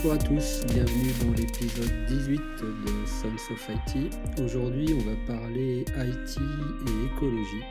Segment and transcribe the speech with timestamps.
[0.00, 4.14] Bonjour à tous, bienvenue dans l'épisode 18 de Sons of IT.
[4.40, 7.64] Aujourd'hui, on va parler IT et écologie,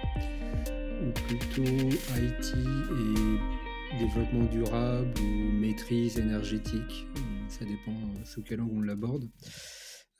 [1.02, 7.08] ou plutôt IT et développement durable ou maîtrise énergétique,
[7.48, 7.95] ça dépend
[8.26, 9.30] sous quel angle on l'aborde.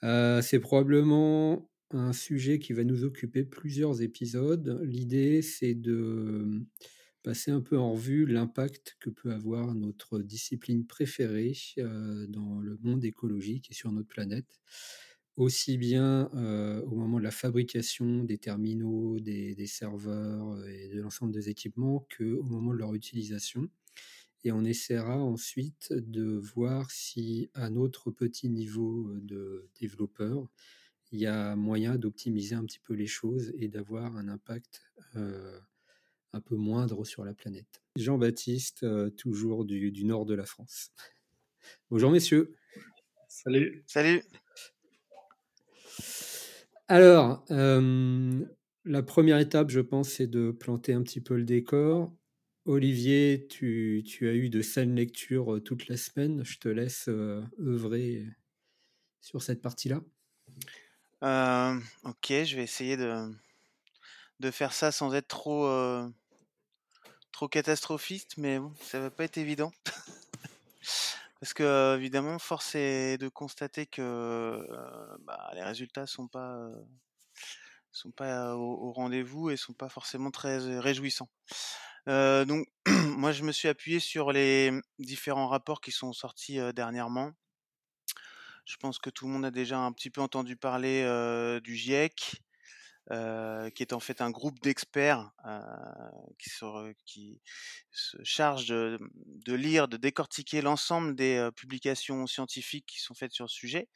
[0.04, 4.80] Euh, c'est probablement un sujet qui va nous occuper plusieurs épisodes.
[4.82, 6.64] L'idée, c'est de
[7.28, 13.04] passer un peu en revue l'impact que peut avoir notre discipline préférée dans le monde
[13.04, 14.62] écologique et sur notre planète,
[15.36, 16.30] aussi bien
[16.86, 22.44] au moment de la fabrication des terminaux, des, serveurs et de l'ensemble des équipements qu'au
[22.44, 23.70] moment de leur utilisation.
[24.46, 30.48] Et on essaiera ensuite de voir si, à notre petit niveau de développeur,
[31.12, 34.82] il y a moyen d'optimiser un petit peu les choses et d'avoir un impact
[36.38, 37.82] un peu moindre sur la planète.
[37.96, 40.92] Jean-Baptiste, euh, toujours du, nord de la France.
[41.90, 42.56] Bonjour messieurs.
[43.28, 43.84] Salut.
[43.88, 44.22] Salut.
[46.88, 48.46] Alors, euh,
[48.86, 52.14] la première étape, je pense, c'est de planter un petit peu le décor.
[52.66, 56.46] Olivier, tu, as eu de saines lectures euh, toute la semaine.
[56.46, 58.28] Je te laisse œuvrer
[59.22, 60.04] sur cette partie-là.
[62.04, 63.28] ok, je vais essayer de,
[64.40, 65.66] de faire ça sans être trop
[67.38, 69.72] trop catastrophiste, mais ça va pas être évident.
[71.40, 74.68] Parce que évidemment, force est de constater que
[75.20, 76.68] bah, les résultats sont pas
[77.92, 81.30] sont pas au, rendez-vous et sont pas forcément très réjouissants.
[82.08, 87.34] donc, moi, je me suis appuyé sur les différents rapports qui sont sortis dernièrement.
[88.66, 91.04] Je pense que tout le monde a déjà un petit peu entendu parler
[91.64, 92.42] du GIEC,
[93.12, 95.62] euh, qui est en fait un groupe d'experts euh,
[96.38, 96.50] qui,
[97.06, 97.42] qui,
[97.92, 99.00] se charge de,
[99.46, 103.88] de, lire, de décortiquer l'ensemble des euh, publications scientifiques qui sont faites sur le sujet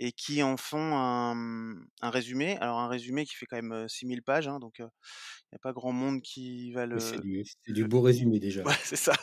[0.00, 2.56] et qui en font un, un résumé.
[2.58, 5.72] Alors un résumé qui fait quand même 6000 pages, hein, donc il n'y a pas
[5.72, 6.98] grand monde qui va le...
[6.98, 8.62] C'est du, du, beau résumé déjà.
[8.64, 9.14] Ouais, c'est ça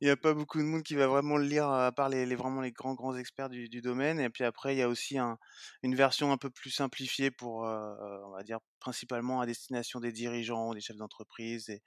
[0.00, 2.34] il n'y a pas beaucoup de monde qui va vraiment le lire, à part les,
[2.34, 4.20] vraiment les grands grands experts du, domaine.
[4.20, 5.18] Et puis après, il y a aussi
[5.82, 10.74] une version un peu plus simplifiée pour, on va dire, principalement à destination des dirigeants,
[10.74, 11.82] des chefs d'entreprise et,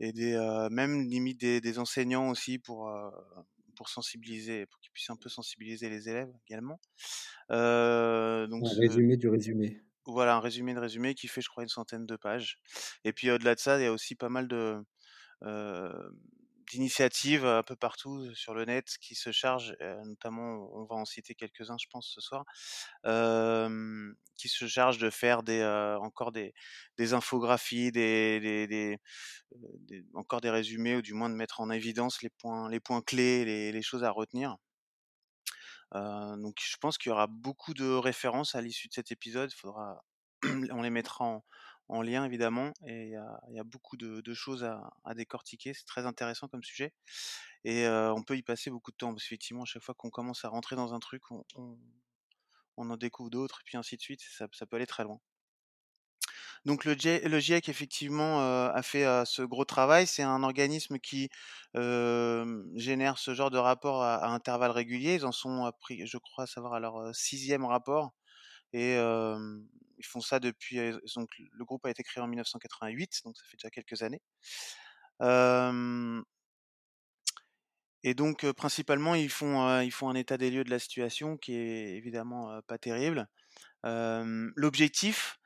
[0.00, 2.90] et des, même limite des, enseignants aussi pour
[3.76, 6.80] pour sensibiliser, pour qu'ils puissent un peu sensibiliser les élèves également.
[7.48, 9.80] donc un résumé du résumé.
[10.04, 12.58] Voilà, un résumé de résumé qui fait, je crois, une centaine de pages.
[13.04, 14.82] Et puis au-delà de ça, il y a aussi pas mal de
[16.70, 19.74] d'initiatives un peu partout sur le net qui se chargent,
[20.04, 22.44] notamment, on va en citer quelques-uns, je pense, ce soir,
[24.36, 25.64] qui se chargent de faire des,
[26.00, 26.54] encore des,
[26.96, 28.98] des infographies, des, des,
[30.14, 33.44] encore des résumés, ou du moins de mettre en évidence les points, les points clés,
[33.44, 34.56] les, choses à retenir.
[35.92, 39.52] donc, je pense qu'il y aura beaucoup de références à l'issue de cet épisode.
[39.52, 40.04] Faudra,
[40.70, 41.44] on les mettra en,
[41.88, 43.12] en lien évidemment, et
[43.48, 45.74] il y a, beaucoup de, choses à, décortiquer.
[45.74, 46.92] C'est très intéressant comme sujet,
[47.64, 50.44] et on peut y passer beaucoup de temps parce qu'effectivement, à chaque fois qu'on commence
[50.44, 51.76] à rentrer dans un truc, on,
[52.76, 54.20] en découvre d'autres, et puis ainsi de suite.
[54.20, 55.18] Ça, peut aller très loin.
[56.64, 60.06] Donc le, GIEC effectivement a fait ce gros travail.
[60.06, 61.30] C'est un organisme qui
[61.74, 65.14] génère ce genre de rapport à, à, intervalles réguliers.
[65.14, 68.12] Ils en sont appris, je crois, savoir à leur sixième rapport
[68.72, 68.96] et
[69.98, 70.78] ils font ça depuis.
[71.16, 74.22] Donc, le groupe a été créé en 1988, donc ça fait déjà quelques années.
[78.02, 81.54] et donc, principalement, ils font, ils font un état des lieux de la situation qui
[81.54, 83.28] est évidemment pas terrible.
[83.84, 85.38] L'objectif,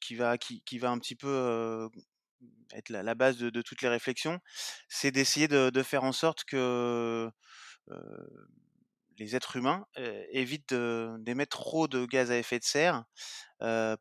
[0.00, 1.88] qui va, qui, qui, va un petit peu
[2.72, 4.38] être la, base de, toutes les réflexions,
[4.88, 7.30] c'est d'essayer de, de, faire en sorte que
[9.20, 9.86] les êtres humains
[10.32, 13.04] évitent d'émettre trop de gaz à effet de serre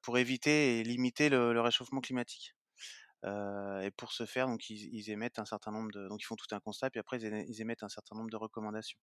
[0.02, 2.56] pour éviter et limiter le, réchauffement climatique.
[3.26, 7.00] et pour ce faire, ils, émettent un certain nombre de, font tout un constat, puis
[7.00, 9.00] après ils, émettent un certain nombre de recommandations.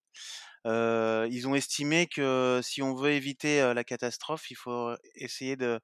[0.64, 5.80] ils ont estimé que si on veut éviter la catastrophe, il faut essayer de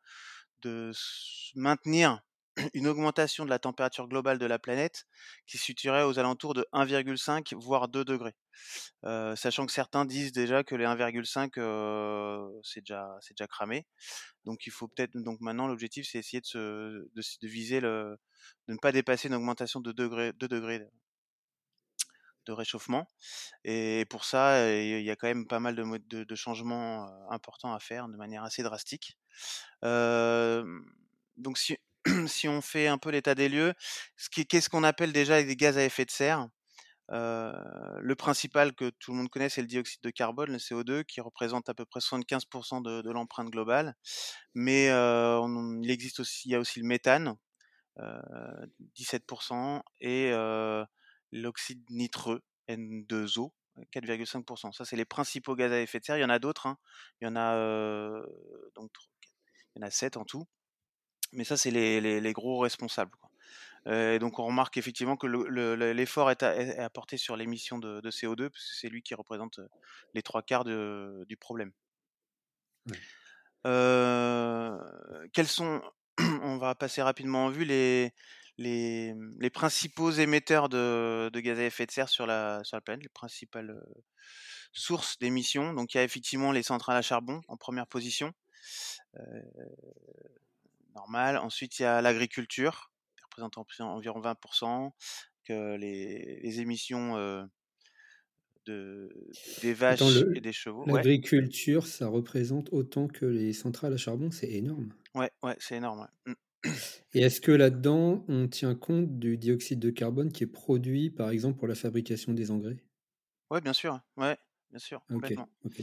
[1.55, 2.23] maintenir
[2.75, 5.07] une augmentation de la température globale de la planète
[5.47, 8.35] qui se situerait aux alentours de 1,5 voire 2 degrés.
[9.03, 13.87] Sachant que certains disent déjà que les 1,5 euh, c'est déjà c'est déjà cramé.
[14.45, 16.47] Donc il faut peut-être donc maintenant l'objectif c'est essayer de,
[17.21, 18.19] se, viser le
[18.69, 20.87] de ne pas dépasser une augmentation de 2 degrés, 2 degrés
[22.47, 23.07] de réchauffement.
[23.65, 27.79] Et pour ça, il y a quand même pas mal de, de, changements importants à
[27.79, 29.17] faire de manière assez drastique.
[29.83, 31.77] donc si
[32.27, 33.75] si on fait un peu l'état des lieux,
[34.49, 36.49] qu'est-ce qu'on appelle déjà des gaz à effet de serre?
[37.09, 41.21] Le principal que tout le monde connaît, c'est le dioxyde de carbone, le CO2, qui
[41.21, 43.95] représente à peu près 75% de, l'empreinte globale.
[44.55, 47.37] Mais il existe aussi, il y a aussi le méthane,
[47.99, 50.33] 17%, et
[51.33, 53.53] l'oxyde nitreux, N2O,
[53.95, 54.73] 4,5%.
[54.73, 56.19] Ça, c'est les principaux gaz à effet de serre.
[56.19, 56.67] Il y en a d'autres.
[56.67, 56.79] Hein.
[57.21, 57.29] Il
[58.75, 58.91] donc
[59.75, 60.47] il y en a 7 en tout.
[61.33, 63.13] Mais ça, c'est les, les, les, gros responsables.
[63.21, 63.31] Quoi.
[63.89, 65.27] Euh, donc on remarque effectivement que
[65.93, 69.61] l'effort est, est, apporté sur l'émission de, de, CO2, parce que c'est lui qui représente
[70.15, 71.73] les trois quarts de, du problème.
[73.67, 74.77] Euh,
[75.33, 75.83] quels sont,
[76.43, 78.13] on va passer rapidement en vue les,
[78.59, 82.81] les, les principaux émetteurs de, de, gaz à effet de serre sur la, sur la
[82.81, 83.81] planète, les principales
[84.73, 85.73] sources d'émissions?
[85.75, 88.33] Donc il y a effectivement les centrales à charbon en première position.
[89.17, 89.43] Euh,
[90.95, 91.39] normal.
[91.39, 94.95] Ensuite, il y a l'agriculture, qui représente environ 20%,
[95.45, 97.45] que les, les émissions euh,
[98.67, 99.11] de,
[99.61, 100.87] des vaches le- et des chevaux.
[100.91, 104.93] Ouais, L'agriculture, ça représente autant que les centrales à charbon, c'est énorme.
[105.15, 106.01] ouais, ouais, c'est énorme.
[106.01, 106.33] ouais.
[106.33, 106.35] Mm.
[107.15, 111.31] Et est-ce que là-dedans, on tient compte du dioxyde de carbone qui est produit, par
[111.31, 112.83] exemple, pour la fabrication des engrais?
[113.51, 114.01] Ouais, bien sûr.
[114.17, 114.37] Ouais,
[114.71, 115.49] bien sûr, Ok, complètement.
[115.65, 115.79] ok.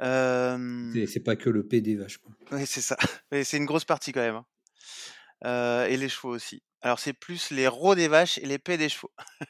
[0.00, 2.32] Euh, C'est pas que le P des vaches, quoi.
[2.52, 2.96] ouais, c'est ça.
[3.44, 4.36] C'est une grosse partie quand même.
[4.36, 4.46] hein.
[5.44, 6.62] Euh, et les chevaux aussi.
[6.80, 9.12] Alors c'est plus les rots des vaches et les paies des chevaux.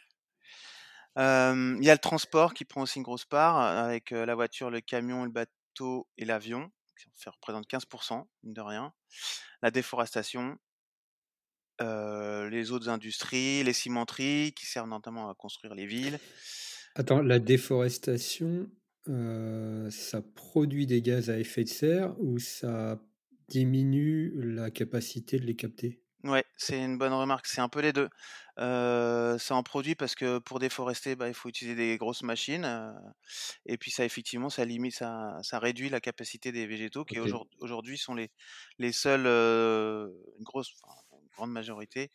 [1.18, 4.70] Euh, Il y a le transport qui prend aussi une grosse part, avec la voiture,
[4.70, 6.70] le camion, le bateau et l'avion,
[7.16, 8.92] fait- représente 15%, mine de rien.
[9.62, 10.58] La déforestation,
[11.80, 16.18] euh, les autres industries, les cimenteries, qui servent notamment à construire les villes.
[16.94, 18.70] Attends, la déforestation,
[19.08, 23.00] euh, ça produit des gaz à effet de serre ou ça
[23.48, 26.02] diminue la capacité de les capter?
[26.24, 27.46] Ouais, c'est une bonne remarque.
[27.46, 28.08] C'est un peu les deux.
[28.58, 32.64] Euh, ça en produit parce que pour déforester, bah, il faut utiliser des grosses machines.
[32.64, 32.90] euh,
[33.66, 37.46] et puis ça, effectivement, ça limite, ça, ça réduit la capacité des végétaux qui aujourd-
[37.60, 38.30] aujourd'hui sont les,
[38.78, 42.10] les seuls, euh, une grosse, enfin, une grande majorité.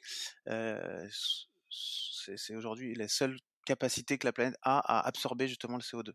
[1.69, 6.13] c'est aujourd'hui la seule capacité que la planète a à absorber justement le CO2.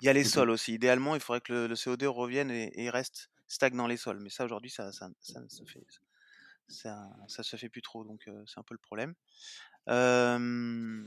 [0.00, 0.74] Il y a les sols aussi.
[0.74, 4.20] Idéalement, il faudrait que le, le CO2 revienne et, et reste stagne dans les sols.
[4.20, 5.08] Mais ça, aujourd'hui, ça, ça,
[5.48, 5.84] se fait,
[6.68, 8.04] ça, ça se fait plus trop.
[8.04, 9.14] Donc, euh, c'est un peu le problème.
[9.88, 11.06] Euh,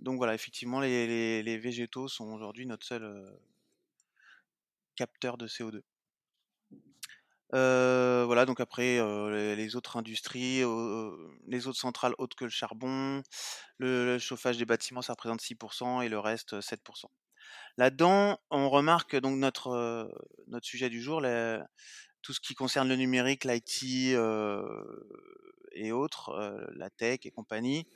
[0.00, 3.30] donc voilà, effectivement, les, les, les végétaux sont aujourd'hui notre seul euh,
[4.96, 5.82] capteur de CO2.
[7.54, 11.10] Euh, voilà, donc après, euh, les, les autres industries, euh,
[11.46, 13.22] les autres centrales autres que le charbon,
[13.78, 17.10] le, le chauffage des bâtiments, ça représente 6% et le reste, euh, 7%.
[17.76, 20.08] Là-dedans, on remarque donc notre,
[20.62, 21.22] sujet du jour,
[22.22, 24.14] tout ce qui concerne le numérique, l'IT
[25.76, 27.86] et autres, la tech et compagnie,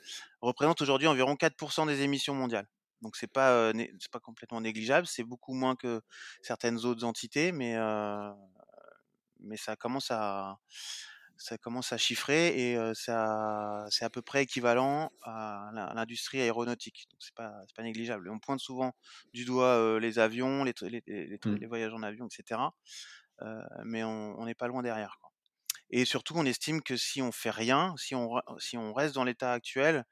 [0.41, 2.67] représente aujourd'hui environ 4% des émissions mondiales.
[3.01, 3.71] Donc c'est pas
[4.11, 6.01] pas complètement négligeable, c'est beaucoup moins que
[6.41, 7.77] certaines autres entités, mais
[9.39, 10.59] mais ça commence à
[11.39, 17.07] ça commence à chiffrer et euh, ça c'est à peu près équivalent à l'industrie aéronautique.
[17.11, 18.29] Donc c'est pas négligeable.
[18.31, 18.93] On pointe souvent
[19.33, 21.55] du doigt euh, les avions, les, tr- les, les, les tr- Mm.
[21.59, 22.75] les voyages en avion, etc.
[23.41, 25.17] Euh, mais on n'est pas loin derrière.
[25.21, 25.31] Quoi.
[25.91, 29.15] Et surtout, on estime que si on fait rien, si on re- si on reste
[29.15, 30.05] dans l'état actuel,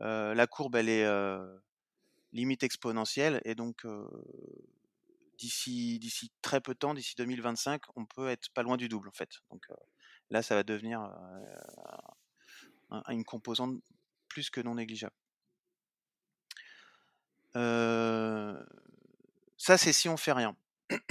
[0.00, 1.06] la courbe elle est
[2.32, 3.86] limite exponentielle et donc
[5.38, 9.08] d'ici d'ici très peu de temps, d'ici 2025, on peut être pas loin du double
[9.08, 9.30] en fait.
[9.50, 9.74] Donc euh,
[10.32, 11.46] là, ça va devenir euh,
[12.90, 13.80] un- une composante
[14.28, 15.14] plus que non négligeable.
[17.56, 18.62] Euh,
[19.56, 20.56] ça, c'est si on fait rien.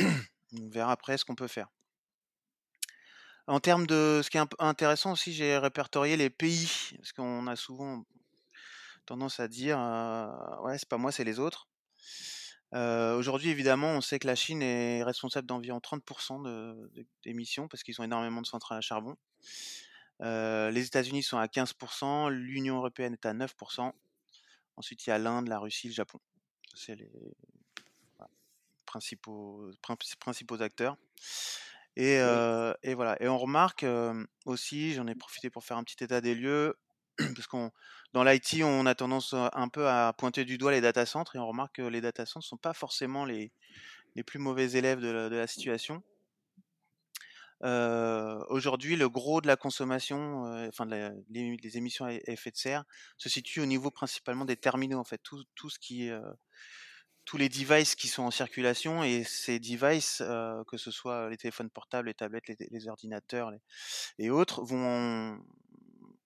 [0.54, 1.68] on verra après ce qu'on peut faire.
[3.48, 7.56] En termes de ce qui est intéressant aussi, j'ai répertorié les pays parce qu'on a
[7.56, 8.04] souvent
[9.06, 10.28] tendance à dire euh,
[10.64, 11.68] ouais, c'est pas moi, c'est les autres.
[12.74, 17.68] Euh, Aujourd'hui, évidemment, on sait que la Chine est responsable d'environ 30% de- de- d'émissions
[17.68, 19.18] parce qu'ils ont énormément de centrales à charbon.
[20.22, 23.94] Euh, les États-Unis sont à 15%, l'Union européenne est à 9%.
[24.78, 26.20] Ensuite, il y a l'Inde, la Russie, le Japon.
[26.76, 27.12] C'est les
[28.18, 28.30] voilà,
[28.86, 30.96] principaux, prin- principaux acteurs.
[31.98, 33.22] Et, euh, et voilà.
[33.22, 36.78] Et on remarque euh, aussi, j'en ai profité pour faire un petit état des lieux,
[37.36, 37.72] parce qu'on
[38.14, 41.40] dans l'IT, on a tendance un peu à pointer du doigt les data centers, et
[41.40, 43.54] on remarque que les data centers ne sont pas forcément les,
[44.16, 46.04] les plus mauvais élèves de la, situation.
[47.64, 52.84] Euh, Aujourd'hui, le gros de la consommation, enfin de émissions à effet de serre,
[53.18, 56.20] se situe au niveau principalement des terminaux, en fait, tout, tout ce qui, euh,
[57.24, 60.22] tous les devices qui sont en circulation et ces devices,
[60.68, 63.52] que ce soit les téléphones portables, les tablettes, les, ordinateurs
[64.18, 65.40] et autres, vont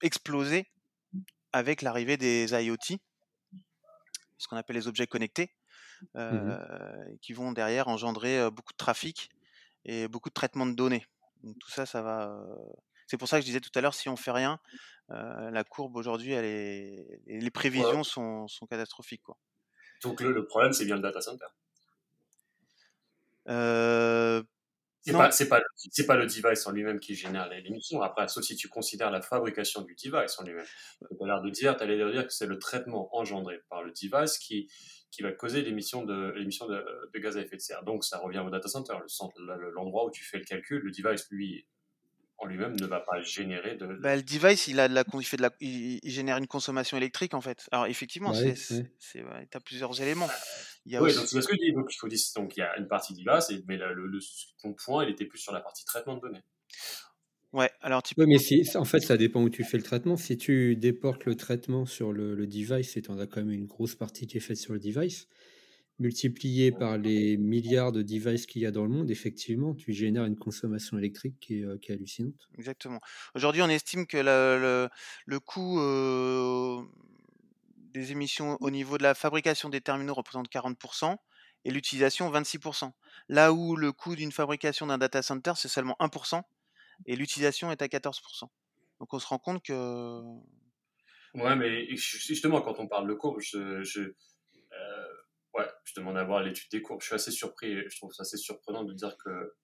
[0.02, 0.68] exploser
[1.56, 3.00] avec l'arrivée des IoT.
[4.38, 5.56] ce qu'on appelle les objets connectés,
[6.14, 6.58] Mmh
[7.22, 9.30] qui vont derrière engendrer beaucoup de trafic
[9.86, 11.06] et beaucoup de traitement de données.
[11.42, 12.46] Donc tout ça, ça va.
[13.08, 14.60] C'est pour ça que je disais tout à l'heure, si on fait rien,
[15.10, 19.38] la courbe aujourd'hui, elle est, les prévisions sont, sont, catastrophiques, quoi.
[20.04, 21.46] Donc le, le problème, c'est bien le data center.
[23.48, 24.44] Euh,
[25.06, 28.02] c'est pas, c'est pas, c'est pas le device en lui-même qui génère l'émission.
[28.02, 30.66] Après, sauf si tu considères la fabrication du device en lui-même.
[31.00, 33.84] Tu as l'air de dire, tu l'air de dire que c'est le traitement engendré par
[33.84, 34.68] le device qui,
[35.12, 36.84] qui va causer l'émission de, l'émission de,
[37.14, 37.84] de, gaz à effet de serre.
[37.84, 39.40] Donc, ça revient au data center, le centre,
[39.76, 40.82] l'endroit où tu fais le calcul.
[40.82, 41.68] Le device, lui,
[42.38, 43.86] en lui-même ne va pas générer de.
[44.02, 46.98] Bah, le device, il a de la, il fait de la, il, génère une consommation
[46.98, 47.68] électrique en fait.
[47.72, 50.30] Alors effectivement, c'est, c'est, ouais, as plusieurs éléments.
[50.86, 51.18] Il y a oui, aussi...
[51.18, 51.74] donc c'est ce que je dis.
[51.74, 54.20] Donc il faut dire, donc il y a une partie device, mais le, le,
[54.62, 56.44] ton point, il était plus sur la partie traitement de données.
[57.54, 58.26] Ouais, alors tu peux...
[58.26, 60.18] mais si, en fait, ça dépend où tu fais le traitement.
[60.18, 63.52] Si tu déportes le traitement sur le, le device, et tu en as quand même
[63.52, 65.30] une grosse partie qui est faite sur le device,
[65.98, 70.26] multiplié par les milliards de devices qu'il y a dans le monde, effectivement, tu génères
[70.26, 72.50] une consommation électrique qui est, euh, qui est hallucinante.
[72.58, 73.00] Exactement.
[73.34, 74.90] Aujourd'hui, on estime que le,
[75.26, 76.82] le, coût euh,
[77.96, 81.16] des émissions au niveau de la fabrication des terminaux représente 40%
[81.64, 82.92] et l'utilisation 26%.
[83.30, 86.42] Là où le coût d'une fabrication d'un data center, c'est seulement 1%
[87.06, 88.50] et l'utilisation est à 14%.
[89.00, 90.22] Donc on se rend compte que...
[91.34, 95.16] Ouais, mais justement, quand on parle de je, je euh,
[95.54, 97.02] Ouais, je demande à voir l'étude des courbes.
[97.02, 99.56] Je suis assez surpris, je trouve ça assez surprenant de dire que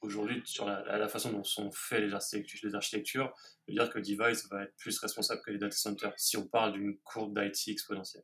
[0.00, 3.34] aujourd'hui, sur la, façon dont sont faites les architectures, les architectures,
[3.66, 6.72] de dire que Device va être plus responsable que les data centers si on parle
[6.72, 8.22] d'une courbe d'IT exponentielle.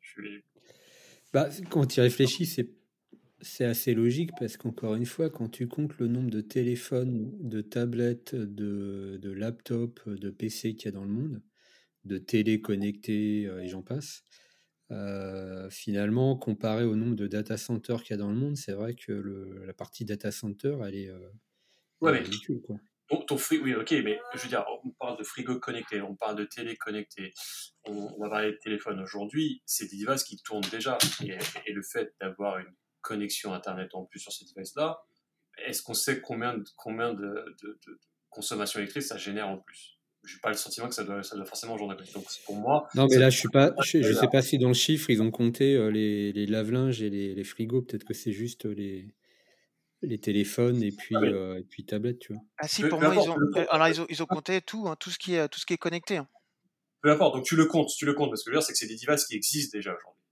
[1.32, 2.70] Bah, quand tu y réfléchis, c'est
[3.44, 7.60] c'est assez logique parce qu'encore une fois, quand tu comptes le nombre de téléphones, de
[7.60, 11.42] tablettes, de, laptops, de PC qu'il y a dans le monde,
[12.04, 14.22] de télé connectées euh, et j'en passe,
[14.90, 18.72] euh, finalement, comparé au nombre de data centers qu'il y a dans le monde, c'est
[18.72, 21.30] vrai que le, la partie data center, elle est, euh,
[22.00, 22.56] ouais, mais.
[22.66, 22.76] Quoi.
[23.26, 26.36] Ton, frigo, oui, ok, mais je veux dire, on parle de frigo connecté, on parle
[26.36, 27.32] de télé connectée,
[27.84, 30.96] on, va parler de téléphone aujourd'hui, c'est des devices qui tournent déjà.
[31.22, 31.36] Et,
[31.66, 35.02] et le fait d'avoir une connexion Internet en plus sur ces devices-là,
[35.66, 39.98] est-ce qu'on sait combien, de, combien de, de, de consommation électrique ça génère en plus?
[40.24, 42.02] J'ai pas le sentiment que ça doit, ça doit forcément joindre.
[42.14, 42.88] Donc pour moi.
[42.94, 43.74] Non, mais là, je suis pas.
[43.84, 47.02] Je, je sais pas si dans le chiffre ils ont compté euh, les, les lave-linges
[47.02, 47.82] et les, les frigos.
[47.82, 49.14] Peut-être que c'est juste les
[50.04, 52.42] les téléphones et puis ah, euh, et puis tablettes, tu vois?
[52.58, 53.36] Ah si, pour moi ils ont,
[53.70, 55.74] alors ils ont, ils ont compté tout, hein, tout ce qui est tout ce qui
[55.74, 56.18] est connecté.
[56.18, 56.28] Hein.
[57.02, 57.36] Peu importe.
[57.36, 58.86] Donc tu le comptes, tu le comptes parce que je veux dire c'est que c'est
[58.86, 60.22] des devices qui existent déjà aujourd'hui.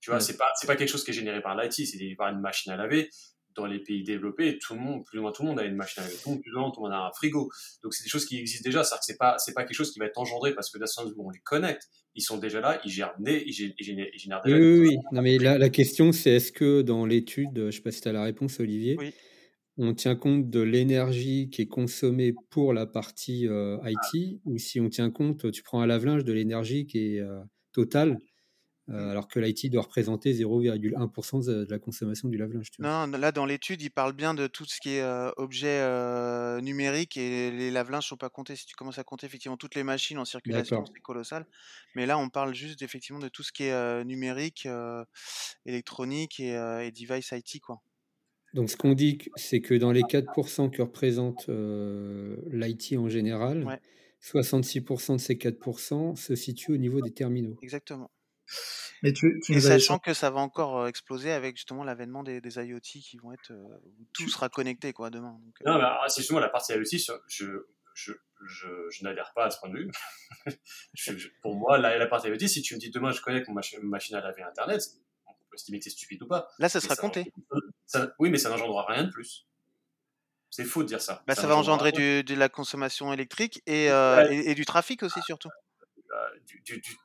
[0.00, 2.28] Tu vois, c'est pas c'est pas quelque chose qui est généré par l'IT, c'est par
[2.28, 3.10] une machine à laver
[3.56, 5.76] dans les pays développés, tout le monde, plus ou moins tout le monde a une
[5.76, 7.50] machine à laver, tout le monde, plus ou moins tout le monde a un frigo.
[7.82, 9.92] Donc c'est des choses qui existent déjà, c'est-à-dire que c'est pas, c'est pas quelque chose
[9.92, 12.80] qui va être engendré parce que d'un seul on les connecte, ils sont déjà là,
[12.84, 14.56] ils gèrent, ils génèrent, ils génèrent déjà.
[14.56, 14.96] Oui, oui, oui.
[15.12, 18.08] Non, mais la, la question c'est est-ce que dans l'étude, je sais pas si tu
[18.08, 19.12] as la réponse, Olivier, oui.
[19.78, 24.80] on tient compte de l'énergie qui est consommée pour la partie euh, IT ou si
[24.80, 27.40] on tient compte, tu prends un lave-linge de l'énergie qui est euh,
[27.72, 28.18] totale?
[28.90, 32.68] Euh, alors que l'IT doit représenter 0,1% de la consommation du lave-linge.
[32.78, 36.60] Non, là dans l'étude, il parle bien de tout ce qui est euh, objet euh,
[36.60, 38.56] numérique et les lave-linges ne sont pas comptés.
[38.56, 41.46] Si tu commences à compter effectivement toutes les machines en circulation, c'est colossal.
[41.94, 44.68] Mais là, on parle juste effectivement de tout ce qui est numérique,
[45.64, 47.60] électronique et, device IT.
[47.62, 47.80] Quoi.
[48.52, 53.80] Donc ce qu'on dit, c'est que dans les 4% que représente l'IT en général,
[54.20, 57.56] 66% de ces 4% se situent au niveau des terminaux.
[57.62, 58.10] Exactement.
[59.02, 62.80] Mais tu, et sachant que ça va encore exploser avec justement l'avènement des, des, IoT
[62.80, 63.52] qui vont être
[64.12, 65.38] tout sera connecté quoi demain.
[65.44, 66.84] Donc, non, mais c'est justement la partie IoT.
[67.28, 68.12] Je, je,
[68.46, 69.90] je, je n'adhère pas à ce point de vue.
[71.42, 73.80] pour moi, la, la, partie IoT, si tu me dis demain je connecte mon machine,
[73.82, 74.82] machine à laver Internet,
[75.26, 76.48] on peut estimer que c'est stupide ou pas.
[76.58, 77.32] Là, ça sera compté.
[77.86, 79.46] Ça, oui, mais ça n'engendrera rien de plus.
[80.50, 81.22] C'est faux de dire ça.
[81.26, 85.02] Bah, ça, va engendrer du, de la consommation électrique et, euh, et, et, du trafic
[85.02, 85.48] aussi, surtout.
[86.46, 86.96] du, du,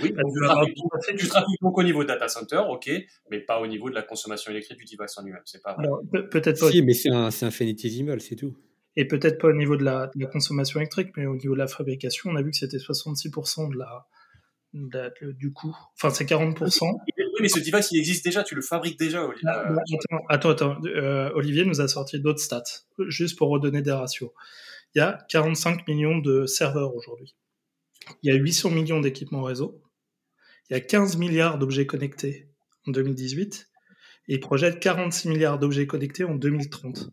[0.00, 2.90] oui, du, trafic, du trafic donc au niveau data center, ok,
[3.30, 5.42] mais pas au niveau de la consommation électrique du device en lui-même.
[5.44, 5.86] C'est pas vrai.
[6.30, 6.70] peut-être pas.
[6.70, 8.56] Si, mais c'est un, un infinitésimal, c'est tout.
[8.96, 11.58] Et peut-être pas au niveau de la, de la, consommation électrique, mais au niveau de
[11.58, 14.06] la fabrication, on a vu que c'était 66% de la,
[14.74, 15.76] de du coût.
[15.96, 16.78] Enfin, c'est 40%.
[16.82, 19.48] Oui, mais ce device, il existe déjà, tu le fabriques déjà, Olivier.
[19.48, 19.82] Ah, bah,
[20.28, 22.62] attends, attends, euh, Olivier nous a sorti d'autres stats,
[23.08, 24.30] juste pour redonner des ratios.
[24.94, 27.34] Il y a 45 millions de serveurs aujourd'hui.
[28.22, 29.82] Il y a 800 millions d'équipements réseau.
[30.70, 32.48] Il y a 15 milliards d'objets connectés
[32.86, 33.68] en 2018.
[34.28, 37.10] Et il projette 46 milliards d'objets connectés en 2030.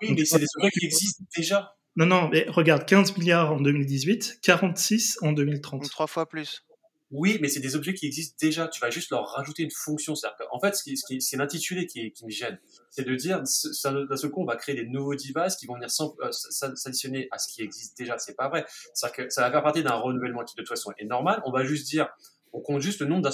[0.00, 1.76] Oui, mais c'est des objets qui existent déjà.
[1.96, 5.90] Non, non, mais regarde, 15 milliards en 2018, 46 en 2030.
[5.90, 6.64] trois fois plus.
[7.12, 8.68] Oui, mais c'est des objets qui existent déjà.
[8.68, 10.14] Tu vas juste leur rajouter une fonction.
[10.50, 12.58] En fait, ce qui, ce qui, c'est l'intitulé qui, qui me gêne.
[12.88, 15.88] C'est de dire, d'un seul coup, on va créer des nouveaux devices qui vont venir
[16.00, 18.16] euh, s'additionner à ce qui existe déjà.
[18.16, 18.64] C'est pas vrai.
[18.94, 21.42] cest que ça va faire partie d'un renouvellement qui, de toute façon, est normal.
[21.44, 22.08] On va juste dire,
[22.54, 23.28] on compte juste le nombre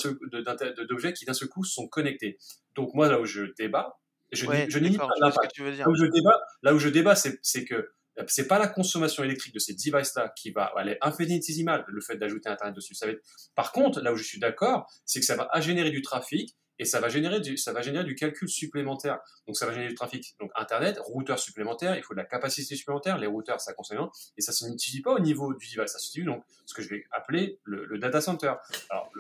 [0.88, 2.36] d'objets qui, d'un seul coup, sont connectés.
[2.74, 4.00] Donc, moi, là où je débat,
[4.32, 5.56] je, je n'ai pas l'impact.
[5.56, 7.92] Là où je débat, là où je débat, c'est que
[8.26, 12.48] c'est pas la consommation électrique de ces devices-là qui va aller infinitésimale, le fait d'ajouter
[12.48, 12.94] Internet dessus.
[12.94, 13.22] Ça va être...
[13.54, 16.84] Par contre, là où je suis d'accord, c'est que ça va générer du trafic et
[16.84, 19.18] ça va générer du, ça va générer du calcul supplémentaire.
[19.46, 20.36] Donc ça va générer du trafic.
[20.40, 23.18] Donc Internet, routeur supplémentaire, il faut de la capacité supplémentaire.
[23.18, 25.90] Les routeurs, ça consomme et ça se n'utilise pas au niveau du device.
[25.90, 28.54] Ça se donc ce que je vais appeler le, data center.
[28.90, 29.10] Alors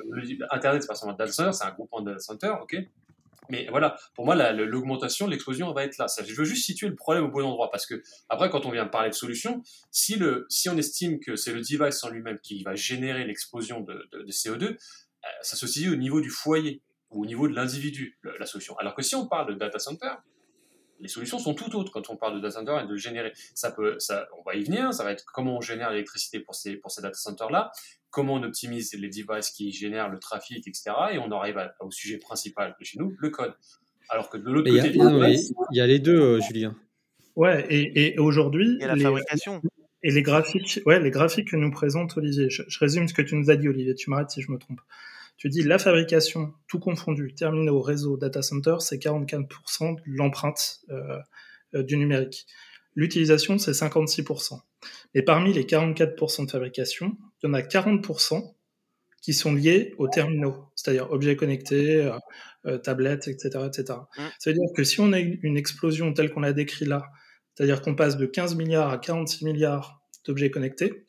[0.50, 2.76] Internet, c'est pas seulement un data center, c'est un groupement de data center, ok?
[3.48, 6.06] Mais voilà, pour moi, l'augmentation, l'explosion va être là.
[6.24, 8.86] je veux juste situer le problème au bon endroit parce que après, quand on vient
[8.86, 10.20] parler de solution, si
[10.68, 14.64] on estime que c'est le device en lui-même qui va générer l'explosion de, de, CO2,
[14.64, 14.76] euh,
[15.42, 18.76] ça se situe au niveau du foyer ou au niveau de l'individu, la solution.
[18.78, 20.12] Alors que si on parle de data center,
[21.00, 23.32] les solutions sont tout autres quand on parle de data center et de générer.
[23.54, 24.92] Ça peut, ça, on va y venir.
[24.92, 27.70] Ça va être comment on génère l'électricité pour ces, data centers là,
[28.10, 30.90] comment on optimise les devices qui génèrent le trafic, etc.
[31.12, 33.54] Et on arrive au sujet principal de chez nous, le code.
[34.08, 36.74] Alors que de l'autre côté, il y, a les deux, euh, Julien.
[37.36, 39.60] Ouais, et, et aujourd'hui, la fabrication.
[40.02, 42.48] Et les graphiques, ouais, les graphiques que nous présente Olivier.
[42.50, 43.94] Je, je résume ce que tu nous as dit, Olivier.
[43.94, 44.80] Tu m'arrêtes si je me trompe.
[45.38, 51.18] Tu dis la fabrication, tout confondu, terminaux, réseau, data center, c'est 44% de l'empreinte euh,
[51.74, 52.46] euh, du numérique.
[52.96, 54.60] L'utilisation, c'est 56%.
[55.14, 58.54] Mais parmi les 44% de fabrication, il y en a 40%
[59.22, 62.10] qui sont liés aux terminaux, c'est-à-dire objets connectés,
[62.66, 63.98] euh, tablettes, etc., etc.
[64.16, 64.22] Mmh.
[64.38, 67.04] Ça veut dire que si on a une explosion telle qu'on l'a décrit là,
[67.54, 71.06] c'est-à-dire qu'on passe de 15 milliards à 46 milliards d'objets connectés,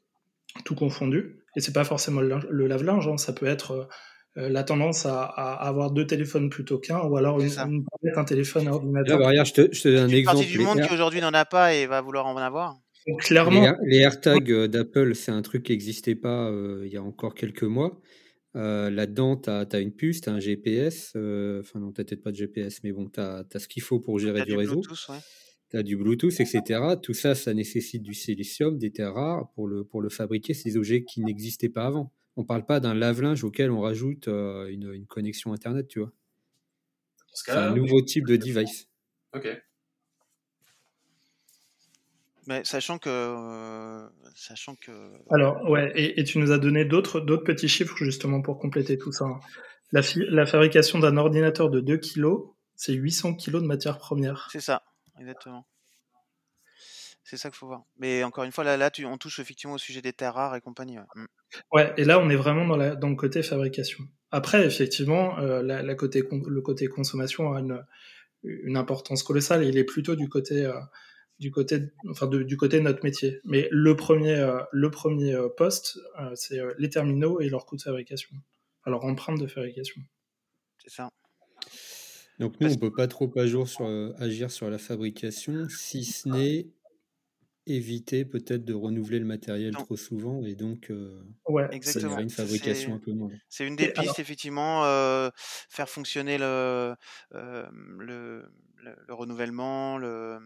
[0.65, 3.89] tout confondu, et c'est pas forcément le, lave-linge, hein, ça peut être
[4.38, 7.83] euh, la tendance à, avoir deux téléphones plutôt qu'un, ou alors une,
[8.15, 9.19] un téléphone, un ordinateur.
[9.45, 10.38] je, te, je te donne un exemple.
[10.38, 12.77] partie du monde qui aujourd'hui n'en a pas et va vouloir en avoir.
[13.19, 13.75] Clairement.
[13.85, 17.35] Les, AirTags euh, d'Apple, c'est un truc qui n'existait pas euh, il y a encore
[17.35, 17.99] quelques mois.
[18.55, 21.12] Là-dedans, tu as, une puce, tu as un GPS.
[21.15, 24.19] Enfin, non, tu peut-être pas de GPS, mais bon, tu as, ce qu'il faut pour
[24.19, 24.81] gérer du, réseau.
[25.69, 26.81] Tu as du Bluetooth, etc.
[27.01, 30.75] Tout ça, ça nécessite du silicium, des terres rares pour le, pour le fabriquer, ces
[30.75, 35.05] objets qui n'existaient pas avant on parle pas d'un lave-linge auquel on rajoute euh, une,
[35.07, 36.13] connexion Internet, tu vois.
[37.33, 38.88] C'est un nouveau type de device.
[39.35, 39.47] Ok.
[42.49, 44.91] Mais sachant que, euh, sachant que.
[45.29, 49.12] Alors ouais, et, tu nous as donné d'autres d'autres petits chiffres justement pour compléter tout
[49.12, 49.27] ça.
[49.91, 52.25] La, la fabrication d'un ordinateur de 2 kg,
[52.75, 54.49] c'est 800 kg de matière première.
[54.51, 54.81] C'est ça,
[55.19, 55.67] exactement.
[57.23, 57.83] C'est ça qu'il faut voir.
[57.99, 60.55] Mais encore une fois, là, là tu, on touche effectivement au sujet des terres rares
[60.55, 60.97] et compagnie.
[61.71, 61.93] Ouais, mmh.
[61.97, 64.05] et là, on est vraiment dans, la, dans le côté fabrication.
[64.31, 67.85] Après, effectivement, euh, la, côté, le côté consommation a une,
[68.41, 69.63] une, importance colossale.
[69.65, 70.73] Il est plutôt du côté, euh,
[71.39, 73.39] du côté, enfin, du côté de notre métier.
[73.45, 75.99] Mais le premier, euh, le premier poste,
[76.36, 78.30] c'est les terminaux et leur coût de fabrication.
[78.84, 80.02] Alors, empreinte de fabrication.
[80.84, 81.10] C'est ça.
[82.39, 83.86] Donc nous, on peut pas trop agir sur,
[84.17, 86.67] agir sur la fabrication, si ce n'est
[87.73, 92.19] éviter peut-être de renouveler le matériel trop souvent et donc euh, ouais, exactement.
[92.19, 93.30] une fabrication un peu moins.
[93.47, 96.95] C'est une des pistes, effectivement, euh, faire fonctionner le,
[97.36, 97.65] euh,
[97.99, 100.39] le, le, renouvellement, le,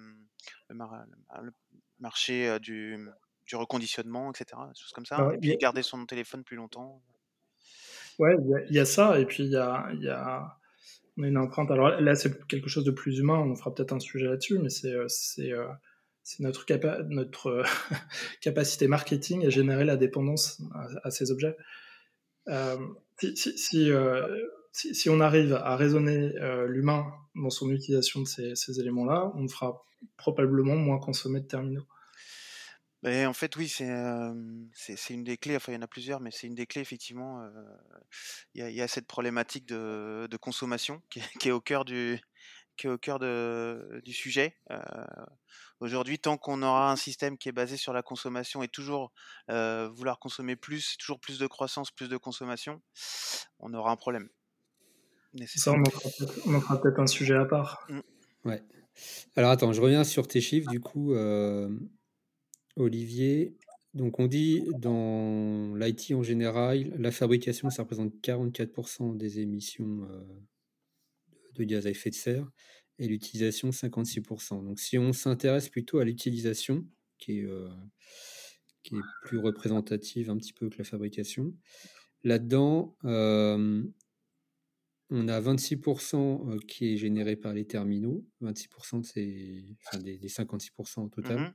[0.73, 1.51] le,
[1.99, 2.97] marché du,
[3.45, 4.61] du, reconditionnement, etc.
[4.75, 5.31] Choses comme ça.
[5.33, 7.01] Et puis garder son téléphone plus longtemps?
[8.19, 8.35] Ouais,
[8.69, 10.57] il y, a ça, et puis il y a, y a
[11.17, 11.71] une empreinte.
[11.71, 14.69] Alors là, c'est quelque chose de plus humain, on fera peut-être un sujet là-dessus, mais
[14.69, 14.93] c'est
[16.23, 16.65] c'est notre,
[17.09, 17.63] notre
[18.41, 20.61] capacité marketing à générer la dépendance
[21.03, 21.55] à, ces objets.
[22.47, 22.77] Euh,
[23.23, 29.47] euh, si, on arrive à raisonner euh, l'humain dans son utilisation de ces, éléments-là, on
[29.47, 29.85] fera
[30.17, 31.85] probablement moins consommer de terminaux.
[33.03, 33.91] Ben, en fait, oui, c'est
[34.73, 35.57] c'est une des clés.
[35.57, 37.45] Enfin, il y en a plusieurs, mais c'est une des clés, effectivement.
[38.55, 42.19] Il y, a, cette problématique de, consommation qui est, au cœur du,
[42.77, 44.57] qui est au cœur du sujet.
[45.81, 49.11] Aujourd'hui, tant qu'on aura un système qui est basé sur la consommation et toujours
[49.49, 52.81] vouloir consommer plus, toujours plus de croissance, plus de consommation,
[53.59, 54.29] on aura un problème.
[55.55, 55.81] Ça, on
[56.53, 57.87] en fera peut-être un sujet à part.
[57.89, 57.99] Mmh.
[58.45, 58.61] Ouais.
[59.35, 61.15] Alors attends, je reviens sur tes chiffres du coup,
[62.75, 63.55] Olivier.
[63.93, 70.07] Donc on dit dans l'IT en général, la fabrication, ça représente 44% des émissions
[71.55, 72.51] de gaz à effet de serre
[72.99, 74.63] et l'utilisation 56%.
[74.63, 76.85] Donc si on s'intéresse plutôt à l'utilisation,
[77.17, 77.69] qui est, euh,
[78.83, 81.53] qui est plus représentative un petit peu que la fabrication,
[82.25, 82.95] Là-dedans,
[85.09, 88.25] on a 26% qui est généré par les terminaux.
[88.41, 91.53] 26% c'est enfin, des, 56% au total.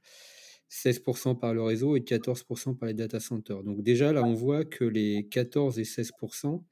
[0.70, 3.62] 16% mmh par le réseau et 14% par les data centers.
[3.62, 6.62] Donc déjà là, on voit que les 14 et 16%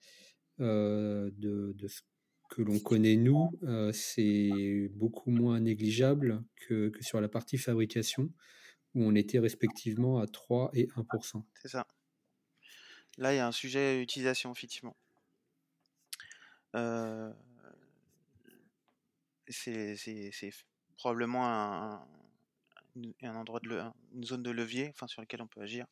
[0.58, 1.32] de,
[1.74, 2.02] de, ce
[2.50, 3.50] que l'on connaît nous,
[3.92, 8.30] c'est beaucoup moins négligeable que, que, sur la partie fabrication,
[8.94, 11.42] où on était respectivement à 3 et 1%.
[11.62, 11.86] C'est ça.
[13.18, 14.96] Là, il y a un sujet utilisation, effectivement.
[16.76, 17.32] Euh,
[19.48, 20.52] c'est
[20.96, 22.06] probablement un,
[23.22, 23.60] endroit
[24.12, 25.86] une zone de levier, enfin sur lequel on peut agir.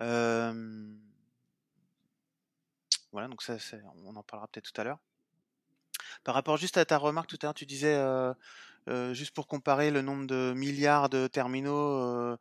[0.00, 0.94] Euh,
[3.12, 3.56] voilà, donc ça,
[4.04, 4.98] on en parlera peut-être tout à l'heure.
[6.24, 9.90] Par rapport juste à ta remarque tout à l'heure, tu disais euh, juste pour comparer
[9.90, 12.36] le nombre de milliards de terminaux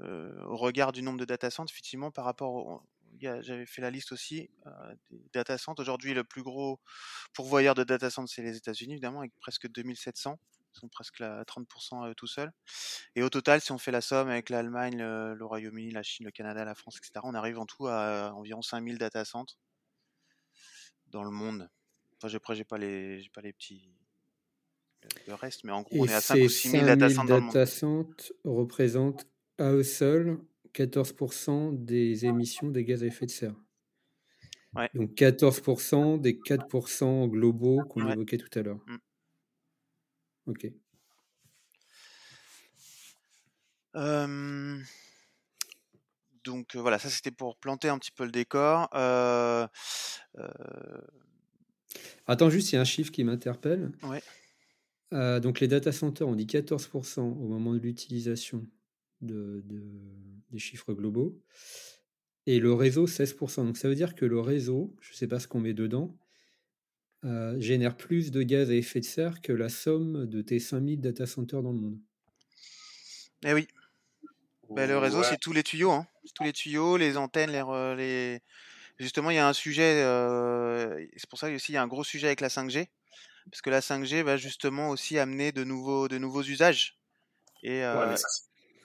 [0.00, 2.82] au regard du nombre de data centers, effectivement, par rapport au,
[3.20, 4.50] j'avais fait la liste aussi
[5.10, 5.82] des data centers.
[5.82, 6.80] Aujourd'hui, le plus gros
[7.32, 10.38] pourvoyeur de data centers, c'est les États-Unis, évidemment, avec presque 2700.
[10.76, 12.52] Ils sont presque à 30% à eux tout seuls.
[13.14, 16.32] Et au total, si on fait la somme avec l'Allemagne, le, Royaume-Uni, la Chine, le
[16.32, 19.56] Canada, la France, etc., on arrive en tout à environ 5000 data centers
[21.08, 21.70] dans le monde.
[22.20, 23.90] Enfin, après, j'ai pas les, pas les petits,
[25.26, 27.36] le, reste, mais en gros, on est à 5 ou 6000 data centers.
[27.36, 29.26] Les data centers représentent
[29.58, 30.38] à eux seuls
[30.76, 33.56] 14% des émissions des gaz à effet de serre.
[34.94, 38.80] Donc 14% des 4% globaux qu'on évoquait tout à l'heure.
[38.86, 38.96] Mm.
[40.48, 40.66] Ok.
[46.44, 48.88] donc voilà, ça c'était pour planter un petit peu le décor.
[48.94, 49.66] Euh,
[52.26, 53.92] Attends, juste, il y a un chiffre qui m'interpelle.
[54.02, 54.22] Ouais.
[55.12, 58.66] Euh, donc les data centers, on dit 14% au moment de l'utilisation
[59.20, 59.62] de,
[60.50, 61.40] des chiffres globaux.
[62.46, 63.64] Et le réseau, 16%.
[63.64, 66.16] Donc ça veut dire que le réseau, je ne sais pas ce qu'on met dedans,
[67.24, 71.00] euh, génère plus de gaz à effet de serre que la somme de tes 5000
[71.00, 71.98] data centers dans le monde.
[73.44, 73.66] Eh oui.
[74.70, 75.90] Bah, le réseau, c'est tous les tuyaux.
[75.90, 76.06] Hein.
[76.34, 77.62] Tous les tuyaux, les antennes, les,
[77.96, 78.40] les...
[78.98, 82.04] Justement, il y a un sujet, euh, c'est pour ça qu'il y a un gros
[82.04, 82.88] sujet avec la 5G,
[83.50, 86.98] parce que la 5G va justement aussi amener de nouveaux, de nouveaux usages.
[87.62, 88.26] Et, euh, ça,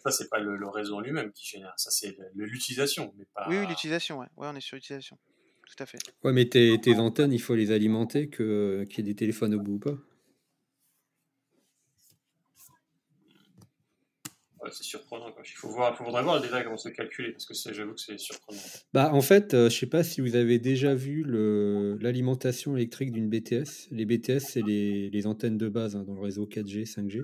[0.10, 3.14] c'est pas le, réseau en lui-même qui génère, ça c'est l'utilisation.
[3.48, 4.28] Oui, oui l'utilisation, ouais.
[4.38, 4.48] ouais.
[4.52, 5.20] on est sur l'utilisation.
[5.68, 6.00] Tout à fait.
[6.24, 9.54] Ouais, mais tes, tes antennes, il faut les alimenter, que, qu'il y ait des téléphones
[9.54, 9.98] au bout ou pas?
[14.62, 15.34] Ouais, c'est surprenant.
[15.44, 18.20] Il faut voir, faudrait voir le détail comment c'est calculé parce que j'avoue que c'est
[18.20, 18.60] surprenant.
[18.94, 21.24] Bah, en fait, euh, je sais pas si vous avez déjà vu
[22.00, 23.88] l'alimentation électrique d'une BTS.
[23.92, 27.24] Les BTS, c'est les, les antennes de base hein, dans le réseau 4G, 5G.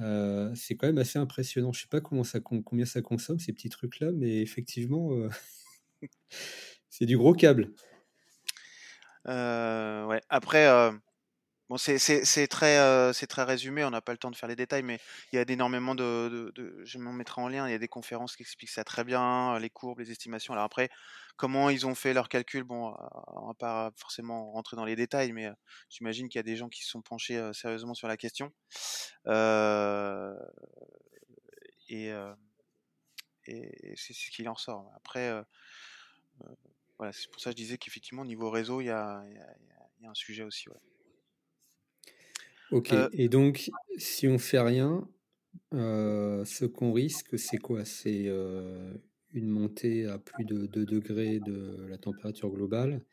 [0.00, 1.72] Euh, c'est quand même assez impressionnant.
[1.72, 5.28] Je sais pas comment ça, combien ça consomme ces petits trucs-là, mais effectivement, euh,
[6.88, 7.72] c'est du gros câble.
[9.26, 10.20] Euh, ouais.
[10.28, 10.66] Après,
[11.70, 13.84] bon, c'est très, c'est très résumé.
[13.84, 14.98] On n'a pas le temps de faire les détails, mais
[15.32, 16.52] il y a énormément de,
[16.84, 17.68] je m'en mettrai en lien.
[17.68, 20.52] Il y a des conférences qui expliquent ça très bien, les courbes, les estimations.
[20.52, 20.90] Alors après,
[21.36, 22.94] comment ils ont fait leurs calculs, bon,
[23.28, 25.48] on va pas forcément rentrer dans les détails, mais
[25.88, 28.52] j'imagine qu'il y a des gens qui se sont penchés sérieusement sur la question.
[31.88, 32.12] et,
[33.96, 34.90] c'est ce qu'il en sort.
[34.96, 35.32] Après,
[37.12, 39.22] c'est pour ça que je disais qu'effectivement, au niveau réseau, il y a,
[40.02, 40.66] un sujet aussi.
[42.72, 45.08] Ok, et donc, si on fait rien,
[45.72, 47.84] ce qu'on risque, c'est quoi?
[47.84, 48.28] C'est
[49.32, 53.04] une montée à plus de 2 degrés de la température globale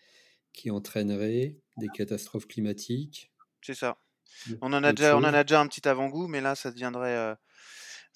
[0.54, 3.32] qui entraînerait des catastrophes climatiques.
[3.62, 3.98] C'est ça.
[4.62, 7.16] On en, a déjà, on en a déjà un petit avant-goût, mais là, ça deviendrait,
[7.16, 7.36] euh,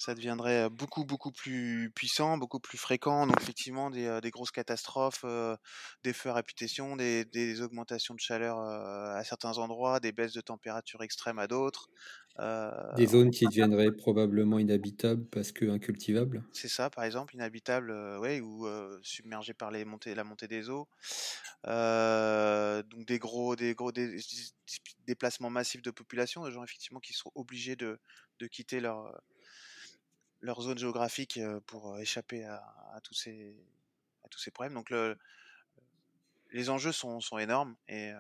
[0.02, 3.28] ça deviendrait beaucoup, beaucoup plus puissant, beaucoup plus fréquent.
[3.28, 5.56] Donc, effectivement, des, des grosses catastrophes, euh,
[6.04, 10.42] des feux à réputation, des, des augmentations de chaleur à certains endroits, des baisses de
[10.42, 11.90] température extrêmes à d'autres.
[12.40, 16.44] Euh, des zones qui deviendraient probablement inhabitables parce que incultivables.
[16.52, 18.68] C'est ça, par exemple, inhabitables, ouais, ou
[19.04, 20.88] submergées par les montées, la montée des eaux.
[21.64, 23.92] donc des gros, des gros
[25.06, 28.00] déplacements massifs de population, des gens effectivement qui seront obligés de,
[28.40, 29.14] de quitter leur
[30.42, 33.56] leur zone géographique pour échapper à, tous ces
[34.24, 34.74] à tous ces problèmes.
[34.74, 35.18] Donc le,
[36.52, 38.12] les enjeux sont, sont énormes et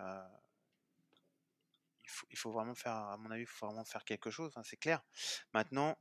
[2.29, 5.01] il faut vraiment faire, à mon avis, il faut vraiment faire quelque chose, c'est clair.
[5.53, 5.97] Maintenant,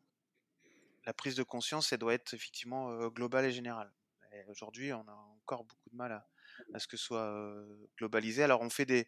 [1.05, 3.93] la prise de conscience, elle doit être effectivement globale et générale.
[4.49, 6.30] Aujourd'hui, on a encore beaucoup de mal à,
[6.79, 7.55] ce que ce soit
[7.99, 8.43] globalisé.
[8.43, 9.07] Alors, on fait des,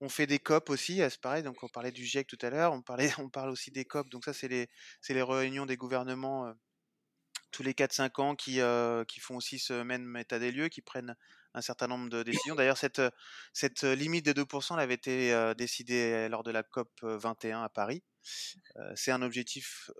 [0.00, 1.42] on fait des COP aussi, c'est pareil.
[1.42, 4.08] Donc, on parlait du GIEC tout à l'heure, on parlait, on parle aussi des COP.
[4.10, 4.68] Donc, ça, c'est les,
[5.00, 6.52] c'est les réunions des gouvernements
[7.50, 8.60] tous les 4-5 ans qui,
[9.06, 11.14] qui font aussi ce même état des lieux, qui prennent
[11.54, 12.56] un certain nombre de décisions.
[12.56, 13.00] D'ailleurs, cette,
[13.52, 18.02] cette limite des 2%, elle avait été décidée lors de la COP 21 à Paris.
[18.96, 19.90] C'est un objectif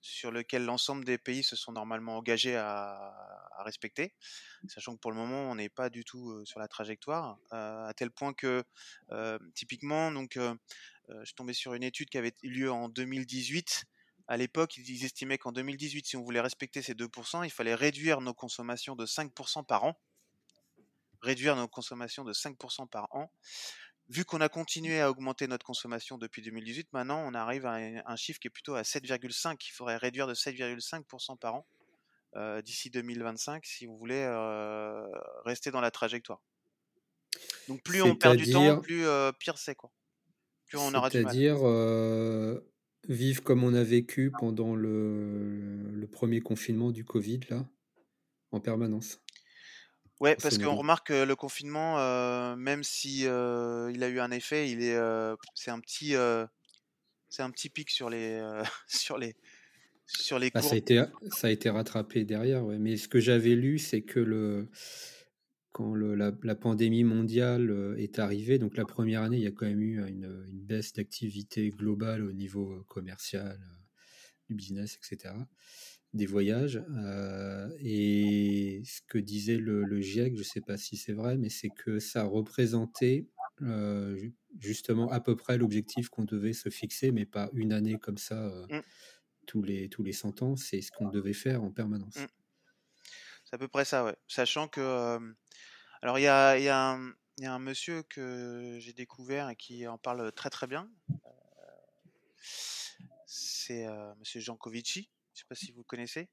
[0.00, 3.14] sur lequel l'ensemble des pays se sont normalement engagés à,
[3.64, 4.14] respecter,
[4.68, 8.10] sachant que pour le moment on n'est pas du tout sur la trajectoire, à tel
[8.10, 8.64] point que
[9.54, 13.84] typiquement, donc, je suis tombé sur une étude qui avait eu lieu en 2018.
[14.28, 18.20] À l'époque, ils estimaient qu'en 2018, si on voulait respecter ces 2%, il fallait réduire
[18.20, 20.00] nos consommations de 5% par an.
[21.20, 23.30] Réduire nos consommations de 5% par an
[24.10, 28.16] vu qu'on a continué à augmenter notre consommation depuis 2018, maintenant on arrive à un,
[28.16, 29.56] chiffre qui est plutôt à 7,5.
[29.66, 31.66] Il faudrait réduire de 7,5% par an
[32.36, 35.06] euh, d'ici 2025 si on voulait euh,
[35.44, 36.42] rester dans la trajectoire.
[37.68, 39.92] Donc plus on perd du temps, plus euh, pire c'est quoi.
[40.66, 41.32] Plus on aura du mal.
[41.32, 42.60] C'est-à-dire
[43.08, 47.64] vivre comme on a vécu pendant le, le premier confinement du Covid là,
[48.50, 49.20] en permanence.
[50.20, 51.96] Ouais, parce qu'on remarque que le confinement,
[52.56, 54.98] même si il a eu un effet, il est,
[55.54, 56.14] c'est un petit,
[57.30, 58.40] c'est un petit pic sur les,
[58.86, 59.34] sur les,
[60.06, 62.78] sur les bah, ça, a été, ça a été rattrapé derrière, ouais.
[62.78, 64.68] Mais ce que j'avais lu, c'est que le,
[65.72, 69.52] quand le, la, la, pandémie mondiale est arrivée, donc la première année, il y a
[69.52, 73.58] quand même eu une, une baisse d'activité globale au niveau commercial,
[74.50, 75.32] du business, etc
[76.12, 76.82] des voyages.
[76.96, 81.48] Euh, et ce que disait le, GIEC, je ne sais pas si c'est vrai, mais
[81.48, 83.26] c'est que ça représentait
[83.62, 84.18] euh,
[84.58, 88.46] justement à peu près l'objectif qu'on devait se fixer, mais pas une année comme ça
[88.46, 88.82] euh, mmh.
[89.46, 90.56] tous, les, tous les 100 ans.
[90.56, 92.16] C'est ce qu'on devait faire en permanence.
[92.16, 92.26] Mmh.
[93.44, 94.16] C'est à peu près ça, ouais.
[94.28, 95.18] Sachant que.
[96.02, 96.98] alors, il y a, y, a
[97.38, 100.88] y a, un monsieur que j'ai découvert et qui en parle très très bien.
[103.26, 103.86] c'est
[104.18, 106.28] monsieur Jancovici je sais pas si vous connaissez.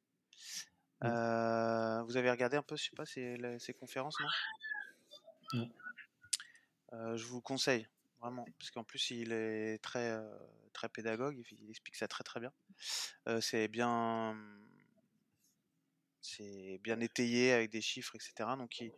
[1.03, 4.15] Euh, vous avez regardé un peu, je sais pas, ces, conférences,
[5.53, 5.69] non?
[6.93, 7.87] Euh, Je vous conseille,
[8.19, 10.37] vraiment, parce qu'en plus il est très, euh,
[10.73, 12.51] très pédagogue, il, explique ça très très bien.
[13.41, 14.37] c'est bien,
[16.21, 18.49] c'est bien étayé avec des chiffres, etc.
[18.57, 18.91] Donc il,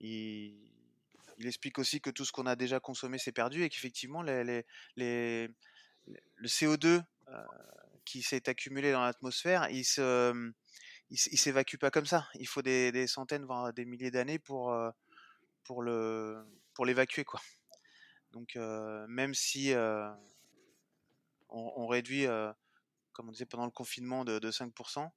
[0.00, 4.42] il, explique aussi que tout ce qu'on a déjà consommé c'est perdu et qu'effectivement les,
[4.42, 5.48] les, les,
[6.06, 7.04] le CO2
[8.08, 10.52] qui s'est accumulé dans l'atmosphère, il se,
[11.12, 12.26] s'évacue pas comme ça.
[12.36, 14.72] Il faut des, centaines, voire des milliers d'années pour,
[16.84, 17.40] l'évacuer, quoi.
[18.32, 19.74] Donc, même si
[21.50, 22.24] on, réduit,
[23.12, 25.10] comme on disait pendant le confinement, de, 5%,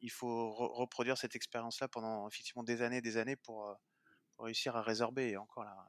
[0.00, 3.76] il faut reproduire cette expérience-là pendant effectivement des années, des années pour,
[4.38, 5.30] réussir à résorber.
[5.30, 5.88] Et encore la,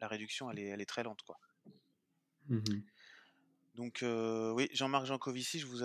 [0.00, 1.38] la, réduction, elle est, elle est très lente, quoi.
[2.48, 2.60] Mmh
[3.74, 4.04] Donc
[4.54, 5.78] oui, Jean-Marc Jancovici, je vous,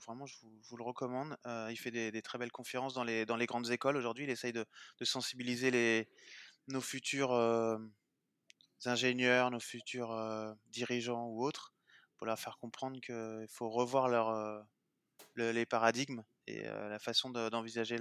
[0.00, 0.36] vraiment, je
[0.68, 1.36] vous, le recommande.
[1.70, 4.24] il fait des, très belles conférences dans les, dans les grandes écoles aujourd'hui.
[4.24, 4.66] Il essaye de,
[5.02, 6.08] sensibiliser les,
[6.68, 7.32] nos futurs
[8.84, 11.72] ingénieurs, nos futurs dirigeants ou autres,
[12.18, 14.66] pour leur faire comprendre qu'il faut revoir leur,
[15.36, 17.98] les paradigmes et la façon d'envisager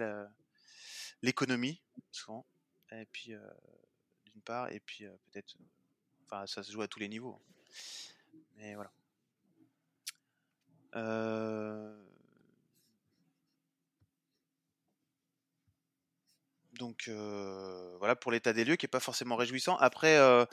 [1.21, 2.45] l'économie, souvent.
[2.91, 3.31] Et puis,
[4.25, 5.55] d'une part, et puis peut-être,
[6.23, 7.41] enfin, ça se joue à tous les niveaux.
[8.57, 8.91] Mais voilà.
[10.95, 11.93] Euh,
[16.77, 19.75] donc euh, voilà pour l'état des lieux qui est pas forcément réjouissant.
[19.77, 20.45] Après, euh,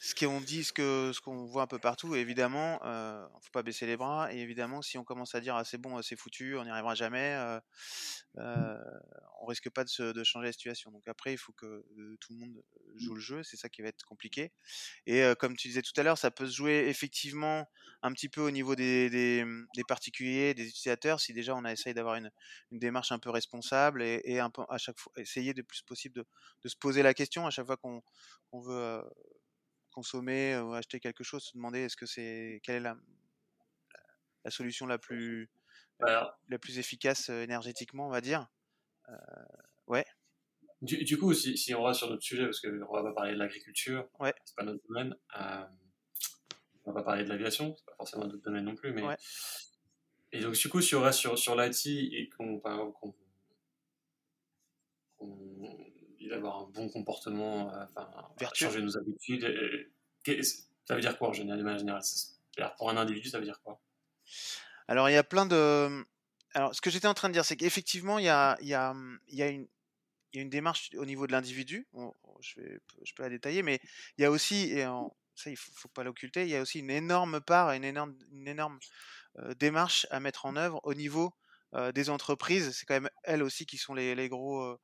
[0.00, 3.62] ce qu'on dit, ce que ce qu'on voit un peu partout, évidemment, euh, faut pas
[3.62, 4.32] baisser les bras.
[4.32, 6.94] Et évidemment, si on commence à dire ah, c'est bon, c'est foutu, on n'y arrivera
[6.94, 7.36] jamais,
[8.36, 10.90] on risque pas de, de, changer la situation.
[10.90, 11.84] Donc après, il faut que
[12.20, 12.62] tout le monde
[12.96, 13.42] joue le jeu.
[13.42, 14.52] C'est ça qui va être compliqué.
[15.06, 17.66] Et comme tu disais tout à l'heure, ça peut se jouer effectivement
[18.02, 21.20] un petit peu au niveau des, des, particuliers, des utilisateurs.
[21.20, 22.30] Si déjà on a essayé d'avoir une,
[22.70, 26.16] démarche un peu responsable et, et un peu à chaque fois essayer de plus possible
[26.16, 26.24] de,
[26.64, 28.02] de se poser la question à chaque fois qu'on
[28.60, 29.02] veut
[29.92, 32.96] consommer ou acheter quelque chose, se demander est-ce que c'est quelle est la,
[34.44, 35.50] la solution la plus
[36.00, 38.46] la plus efficace énergétiquement, on va dire.
[39.86, 40.04] ouais.
[40.80, 43.38] Du, du, coup, si, si, on va sur notre sujet, parce qu'on va parler de
[43.38, 44.32] l'agriculture, ouais.
[44.44, 45.16] c'est pas notre domaine.
[45.36, 45.64] Euh,
[46.84, 49.02] on va parler de l'aviation, c'est pas forcément notre domaine non plus, mais.
[50.30, 52.60] Et donc, du coup, si on reste sur, sur l'IT et qu'on
[55.20, 58.10] il avoir un bon comportement, euh, enfin,
[58.54, 59.44] changer nos habitudes.
[60.84, 62.02] ça veut dire quoi en général, en général
[62.76, 63.80] Pour un individu, ça veut dire quoi?
[64.88, 66.04] Alors, il y a plein de.
[66.54, 68.74] Alors, ce que j'étais en train de dire, c'est qu'effectivement, il y a, il y,
[68.74, 68.94] a,
[69.28, 69.68] il y, a une,
[70.32, 71.86] il y a une démarche au niveau de l'individu.
[72.40, 73.80] je, vais, je peux la détailler, mais
[74.16, 74.84] il y a aussi, et
[75.34, 78.16] ça, il faut, faut pas l'occulter, il y a aussi une énorme part, une énorme,
[78.32, 78.78] une énorme
[79.56, 81.32] démarches à mettre en œuvre au niveau
[81.94, 82.72] des entreprises.
[82.72, 84.78] C'est quand même elles aussi qui sont les, les gros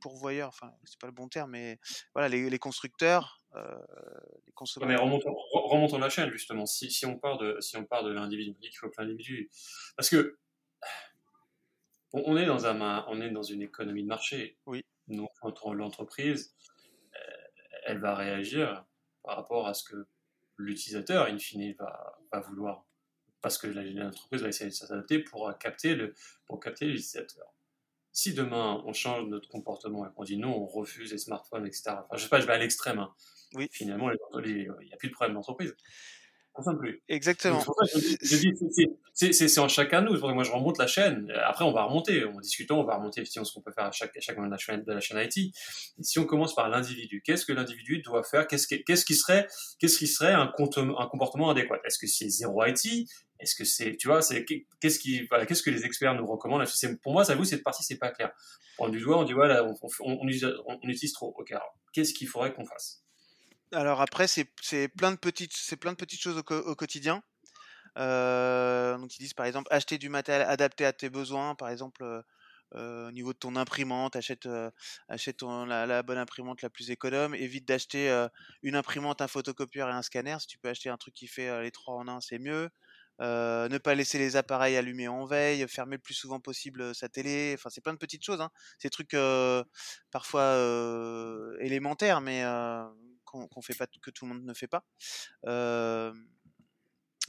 [0.00, 1.78] pourvoyeurs, enfin c'est pas le bon terme, mais
[2.14, 4.96] voilà les, les constructeurs, les consommateurs.
[4.96, 6.66] mais remontons, remontons, la chaîne justement.
[6.66, 9.50] Si, si on part de si on part de l'individu, il faut que l'individu,
[9.96, 10.38] parce que
[12.12, 14.58] on, est dans un on est dans une économie de marché.
[14.66, 14.84] Oui.
[15.08, 15.30] Donc
[15.74, 16.54] l'entreprise,
[17.84, 18.84] elle va réagir
[19.22, 20.06] par rapport à ce que
[20.56, 22.84] l'utilisateur, in fine, va, va vouloir
[23.42, 26.14] parce que l'entreprise va essayer de s'adapter pour capter le
[26.46, 27.46] pour capter l'utilisateur
[28.16, 31.90] si demain on change notre comportement et qu'on dit non, on refuse les smartphones, etc.
[31.90, 32.98] Enfin, je sais pas, je vais à l'extrême.
[32.98, 33.12] Hein.
[33.52, 33.68] Oui.
[33.70, 34.10] Finalement,
[34.42, 35.76] il n'y a plus de problème d'entreprise.
[36.80, 37.02] plus.
[37.10, 37.62] Exactement.
[39.12, 40.18] C'est en chacun de nous.
[40.18, 41.30] Moi, je remonte la chaîne.
[41.44, 42.24] Après, on va remonter.
[42.24, 44.48] En discutant, on va remonter effectivement ce qu'on peut faire à chaque, à chaque moment
[44.48, 45.36] de la chaîne, de la chaîne IT.
[45.36, 45.52] Et
[46.02, 48.46] si on commence par l'individu, qu'est-ce que l'individu doit faire?
[48.46, 49.46] Qu'est-ce qui, qui serait,
[49.78, 51.80] qu'est-ce qui serait un, un comportement adéquat?
[51.84, 55.70] Est-ce que c'est zéro IT est-ce que c'est, tu vois, c'est qu'est-ce qui, qu'est-ce que
[55.70, 56.64] les experts nous recommandent?
[57.02, 58.32] Pour moi, ça vous cette partie, c'est pas clair.
[58.78, 59.64] On du doigt, on dit voilà,
[60.00, 61.34] on, utilise, trop.
[61.38, 63.02] Ok, alors qu'est-ce qu'il faudrait qu'on fasse?
[63.72, 64.48] Alors après, c'est
[64.96, 67.22] plein de petites, c'est plein de petites choses au, quotidien.
[67.98, 72.02] Euh, donc ils disent par exemple acheter du matériel adapté à tes besoins, par exemple.
[72.02, 72.22] Euh,
[72.74, 77.64] euh, au niveau de ton imprimante, achète, la, la, bonne imprimante la plus économe, évite
[77.66, 78.26] d'acheter
[78.64, 80.36] une imprimante, un photocopieur et un scanner.
[80.40, 82.68] Si tu peux acheter un truc qui fait les trois en un, c'est mieux.
[83.20, 87.54] Ne pas laisser les appareils allumés en veille, fermer le plus souvent possible sa télé.
[87.56, 88.40] Enfin, c'est plein de petites choses.
[88.40, 88.50] Hein.
[88.78, 89.64] C'est trucs euh,
[90.10, 90.56] parfois
[91.60, 92.44] élémentaires, mais
[93.24, 94.84] qu'on fait pas, que tout le monde ne fait pas.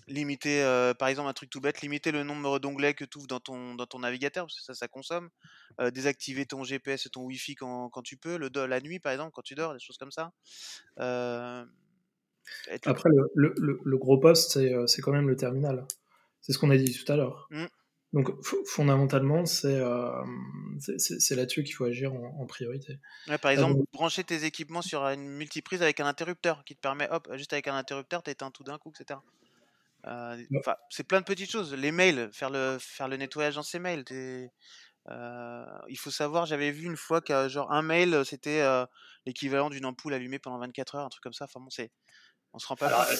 [0.08, 0.64] limiter,
[1.00, 3.76] par exemple, un truc tout bête, limiter le nombre d'onglets que tu ouvres dans ton,
[3.76, 5.30] dans ton navigateur, parce que ça, ça consomme.
[5.94, 9.32] désactiver ton GPS et ton Wi-Fi quand, quand tu peux, le, la nuit, par exemple,
[9.34, 10.32] quand tu dors, des choses comme ça.
[12.86, 15.86] Après, le, le, le, gros poste, c'est, euh, c'est quand même le terminal.
[16.42, 17.48] C'est ce qu'on a dit tout à l'heure.
[17.52, 17.66] Mmh.
[18.14, 18.32] Donc
[18.66, 20.24] fondamentalement, c'est, euh,
[21.32, 23.00] là-dessus qu'il faut agir en, priorité.
[23.42, 27.28] par exemple, brancher tes équipements sur une multiprise avec un interrupteur qui te permet, hop,
[27.36, 29.20] juste avec un interrupteur, t'éteins tout d'un coup, etc.
[30.06, 30.42] Euh,
[30.90, 31.74] c'est plein de petites choses.
[31.74, 34.06] Les mails, faire le, faire le nettoyage dans ses mails.
[34.10, 38.64] il faut savoir, j'avais vu une fois genre un mail, c'était
[39.26, 41.46] l'équivalent d'une ampoule allumée pendant 24 heures, un truc comme ça.
[41.46, 41.92] Enfin bon, c'est
[42.54, 43.18] on se rend pas compte.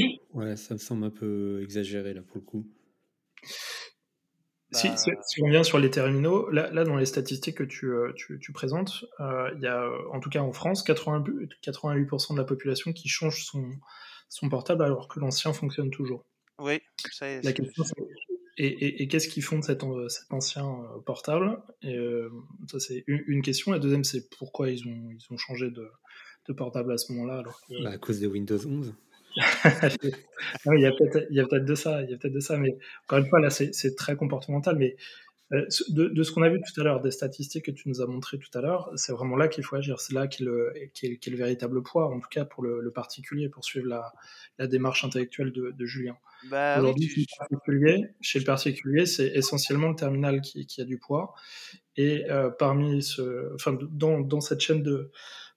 [0.00, 2.66] Euh, ouais, ça me semble un peu exagéré là pour le coup.
[4.72, 7.86] Si, bah si, on vient sur les terminaux, là, là dans les statistiques que tu,
[7.86, 11.24] euh, tu, tu présentes, euh, il y a en tout cas en France 80,
[11.64, 13.68] 88% de la population qui change son,
[14.28, 16.24] son portable alors que l'ancien fonctionne toujours.
[16.60, 17.84] Oui, ça est, La question
[18.58, 20.66] et, et, et qu'est-ce qu'ils font de cet, cet ancien
[21.04, 21.60] portable?
[21.82, 21.96] Et,
[22.68, 23.72] Ça c'est une, une, question.
[23.72, 25.90] La deuxième c'est pourquoi ils ont, ils ont changé de,
[26.50, 27.38] de portable à ce moment-là.
[27.38, 28.94] Alors bah, à cause de Windows 11
[29.36, 33.28] il y a peut-être de ça, il y a peut-être de ça, mais encore une
[33.28, 34.76] fois là c'est très comportemental.
[34.76, 34.96] Mais
[35.52, 38.06] euh, de, ce qu'on a vu tout à l'heure, des statistiques que tu nous as
[38.06, 40.00] montrées tout à l'heure, c'est vraiment là qu'il faut agir.
[40.00, 40.48] C'est là qu'il
[40.94, 44.12] qu est, le véritable poids, en tout cas pour le, particulier, pour suivre la,
[44.58, 46.16] la démarche intellectuelle de, Julien.
[46.50, 47.26] Bah, Aujourd'hui,
[48.20, 51.34] chez le particulier, c'est essentiellement le terminal qui, qui, a du poids.
[51.96, 55.10] Et euh, parmi ce, enfin, dans, dans cette chaîne de,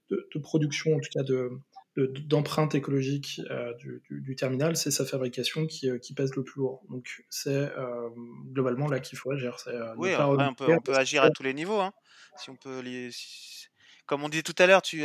[0.09, 1.61] de, production, en tout cas de,
[1.95, 3.73] d'empreinte écologique euh,
[4.09, 6.83] du, terminal, c'est sa fabrication qui, euh, qui, pèse le plus lourd.
[6.89, 8.09] Donc c'est euh,
[8.51, 9.57] globalement là qu'il faut agir.
[9.97, 11.79] oui, on, peut, on, peut, agir à tous les niveaux.
[11.79, 11.91] Hein.
[12.37, 13.09] Si on peut les,
[14.07, 15.03] Comme on disait tout à l'heure, tu,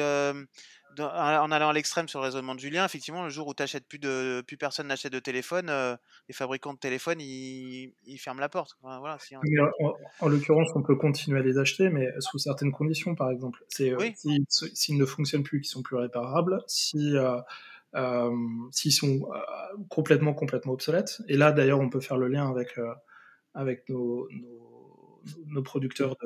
[0.98, 3.98] en allant à l'extrême sur le raisonnement de Julien, effectivement, le jour où t'achètes plus
[3.98, 5.96] de plus personne n'achète de téléphone, euh,
[6.28, 8.76] les fabricants de téléphone ils, ils ferment la porte.
[8.82, 9.18] voilà,
[10.20, 13.64] en, l'occurrence, on peut continuer à les acheter, mais sous certaines conditions, par exemple.
[13.68, 13.98] C'est euh,
[14.48, 18.30] s'ils ne fonctionnent plus, qu'ils sont plus réparables, si euh,
[18.70, 19.28] s'ils sont
[19.88, 21.20] complètement complètement obsolètes.
[21.28, 22.78] Et là, d'ailleurs, on peut faire le lien avec
[23.54, 24.67] avec nos nos
[25.62, 26.16] producteurs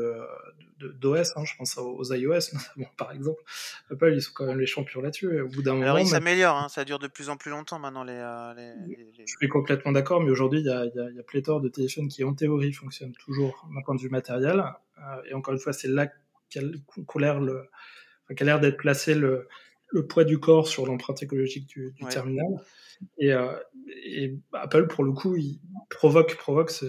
[0.79, 2.41] d'OS, hein, je pense aux iOS
[2.97, 3.41] par exemple.
[3.91, 5.41] Apple, ils sont quand même les champions là-dessus.
[5.41, 7.79] Au bout d'un moment, Alors ils s'améliorent, hein, ça dure de plus en plus longtemps
[7.79, 8.05] maintenant.
[8.05, 8.75] Les, euh,
[9.19, 12.25] Je suis complètement d'accord, mais aujourd'hui, il y a, y, a, pléthore de téléphones qui,
[12.25, 14.63] en théorie, fonctionnent toujours d'un point de vue matériel.
[14.99, 16.09] Euh, et encore une fois, c'est là
[16.51, 16.61] qu'a
[18.45, 19.49] l'air d'être placé le,
[19.93, 22.47] le poids du corps sur l'empreinte écologique du, terminal.
[23.19, 23.53] Et, euh,
[24.05, 26.89] et, Apple, pour le coup, il provoque, provoque ce,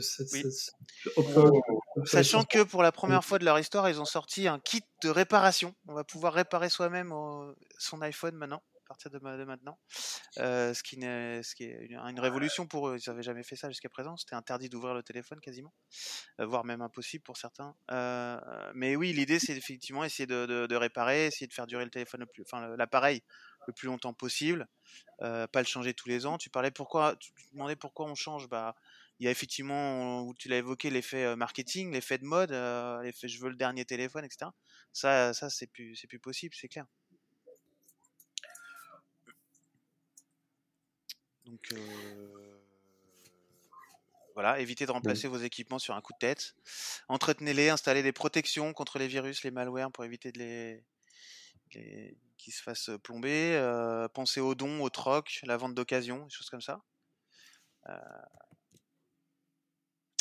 [2.05, 5.09] Sachant que pour la première fois de leur histoire, ils ont sorti un kit de
[5.09, 5.73] réparation.
[5.87, 7.13] On va pouvoir réparer soi-même
[7.77, 8.61] son iPhone maintenant
[8.93, 9.79] partir de, maintenant.
[10.37, 12.97] Euh, ce, qui ce qui est une, révolution pour eux.
[12.97, 14.15] Ils n'avaient jamais fait ça jusqu'à présent.
[14.17, 15.73] C'était interdit d'ouvrir le téléphone quasiment,
[16.39, 17.75] euh, voire même impossible pour certains.
[17.91, 18.39] Euh,
[18.75, 22.75] mais oui, l'idée c'est effectivement essayer de, réparer, essayer de faire durer le téléphone enfin
[22.75, 23.23] l'appareil
[23.67, 24.67] le plus longtemps possible,
[25.19, 26.37] pas le changer tous les ans.
[26.37, 28.47] Tu parlais pourquoi, tu demandais pourquoi on change.
[28.47, 28.75] Bah,
[29.19, 32.51] il y a effectivement, tu l'as évoqué, l'effet marketing, l'effet de mode,
[33.03, 34.51] l'effet je veux le dernier téléphone, etc.
[34.91, 36.85] Ça, ça c'est plus, c'est plus possible, c'est clair.
[41.45, 41.73] Donc
[44.33, 46.55] voilà, évitez de remplacer vos équipements sur un coup de tête.
[47.07, 50.83] Entretenez-les, installez des protections contre les virus, les malwares pour éviter de les,
[51.69, 53.59] qu'ils se fassent plomber.
[54.13, 56.81] pensez aux dons, aux trocs, la vente d'occasion, des choses comme ça.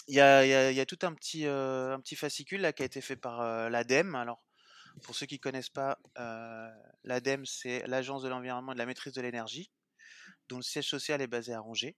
[0.09, 3.71] Il y, a, tout un petit, un petit fascicule là, qui a été fait par
[3.71, 4.15] l'ADEME.
[4.15, 4.43] Alors,
[5.05, 5.99] pour ceux qui ne connaissent pas,
[7.05, 9.71] l'ADEME, c'est l'Agence de l'environnement et de la maîtrise de l'énergie,
[10.53, 11.97] dont le siège social est basé à Angers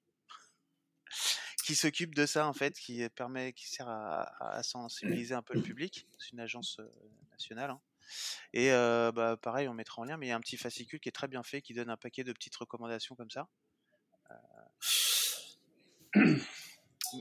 [1.64, 5.62] qui s'occupe de ça en fait, qui permet, qui sert à, sensibiliser un peu le
[5.62, 6.06] public.
[6.18, 6.78] C'est une agence
[7.30, 7.70] nationale.
[7.70, 7.80] Hein.
[8.52, 11.08] Et bah, pareil, on mettra en lien, mais il y a un petit fascicule qui
[11.08, 13.48] est très bien fait, qui donne un paquet de petites recommandations comme ça.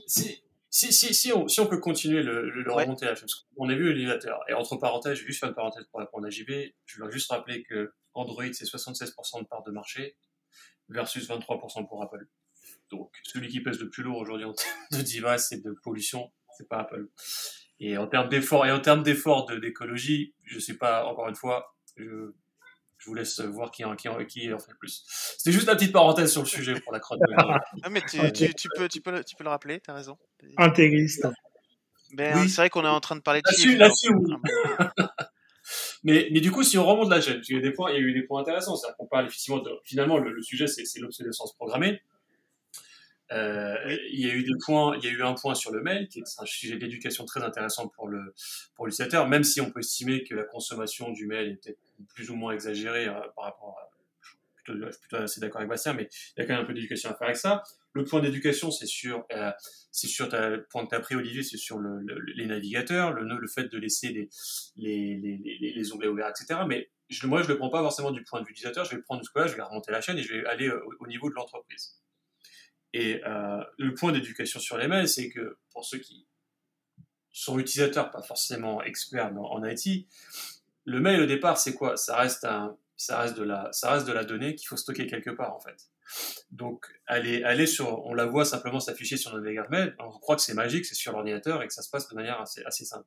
[0.06, 3.20] Si, si, si, si, on, si on peut continuer le, le, remonter à la
[3.56, 4.40] on a vu l'utilisateur.
[4.48, 6.50] Et entre parenthèses, je vais juste faire une parenthèse pour répondre à JB.
[6.84, 10.16] Je veux juste rappeler que Android, c'est 76% de part de marché
[10.88, 12.26] versus 23% pour Apple.
[12.90, 16.32] Donc, celui qui pèse le plus lourd aujourd'hui en termes de device et de pollution,
[16.56, 17.08] c'est pas Apple.
[17.80, 21.74] Et en termes d'efforts et en termes d'efforts d'écologie, je sais pas, encore une fois,
[21.96, 22.32] je,
[22.98, 25.04] je vous laisse voir qui en, qui, en, qui en fait plus.
[25.38, 27.20] C'était juste une petite parenthèse sur le sujet pour la crotte.
[27.82, 29.94] ah, mais tu, tu, tu, peux, tu, peux, le, tu peux le rappeler, tu as
[29.94, 30.16] raison.
[30.56, 31.26] Intégriste.
[32.12, 32.48] Ben, oui.
[32.48, 33.76] C'est vrai qu'on est en train de parler de chiffres.
[36.04, 37.94] Mais, mais du coup, si on remonte la chaîne, il y a, des points, il
[37.94, 38.76] y a eu des points intéressants.
[38.76, 42.02] C'est-à-dire qu'on parle effectivement finalement, le, sujet, c'est l'obsolescence programmée.
[43.32, 43.74] Euh,
[44.12, 46.08] il y a eu des points, il y a eu un point sur le mail
[46.08, 48.34] qui est un sujet d'éducation très intéressant pour le
[48.74, 51.80] pour l'utilisateur, même si on peut estimer que la consommation du mail est peut-être
[52.14, 53.90] plus ou moins exagérée euh, par rapport à
[54.66, 56.74] je suis plutôt assez d'accord avec Bastien, mais il y a quand même un peu
[56.74, 57.62] d'éducation à faire avec ça.
[57.94, 59.50] Le point d'éducation, c'est sur, euh,
[59.90, 63.46] c'est sur le point que tu as pris, Olivier, c'est sur le, les navigateurs, le,
[63.46, 64.28] fait de laisser les,
[64.76, 66.60] les, les, onglets ouverts, etc.
[66.68, 66.90] Mais
[67.22, 69.38] moi, je le prends pas forcément du point de vue utilisateur, je vais prendre ce
[69.38, 72.00] là je vais remonter la chaîne et je vais aller au niveau de l'entreprise.
[72.94, 76.28] Et euh, le point d'éducation sur les mails, c'est que pour ceux qui
[77.32, 80.06] sont utilisateurs, pas forcément experts en IT,
[80.84, 81.96] le mail au départ, c'est quoi?
[81.96, 85.60] Ça reste de la, ça reste de la donnée qu'il faut stocker quelque part en
[85.60, 85.90] fait.
[86.50, 90.36] Donc, aller, aller sur, on la voit simplement s'afficher sur notre navigateur mail, on croit
[90.36, 93.06] que c'est magique, c'est sur l'ordinateur et que ça se passe de manière assez, simple.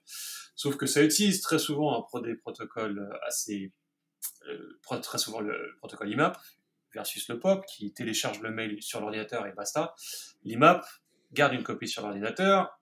[0.56, 3.72] Sauf que ça utilise très souvent un des protocoles assez,
[4.50, 6.38] euh, très souvent le protocole IMAP,
[6.94, 9.94] versus le POP qui télécharge le mail sur l'ordinateur et basta.
[10.44, 10.86] L'IMAP
[11.34, 12.80] garde une copie sur l'ordinateur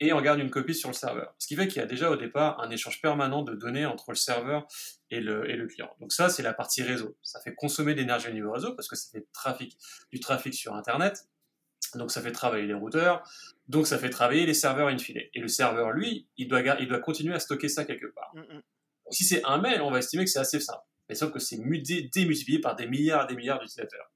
[0.00, 1.34] et en garde une copie sur le serveur.
[1.38, 4.10] Ce qui fait qu'il y a déjà au départ un échange permanent de données entre
[4.10, 4.66] le serveur
[5.10, 5.90] et le, et le client.
[6.00, 7.16] Donc ça, c'est la partie réseau.
[7.22, 9.78] Ça fait consommer de l'énergie au niveau réseau parce que ça fait trafic,
[10.10, 11.28] du trafic sur Internet.
[11.94, 13.22] Donc ça fait travailler les routeurs.
[13.68, 15.20] Donc ça fait travailler les serveurs in fine.
[15.32, 18.32] Et le serveur, lui, il doit, il doit continuer à stocker ça quelque part.
[18.34, 18.62] Mm, mm.
[19.10, 21.56] si c'est un mail, on va estimer que c'est assez simple mais sauf que c'est
[21.56, 24.10] démultiplié par des milliards et des milliards d'utilisateurs.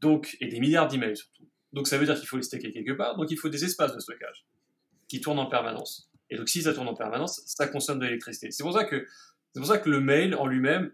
[0.00, 1.48] Donc, et des milliards d'emails surtout.
[1.72, 3.94] Donc ça veut dire qu'il faut les stocker quelque part, donc il faut des espaces
[3.94, 4.46] de stockage
[5.08, 6.10] qui tournent en permanence.
[6.30, 8.50] Et donc si ça tourne en permanence, ça consomme de l'électricité.
[8.50, 9.06] C'est pour ça que
[9.52, 10.92] c'est pour ça que le mail en lui-même,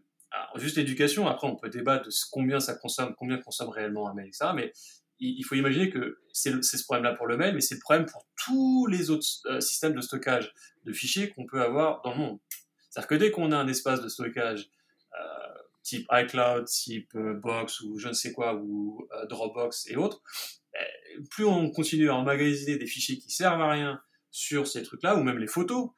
[0.56, 4.28] juste l'éducation, après on peut débattre de combien ça consomme, combien consomme réellement un mail,
[4.28, 4.52] etc.
[4.54, 4.72] Mais
[5.18, 8.26] il, faut imaginer que c'est ce problème-là pour le mail, mais c'est le problème pour
[8.44, 10.52] tous les autres euh, systèmes de stockage
[10.84, 12.38] de fichiers qu'on peut avoir dans le monde.
[12.90, 14.68] C'est-à-dire que dès qu'on a un espace de stockage
[15.84, 20.22] type iCloud, type euh, Box ou je ne sais quoi, ou euh, Dropbox et autres,
[21.30, 24.00] plus on continue à emmagasiner des fichiers qui servent à rien
[24.30, 25.90] sur ces trucs-là, ou même les photos,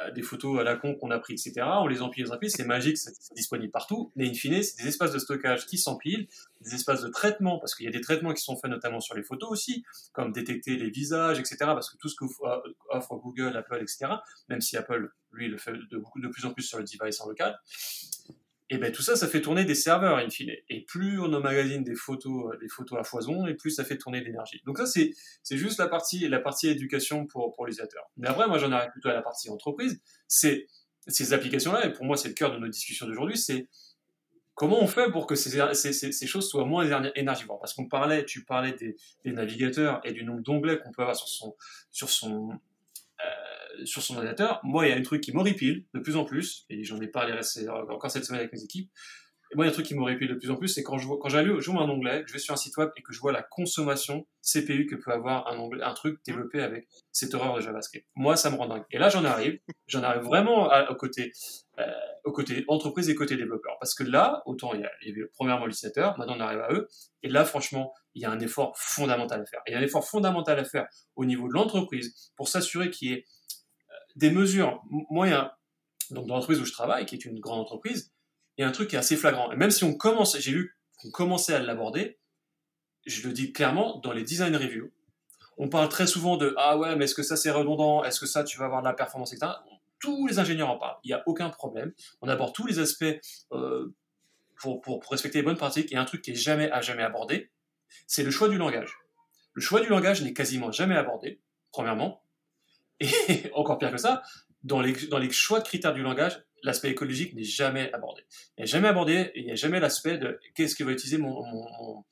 [0.00, 1.60] euh, des photos à la con qu'on a pris, etc.
[1.62, 4.88] On les empile, les empile, c'est magique, c'est disponible partout, mais in fine, c'est des
[4.88, 6.26] espaces de stockage qui s'empilent,
[6.62, 9.14] des espaces de traitement, parce qu'il y a des traitements qui sont faits notamment sur
[9.14, 11.56] les photos aussi, comme détecter les visages, etc.
[11.60, 12.24] Parce que tout ce que
[12.88, 14.06] offre Google, Apple, etc.,
[14.48, 17.28] même si Apple, lui, le fait de, de plus en plus sur le device en
[17.28, 17.60] local,
[18.70, 20.52] et ben tout ça, ça fait tourner des serveurs in fine.
[20.70, 23.98] Et plus on emmagasine des photos, euh, des photos à foison, et plus ça fait
[23.98, 24.62] tourner de l'énergie.
[24.64, 25.10] Donc ça, c'est
[25.42, 28.10] c'est juste la partie la partie éducation pour pour les utilisateurs.
[28.16, 30.00] Mais après, moi, j'en arrive plutôt à la partie entreprise.
[30.28, 30.66] C'est
[31.06, 33.68] ces applications-là, et pour moi, c'est le cœur de nos discussions d'aujourd'hui, c'est
[34.54, 38.24] comment on fait pour que ces, ces, ces, choses soient moins énergivores Parce qu'on parlait,
[38.24, 41.54] tu parlais des, des, navigateurs et du nombre d'onglets qu'on peut avoir sur son,
[41.90, 42.50] sur son,
[43.20, 43.24] euh,
[43.84, 46.64] sur son ordinateur, moi, il y a un truc qui m'horripile de plus en plus,
[46.70, 47.32] et j'en ai parlé
[47.88, 48.90] encore cette semaine avec mes équipes,
[49.52, 50.98] Et moi, il y a un truc qui plu de plus en plus, c'est quand
[50.98, 53.32] je quand j'ouvre un onglet, je vais sur un site web et que je vois
[53.32, 57.60] la consommation CPU que peut avoir un onglet, un truc développé avec cette horreur de
[57.60, 58.06] JavaScript.
[58.14, 58.84] Moi, ça me rend dingue.
[58.90, 61.32] Et là, j'en arrive, j'en arrive vraiment au côté,
[61.78, 61.84] euh,
[62.24, 63.76] au côté entreprise et côté développeur.
[63.80, 66.60] Parce que là, autant il y, a, il y avait premièrement l'utilisateur, maintenant on arrive
[66.60, 66.88] à eux.
[67.22, 69.60] Et là, franchement, il y a un effort fondamental à faire.
[69.66, 73.10] Il y a un effort fondamental à faire au niveau de l'entreprise pour s'assurer qu'il
[73.10, 73.24] y ait
[74.16, 74.82] des mesures.
[75.10, 75.28] Moi,
[76.10, 78.12] donc dans l'entreprise où je travaille, qui est une grande entreprise,
[78.56, 79.50] il y a un truc qui est assez flagrant.
[79.52, 82.18] Et même si on commence, j'ai vu qu'on commençait à l'aborder,
[83.06, 84.90] je le dis clairement, dans les design reviews,
[85.56, 88.02] on parle très souvent de ah ouais, mais est-ce que ça c'est redondant?
[88.04, 89.52] Est-ce que ça tu vas avoir de la performance, etc.
[90.00, 90.98] Tous les ingénieurs en parlent.
[91.04, 91.92] Il n'y a aucun problème.
[92.20, 93.04] On aborde tous les aspects
[93.52, 93.94] euh,
[94.56, 95.92] pour, respecter les bonnes pratiques.
[95.92, 97.50] Et un truc qui est jamais à jamais abordé,
[98.06, 98.98] c'est le choix du langage.
[99.52, 101.40] Le choix du langage n'est quasiment jamais abordé,
[101.70, 102.23] premièrement.
[103.28, 104.22] Et encore pire que ça,
[104.62, 108.22] dans les, choix de critères du langage, l'aspect écologique n'est jamais abordé.
[108.56, 111.44] Il n'est jamais abordé, il n'y a jamais l'aspect de qu'est-ce que va utiliser mon,
[111.44, 112.04] mon,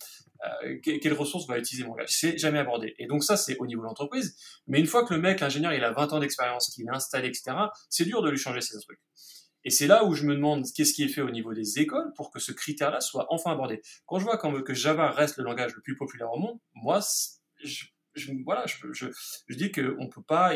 [0.64, 2.11] euh, quelle ressource va utiliser mon langage.
[2.11, 2.95] C'est jamais abordé.
[2.99, 4.36] Et donc ça, c'est au niveau de l'entreprise.
[4.66, 7.28] Mais une fois que le mec, l'ingénieur, il a 20 ans d'expérience, qu'il est installé,
[7.28, 7.57] etc.,
[7.88, 9.01] c'est dur de lui changer ces trucs.
[9.64, 12.12] Et c'est là où je me demande qu'est-ce qui est fait au niveau des écoles
[12.16, 13.80] pour que ce critère-là soit enfin abordé.
[14.07, 17.01] Quand je vois que Java reste le langage le plus populaire au monde, moi,
[17.62, 17.84] je,
[18.44, 19.06] voilà, je, je,
[19.48, 20.54] je dis qu'on ne peut pas,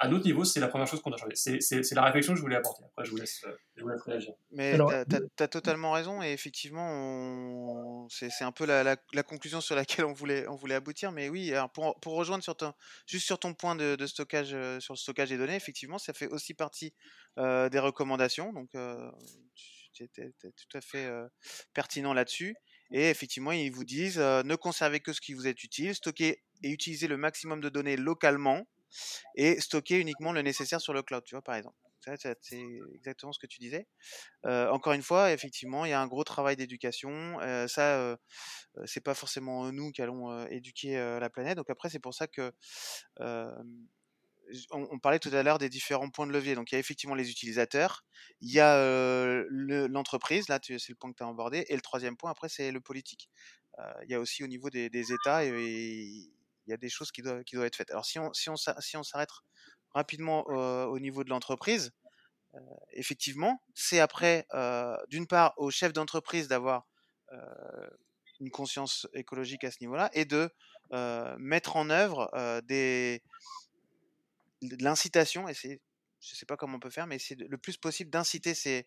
[0.00, 1.60] à notre niveau, c'est la première chose qu'on doit changer.
[1.60, 2.84] C'est la réflexion que je voulais apporter.
[2.84, 4.32] Après, je vous laisse, euh, je vous laisse réagir.
[4.52, 6.22] Mais tu as, totalement raison.
[6.22, 11.10] Et effectivement, c'est un peu la, la, conclusion sur laquelle on voulait, on voulait aboutir.
[11.10, 12.72] Mais oui, alors pour, pour, rejoindre sur ton,
[13.06, 16.12] juste sur ton point de, de, stockage, euh, sur le stockage des données, effectivement, ça
[16.12, 16.94] fait aussi partie
[17.38, 18.52] euh, des recommandations.
[18.52, 19.10] Donc, euh,
[19.92, 21.26] tu es, tout à fait euh,
[21.74, 22.54] pertinent là-dessus.
[22.90, 26.70] Et effectivement, ils vous disent ne conservez que ce qui vous est utile, stockez et
[26.70, 28.66] utilisez le maximum de données localement
[29.34, 31.76] et stocker uniquement le nécessaire sur le cloud, tu vois, par exemple.
[32.40, 32.62] C'est
[32.94, 33.86] exactement ce que tu disais.
[34.44, 37.38] Encore une fois, effectivement, il y a un gros travail d'éducation.
[37.40, 38.16] Euh, ça,
[38.86, 41.56] c'est pas forcément nous qui allons éduquer la planète.
[41.56, 42.52] Donc après, c'est pour ça que
[44.70, 46.54] on, parlait tout à l'heure des différents points de levier.
[46.54, 48.04] Donc il y a effectivement les utilisateurs,
[48.40, 52.16] il y a l'entreprise, là c'est le point que tu as abordé, et le troisième
[52.16, 53.28] point après c'est le politique.
[54.04, 57.22] il y a aussi au niveau des, États et, il y a des choses qui
[57.22, 57.90] doivent, être faites.
[57.90, 59.30] Alors si on, s'arrête
[59.94, 61.92] rapidement au niveau de l'entreprise,
[62.92, 64.46] effectivement, c'est après,
[65.08, 66.86] d'une part, au chef d'entreprise d'avoir
[68.40, 70.50] une conscience écologique à ce niveau-là et de
[71.38, 72.30] mettre en œuvre
[72.64, 73.22] des,
[74.62, 75.80] de l'incitation, et c'est
[76.20, 78.86] je ne sais pas comment on peut faire, mais c'est le plus possible d'inciter ses,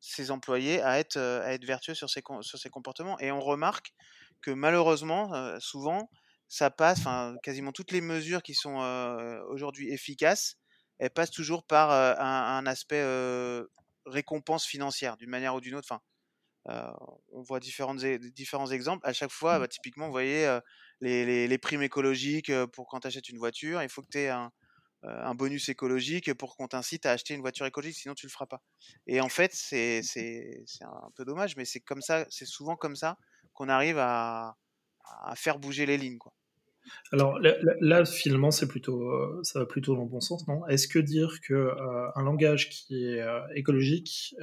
[0.00, 3.18] ses, employés à être, à être vertueux sur ces, sur ces comportements.
[3.20, 3.92] Et on remarque
[4.40, 6.08] que malheureusement, souvent,
[6.48, 8.76] ça passe, enfin, quasiment toutes les mesures qui sont
[9.48, 10.56] aujourd'hui efficaces,
[10.98, 13.04] elles passent toujours par un, aspect
[14.06, 15.88] récompense financière, d'une manière ou d'une autre.
[15.90, 16.02] Enfin,
[17.32, 19.06] on voit différentes, différents exemples.
[19.06, 19.60] À chaque fois, mmh.
[19.60, 20.58] bah, typiquement, vous voyez
[21.04, 24.50] les, primes écologiques pour quand tu achètes une voiture, il faut que tu aies un,
[25.04, 28.46] un, bonus écologique pour qu'on t'incite à acheter une voiture écologique, sinon tu le feras
[28.46, 28.60] pas.
[29.06, 30.00] Et en fait, c'est
[30.82, 33.16] un peu dommage, mais c'est souvent comme ça
[33.52, 34.56] qu'on arrive à,
[35.36, 36.18] faire bouger les lignes.
[36.18, 36.32] Quoi.
[37.12, 40.66] Alors là, finalement, c'est plutôt, euh, ça va plutôt dans le bon sens, non?
[40.66, 44.34] Est-ce que dire que euh, un langage qui est euh, écologique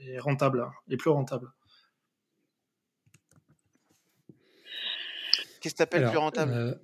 [0.00, 1.48] est rentable, est plus rentable?
[5.62, 6.78] Qu'est-ce que tu appelles plus rentable?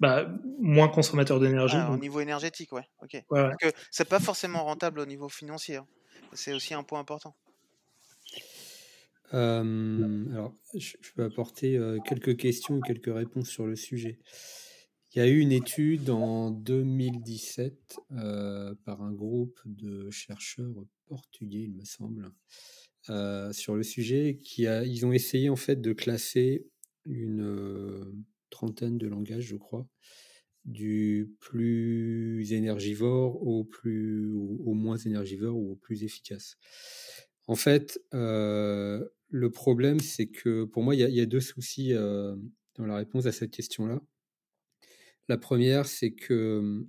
[0.00, 0.28] bah,
[0.60, 1.76] moins consommateur d'énergie.
[1.78, 2.86] Ah, au niveau énergétique, ouais.
[3.02, 3.22] Ok.
[3.28, 5.76] Parce que c'est pas forcément rentable au niveau financier.
[5.76, 5.86] Hein.
[6.32, 7.34] C'est aussi un point important.
[9.32, 14.18] Euh, alors, je, peux apporter euh, quelques questions et quelques réponses sur le sujet.
[15.12, 21.62] Il y a eu une étude en 2017 euh, par un groupe de chercheurs portugais,
[21.62, 22.32] il me semble,
[23.52, 24.38] sur le sujet.
[24.42, 26.66] Qui a, ils ont essayé en fait de classer
[27.06, 29.86] une trentaine de langages, je crois,
[30.64, 36.56] du plus énergivore au plus au moins énergivore ou au plus efficace.
[37.46, 42.96] En fait, le problème, c'est que pour moi, il y, a deux soucis dans la
[42.96, 44.00] réponse à cette question-là.
[45.28, 46.86] La première, c'est que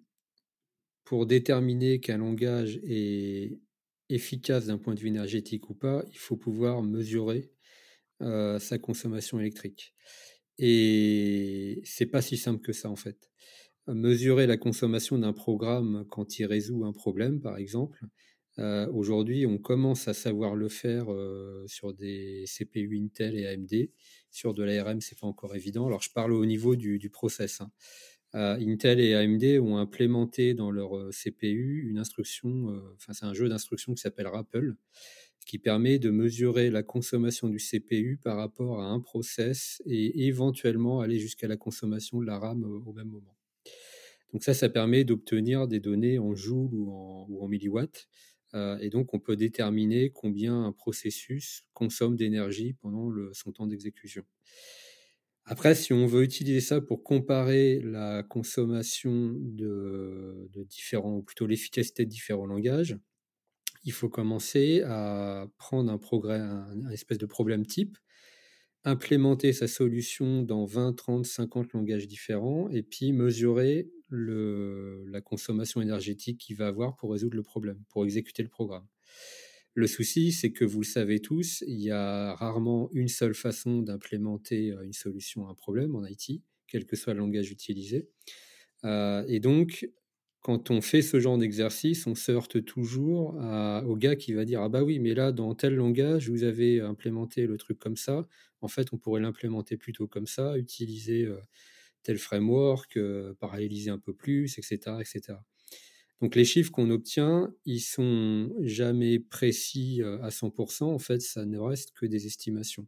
[1.03, 3.59] pour déterminer qu'un langage est
[4.09, 7.51] efficace d'un point de vue énergétique ou pas, il faut pouvoir mesurer
[8.22, 9.93] euh, sa consommation électrique.
[10.57, 13.30] Et c'est pas si simple que ça en fait.
[13.88, 18.05] Mesurer la consommation d'un programme quand il résout un problème, par exemple,
[18.57, 23.89] euh, aujourd'hui, on commence à savoir le faire euh, sur des CPU Intel et AMD.
[24.32, 25.86] Sur de l'ARM, c'est pas encore évident.
[25.86, 27.59] Alors, je parle au niveau du, process.
[27.59, 27.72] Hein.
[28.34, 33.93] Intel et AMD ont implémenté dans leur CPU une instruction, enfin c'est un jeu d'instruction
[33.93, 34.76] qui s'appelle Rappel,
[35.46, 41.02] qui permet de mesurer la consommation du CPU par rapport à un process et éventuellement
[41.02, 43.36] aller jusqu'à la consommation de la RAM au même moment.
[44.34, 48.10] Donc ça, ça permet d'obtenir des données en joules ou en, milliwatts.
[48.54, 54.26] Euh, et donc, on peut déterminer combien un processus consomme d'énergie pendant son temps d'exécution.
[55.46, 62.04] Après, si on veut utiliser ça pour comparer la consommation de, différents, ou plutôt l'efficacité
[62.04, 62.98] de différents langages,
[63.86, 66.41] il faut commencer à prendre un, progrès,
[66.91, 67.97] espèce de problème type
[68.86, 76.39] implémenter sa solution dans 20, 30, 50 langages différents et puis mesurer la consommation énergétique
[76.39, 78.86] qu'il va avoir pour résoudre le problème, pour exécuter le programme.
[79.73, 83.81] Le souci, c'est que vous le savez tous, il y a rarement une seule façon
[83.81, 88.07] d'implémenter euh, une solution à un problème en IT, quel que soit le langage utilisé.
[88.86, 89.89] Euh, et donc,
[90.46, 93.34] quand on fait ce genre d'exercice, on se heurte toujours
[93.88, 96.82] au gars qui va dire Ah bah oui, mais là, dans tel langage, vous avez
[96.82, 98.28] implémenté le truc comme ça.
[98.62, 101.39] En fait, on pourrait l'implémenter plutôt comme ça, utiliser euh,
[102.04, 105.39] tel framework, euh, paralléliser un peu plus, etc., etc.
[106.22, 110.84] Donc les chiffres qu'on obtient, ils sont jamais précis euh, à 100%.
[110.84, 112.88] En fait, ça ne reste que des estimations.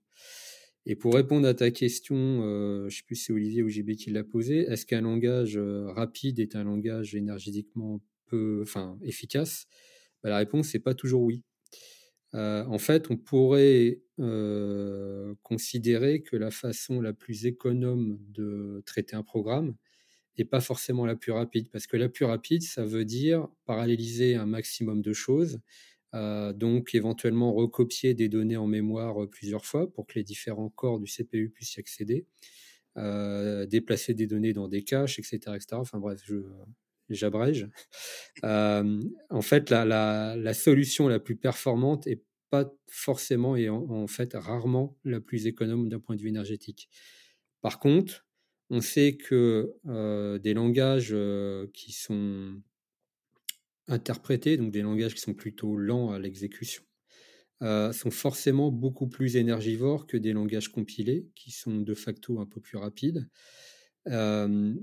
[0.90, 3.68] Et pour répondre à ta question, euh, je ne sais plus si c'est Olivier ou
[3.68, 8.98] JB qui l'a posé, est-ce qu'un langage euh, rapide est un langage énergétiquement peu, enfin,
[9.04, 9.68] efficace?
[10.24, 11.44] Bah, La réponse n'est pas toujours oui.
[12.36, 14.02] Euh, en fait, on pourrait
[15.44, 19.76] considérer que la façon la plus économe de traiter un programme
[20.40, 24.36] n'est pas forcément la plus rapide, parce que la plus rapide, ça veut dire paralléliser
[24.36, 25.60] un maximum de choses
[26.14, 30.70] euh, donc éventuellement recopier des données en mémoire euh, plusieurs fois pour que les différents
[30.70, 32.26] corps du CPU puissent y accéder,
[32.98, 35.38] euh, déplacer des données dans des caches, etc.
[35.56, 35.66] etc.
[35.74, 36.22] Enfin bref,
[37.10, 37.68] j'abrège.
[38.44, 45.20] en fait, la, solution la plus performante est pas forcément et en, fait rarement la
[45.20, 46.90] plus économe d'un point de vue énergétique.
[47.62, 48.26] Par contre,
[48.70, 49.74] on sait que
[50.38, 51.16] des langages
[51.74, 52.62] qui sont
[53.88, 56.84] interprétés, donc des langages qui sont plutôt lents à l'exécution,
[57.64, 62.46] euh, sont forcément beaucoup plus énergivores que des langages compilés, qui sont de facto un
[62.46, 63.28] peu plus rapides.
[64.08, 64.74] Euh,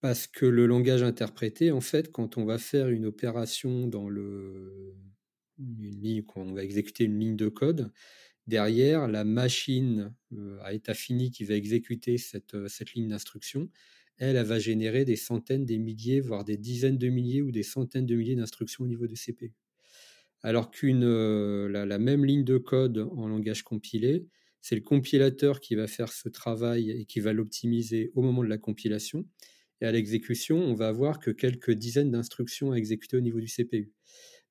[0.00, 4.94] parce que le langage interprété, en fait, quand on va faire une opération dans le,
[5.58, 7.92] une ligne, quand on va exécuter une ligne de code,
[8.46, 13.68] derrière, la machine euh, à état fini qui va exécuter cette, cette ligne d'instruction,
[14.20, 18.06] elle, va générer des centaines, des milliers, voire des dizaines de milliers ou des centaines
[18.06, 19.54] de milliers d'instructions au niveau de CPU.
[20.42, 24.26] Alors qu'une euh, la, même ligne de code en langage compilé,
[24.60, 28.48] c'est le compilateur qui va faire ce travail et qui va l'optimiser au moment de
[28.48, 29.26] la compilation.
[29.80, 33.46] Et à l'exécution, on va avoir que quelques dizaines d'instructions à exécuter au niveau du
[33.46, 33.90] CPU.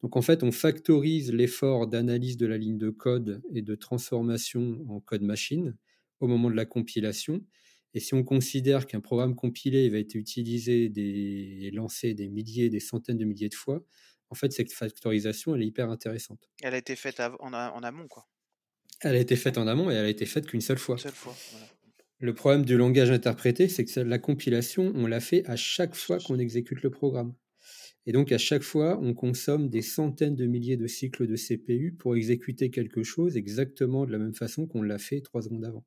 [0.01, 4.83] Donc en fait, on factorise l'effort d'analyse de la ligne de code et de transformation
[4.89, 5.75] en code machine
[6.19, 7.45] au moment de la compilation.
[7.93, 12.79] Et si on considère qu'un programme compilé va être utilisé et lancé des milliers, des
[12.79, 13.83] centaines de milliers de fois,
[14.29, 16.49] en fait, cette factorisation, elle est hyper intéressante.
[16.61, 18.27] Elle a été faite en, amont, quoi.
[19.01, 20.95] Elle a été faite en amont et elle a été faite qu'une seule fois.
[20.95, 21.35] Une seule fois
[22.19, 26.19] Le problème du langage interprété, c'est que la compilation, on l'a fait à chaque fois
[26.19, 27.33] qu'on exécute le programme.
[28.05, 31.93] Et donc, à chaque fois, on consomme des centaines de milliers de cycles de CPU
[31.93, 35.85] pour exécuter quelque chose exactement de la même façon qu'on l'a fait trois secondes avant.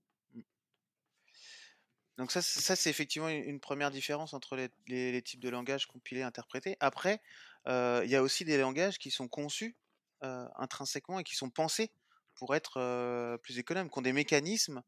[2.19, 4.57] Donc ça, ça c'est effectivement une première différence entre
[4.87, 6.77] les, types de langages compilés interprétés.
[6.81, 7.21] Après,
[7.67, 9.77] il y a aussi des langages qui sont conçus
[10.21, 11.91] intrinsèquement et qui sont pensés
[12.35, 14.83] pour être plus économes, qui ont des mécanismes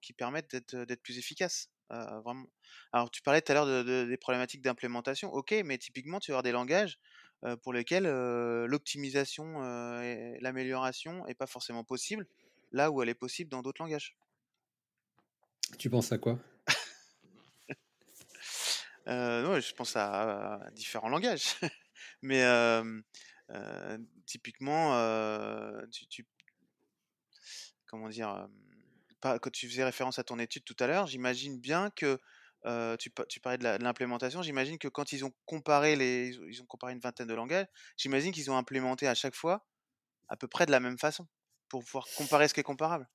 [0.00, 1.68] qui permettent d'être plus efficaces.
[1.90, 2.46] vraiment.
[2.92, 5.32] Alors tu parlais tout à l'heure des problématiques d'implémentation.
[5.32, 6.98] Ok, mais typiquement tu vas avoir des langages
[7.62, 8.04] pour lesquels
[8.66, 9.62] l'optimisation
[10.02, 12.26] et l'amélioration n'est pas forcément possible,
[12.70, 14.16] là où elle est possible dans d'autres langages.
[15.78, 16.38] Tu penses à quoi?
[19.08, 21.56] Euh, Je pense à, différents langages.
[22.22, 23.00] Mais euh,
[23.50, 24.92] euh, typiquement,
[27.86, 28.48] comment dire,
[29.20, 32.16] quand tu faisais référence à ton étude tout à l'heure, j'imagine bien que
[32.96, 34.40] tu, tu, parlais de l'implémentation.
[34.40, 37.66] J'imagine que quand ils ont comparé les, ils ont comparé une vingtaine de langages,
[37.96, 39.66] j'imagine qu'ils ont implémenté à chaque fois
[40.28, 41.26] à peu près de la même façon
[41.68, 43.08] pour pouvoir comparer ce qui est comparable.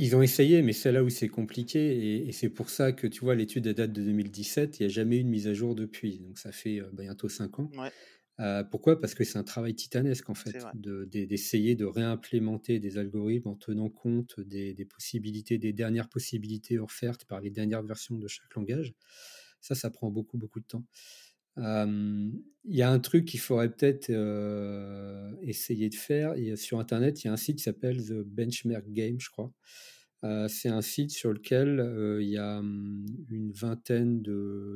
[0.00, 2.28] Ils ont essayé, mais c'est là où c'est compliqué.
[2.28, 4.78] Et, c'est pour ça que tu vois, l'étude date de 2017.
[4.78, 6.20] Il n'y a jamais eu de mise à jour depuis.
[6.20, 7.68] Donc ça fait euh, bientôt cinq ans.
[8.40, 9.00] Euh, pourquoi?
[9.00, 13.88] Parce que c'est un travail titanesque en fait, d'essayer de, réimplémenter des algorithmes en tenant
[13.88, 18.94] compte des, possibilités, des dernières possibilités offertes par les dernières versions de chaque langage.
[19.60, 20.84] Ça, ça prend beaucoup, beaucoup de temps.
[21.58, 24.10] Il y a un truc qu'il faudrait peut-être
[25.42, 26.34] essayer de faire.
[26.56, 29.52] Sur Internet, il y a un site qui s'appelle The Benchmark Game, je crois.
[30.48, 34.22] c'est un site sur lequel il y a une vingtaine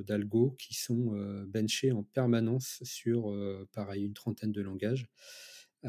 [0.06, 1.12] d'algos qui sont
[1.46, 3.32] benchés en permanence sur,
[3.72, 5.06] pareil, une trentaine de langages.
[5.84, 5.88] et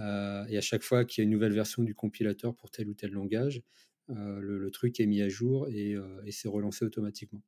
[0.58, 3.12] à chaque fois qu'il y a une nouvelle version du compilateur pour tel ou tel
[3.12, 3.62] langage,
[4.10, 5.96] le, truc est mis à jour et
[6.32, 7.42] c'est relancé automatiquement.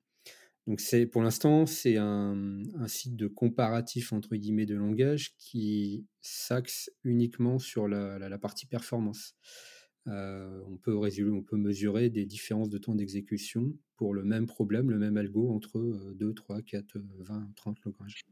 [0.67, 6.89] Donc c'est pour l'instant c'est un, site de comparatif entre guillemets de langage qui s'axe
[7.03, 9.35] uniquement sur la, partie performance.
[10.07, 14.89] Euh, on, peut on peut mesurer des différences de temps d'exécution pour le même problème,
[14.89, 15.79] le même algo entre
[16.13, 18.25] 2, 3, 4, 20, 30 langages.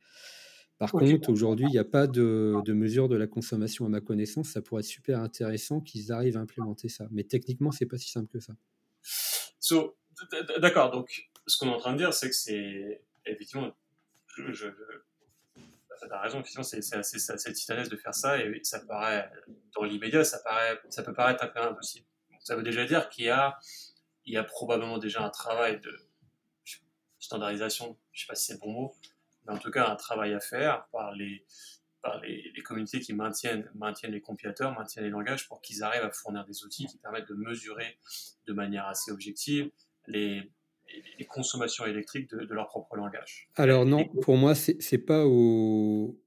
[0.77, 4.49] Par contre, aujourd'hui, il n'y a pas de, mesure de la consommation à ma connaissance.
[4.49, 7.07] Ça pourrait être super intéressant qu'ils arrivent à implémenter ça.
[7.11, 8.53] Mais techniquement, c'est pas si simple que ça.
[10.59, 13.75] D'accord, donc ce qu'on est en train de dire, c'est que c'est effectivement,
[14.37, 14.67] je, je,
[16.11, 19.31] as raison, effectivement, c'est assez, titanesque de faire ça et ça paraît,
[19.75, 22.05] dans l'immédiat, ça, paraît, ça peut paraître un peu impossible.
[22.39, 23.57] Ça veut déjà dire qu'il y a,
[24.25, 25.97] il y a probablement déjà un travail de
[27.19, 28.95] standardisation, je ne sais pas si c'est le bon mot,
[29.45, 31.45] mais en tout cas un travail à faire par les,
[32.01, 36.11] par les, communautés qui maintiennent, maintiennent les compilateurs, maintiennent les langages pour qu'ils arrivent à
[36.11, 37.97] fournir des outils qui permettent de mesurer
[38.45, 39.71] de manière assez objective
[40.07, 40.51] les,
[41.19, 43.49] les consommations électriques de, leur propre langage.
[43.55, 46.19] Alors non, pour moi, c'est pas au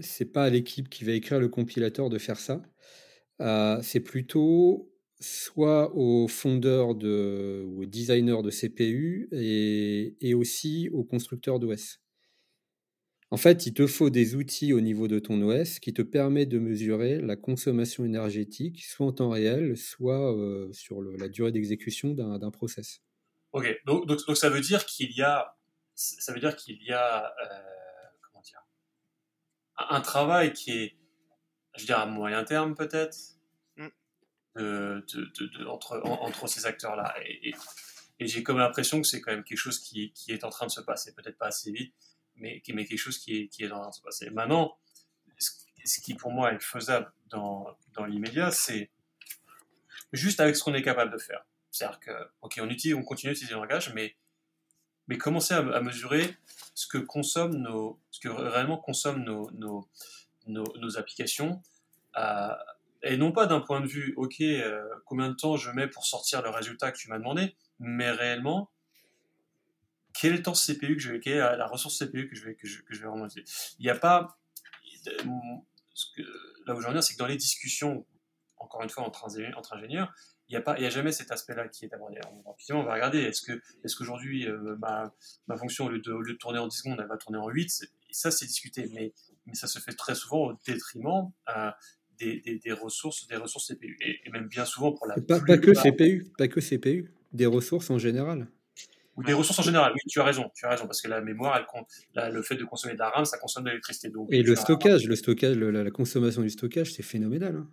[0.00, 2.62] c'est pas à l'équipe qui va écrire le compilateur de faire ça.
[3.40, 10.88] Euh, c'est plutôt soit aux fondeurs de, ou aux designers de CPU et, et aussi
[10.92, 12.00] aux constructeurs d'OS.
[13.30, 16.48] En fait, il te faut des outils au niveau de ton OS qui te permettent
[16.48, 22.14] de mesurer la consommation énergétique, soit en temps réel, soit euh, sur la durée d'exécution
[22.14, 23.02] d'un process.
[23.58, 25.56] Ok, donc, donc, ça veut dire qu'il y a,
[25.96, 27.62] ça veut dire qu'il y a, euh,
[28.22, 28.62] comment dire,
[29.76, 30.96] un, travail qui est,
[31.76, 33.18] je dirais à moyen terme peut-être,
[33.74, 33.88] mm.
[34.54, 37.16] de, de, de, entre, entre ces acteurs-là.
[37.24, 37.52] Et,
[38.20, 40.66] et, j'ai comme l'impression que c'est quand même quelque chose qui, qui, est en train
[40.66, 41.92] de se passer, peut-être pas assez vite,
[42.36, 44.30] mais, mais quelque chose qui est, qui est en train de se passer.
[44.30, 44.78] Maintenant,
[45.36, 48.92] ce qui pour moi est faisable dans, dans l'immédiat, c'est
[50.12, 51.44] juste avec ce qu'on est capable de faire.
[51.70, 52.12] C'est-à-dire que,
[52.42, 54.16] ok, on, utilise, on continue d'utiliser le langage, mais,
[55.06, 56.36] mais commencer à, mesurer
[56.74, 59.88] ce que consomment nos, ce que réellement consomment nos, nos,
[60.46, 61.62] nos, applications,
[63.02, 66.04] et non pas d'un point de vue, ok, euh, combien de temps je mets pour
[66.04, 68.70] sortir le résultat que tu m'as demandé, mais réellement,
[70.14, 72.44] quel est le temps CPU que je vais, quelle est la ressource CPU que je
[72.44, 73.44] vais, que je, vais remonter.
[73.78, 74.38] Il n'y a pas,
[75.94, 76.22] ce que,
[76.66, 78.04] là où j'en viens, c'est que dans les discussions,
[78.56, 80.12] encore une fois, entre ingénieurs,
[80.48, 82.20] il n'y a, pas, a jamais cet aspect-là qui est abordé.
[82.70, 83.52] on va regarder, est-ce que
[83.84, 85.12] est-ce qu'aujourd'hui, euh, ma,
[85.46, 87.86] ma, fonction, au lieu, de, de, tourner en 10 secondes, elle va tourner en 8
[88.10, 89.12] Ça, c'est discuté, mais,
[89.46, 91.70] mais ça se fait très souvent au détriment euh,
[92.18, 93.98] des, des, ressources, des ressources CPU.
[94.00, 97.90] Et, même bien souvent pour la pas, pas que CPU, pas que CPU, des ressources
[97.90, 98.48] en général.
[99.16, 101.20] Ou des ressources en général, oui, tu as raison, tu as raison, parce que la
[101.20, 104.10] mémoire, elle compte, le fait de consommer de la RAM, ça consomme de l'électricité.
[104.30, 107.56] Et le stockage, le stockage, la, consommation du stockage, c'est phénoménal.
[107.56, 107.68] Hein.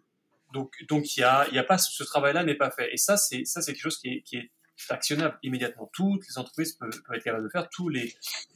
[0.55, 2.93] Donc, donc il y a, y a pas ce travail-là n'est pas fait.
[2.93, 4.51] Et ça, c'est ça, c'est quelque chose qui est, qui est
[4.89, 5.89] actionnable immédiatement.
[5.91, 7.69] Toutes les entreprises peuvent, être capables de faire.
[7.69, 8.15] Tous les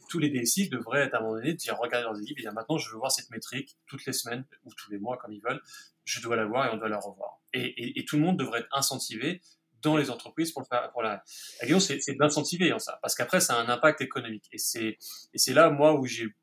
[0.09, 2.53] tous les DSI devraient être à un moment donné dire regardez leurs équipes et dire
[2.53, 5.41] maintenant je veux voir cette métrique toutes les semaines ou tous les mois comme ils
[5.41, 5.61] veulent.
[6.05, 7.41] Je dois la voir et on doit la revoir.
[7.51, 9.41] Et, et, tout le monde devrait être incentivé
[9.81, 10.89] dans les entreprises pour le faire.
[10.91, 11.21] Pour la,
[11.61, 14.47] la question c'est d'incentiver en ça parce qu'après ça a un impact économique.
[14.53, 14.97] Et c'est
[15.33, 16.33] et c'est là moi où j'ai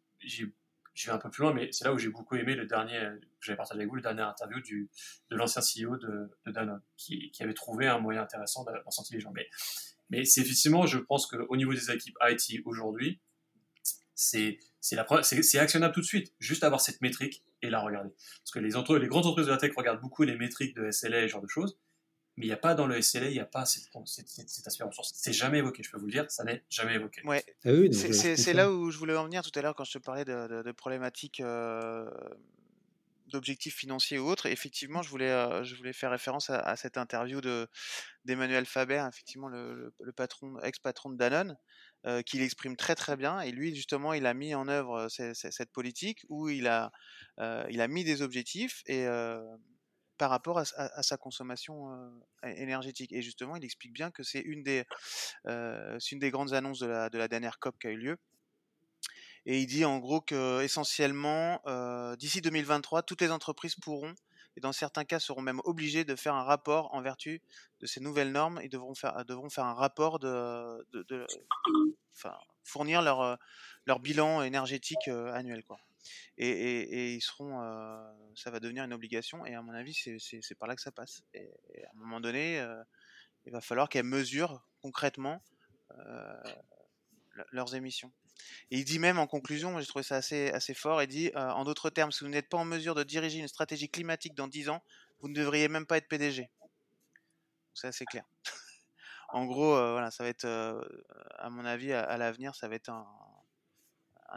[0.97, 2.99] j'ai un peu plus loin, mais c'est là où j'ai beaucoup aimé le dernier,
[3.47, 4.91] j'avais partagé avec vous, le dernier interview du,
[5.31, 9.23] de l'ancien CEO de, de Danone, qui, qui, avait trouvé un moyen intéressant d'incentiver les
[9.23, 9.33] gens.
[9.35, 9.49] Mais,
[10.11, 13.21] mais c'est effectivement, je pense qu'au niveau des équipes IT aujourd'hui,
[14.15, 18.11] c'est c'est actionnable tout de suite, juste avoir cette métrique et la regarder.
[18.11, 20.91] Parce que les, entre, les grandes entreprises de la tech regardent beaucoup les métriques de
[20.93, 21.77] SLA et ce genre de choses,
[22.37, 23.89] mais il n'y a pas dans le SLA, il n'y a pas cet,
[24.67, 25.13] aspect ressource.
[25.17, 27.23] C'est jamais évoqué, je peux vous le dire, ça n'est jamais évoqué.
[27.25, 27.43] Ouais.
[27.65, 29.99] Ah oui, c'est là où je voulais en venir tout à l'heure quand je te
[29.99, 32.09] parlais de, de, problématiques euh,
[33.37, 34.47] d'objectifs financiers ou autres.
[34.47, 37.41] Effectivement, je voulais, euh, je voulais faire référence à, cette interview
[38.25, 41.57] d'Emmanuel Faber, effectivement le, patron, ex-patron de Danone,
[42.07, 43.41] euh, qui l'exprime très très bien.
[43.41, 46.91] Et lui, justement, il a mis en œuvre cette politique où il a,
[47.69, 49.07] il a mis des objectifs et
[50.19, 51.91] par rapport à, sa consommation
[52.43, 53.13] énergétique.
[53.13, 54.85] Et justement, il explique bien que c'est une des,
[55.47, 58.19] une des grandes annonces de la, de la dernière COP qui a eu lieu.
[59.47, 61.61] Et il dit en gros que essentiellement,
[62.19, 64.15] d'ici 2023, toutes les entreprises pourront,
[64.57, 67.43] et dans certains cas seront même obligées de faire un rapport en vertu
[67.81, 68.61] de ces nouvelles normes.
[68.63, 71.27] Ils devront faire, devront faire un rapport de, de,
[72.15, 72.35] enfin,
[72.65, 73.39] fournir leur,
[73.85, 75.63] leur bilan énergétique annuel.
[75.65, 75.79] Quoi.
[76.39, 77.61] Et, ils seront,
[78.35, 81.23] ça va devenir une obligation, et à mon avis, c'est par là que ça passe.
[81.35, 81.51] Et,
[81.85, 82.65] à un moment donné,
[83.45, 85.41] il va falloir qu'elles mesurent concrètement
[87.53, 88.13] leurs émissions.
[88.71, 91.91] Et il dit même en conclusion, j'ai trouvé ça assez, fort, il dit en d'autres
[91.91, 94.83] termes, si vous n'êtes pas en mesure de diriger une stratégie climatique dans 10 ans,
[95.21, 96.51] vous ne devriez même pas être PDG.
[97.75, 98.25] C'est assez clair.
[99.31, 100.47] en gros, voilà, ça va être,
[101.39, 103.07] à mon avis, à, l'avenir, ça va être un,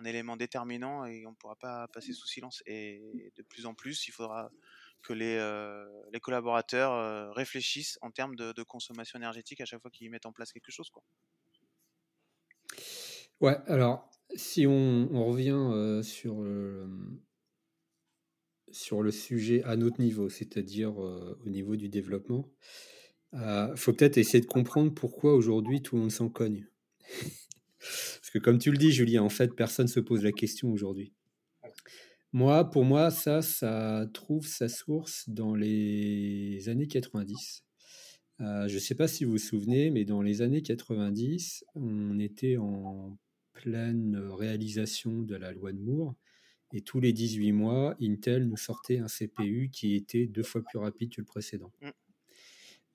[0.06, 2.64] élément déterminant et on ne pourra pas passer sous silence.
[2.66, 4.50] Et de plus en plus, il faudra
[5.02, 5.38] que les,
[6.12, 10.34] les collaborateurs réfléchissent en termes de, de, consommation énergétique à chaque fois qu'ils mettent en
[10.34, 10.89] place quelque chose.
[10.89, 11.04] Quoi.
[13.42, 16.46] Ouais, alors si on, revient sur,
[18.72, 22.46] sur le sujet à notre niveau, c'est-à-dire au niveau du développement,
[23.34, 26.68] il faut peut-être essayer de comprendre pourquoi aujourd'hui tout le monde s'en cogne.
[27.80, 30.72] Parce que comme tu le dis, Julien, en fait, personne ne se pose la question
[30.72, 31.14] aujourd'hui.
[32.32, 37.64] Moi, pour moi, ça, ça trouve sa source dans les années 90.
[38.42, 42.20] Euh, je ne sais pas si vous vous souvenez, mais dans les années 90, on
[42.20, 43.18] était en
[43.62, 46.16] pleine réalisation de la loi de Moore.
[46.72, 50.78] Et tous les 18 mois, Intel nous sortait un CPU qui était deux fois plus
[50.78, 51.72] rapide que le précédent.
[51.82, 51.89] Mm.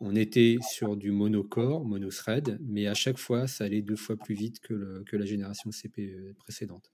[0.01, 4.35] On était sur du monocore, monothread, mais à chaque fois, ça allait deux fois plus
[4.35, 6.91] vite que, la génération CPU précédente.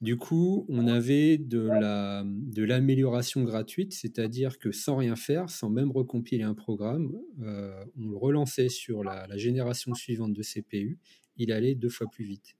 [0.00, 5.68] Du coup, on avait de, la, de l'amélioration gratuite, c'est-à-dire que sans rien faire, sans
[5.68, 10.98] même recompiler un programme, euh, on le relançait sur la, la, génération suivante de CPU,
[11.40, 12.54] il allait deux fois plus vite.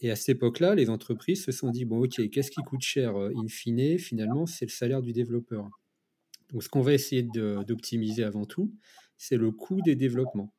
[0.00, 3.16] Et à cette époque-là, les entreprises se sont dit, bon ok, qu'est-ce qui coûte cher
[3.16, 5.68] euh, in fine Finalement, c'est le salaire du développeur.
[6.52, 8.72] Donc, ce qu'on va essayer d'optimiser avant tout,
[9.16, 10.52] c'est le coût des développements.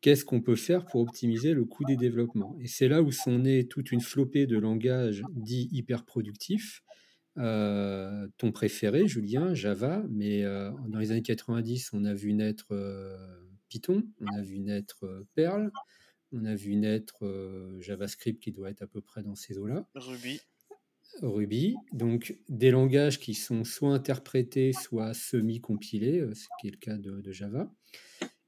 [0.00, 2.56] Qu'est-ce qu'on peut faire pour optimiser le coût des développements?
[2.60, 6.82] Et c'est là où sont nées toute une flopée de langages dits hyper productifs.
[7.38, 12.66] Euh, ton préféré, Julien, Java, mais euh, dans les années 90, on a vu naître
[13.68, 15.70] Python, on a vu naître Perl,
[16.34, 17.24] on a vu naître
[17.80, 19.88] JavaScript qui doit être à peu près dans ces eaux-là.
[19.94, 20.40] Ruby.
[21.22, 26.76] Ruby, donc des langages qui sont soit interprétés, soit semi-compilés, euh, ce qui est le
[26.76, 27.72] cas de, Java.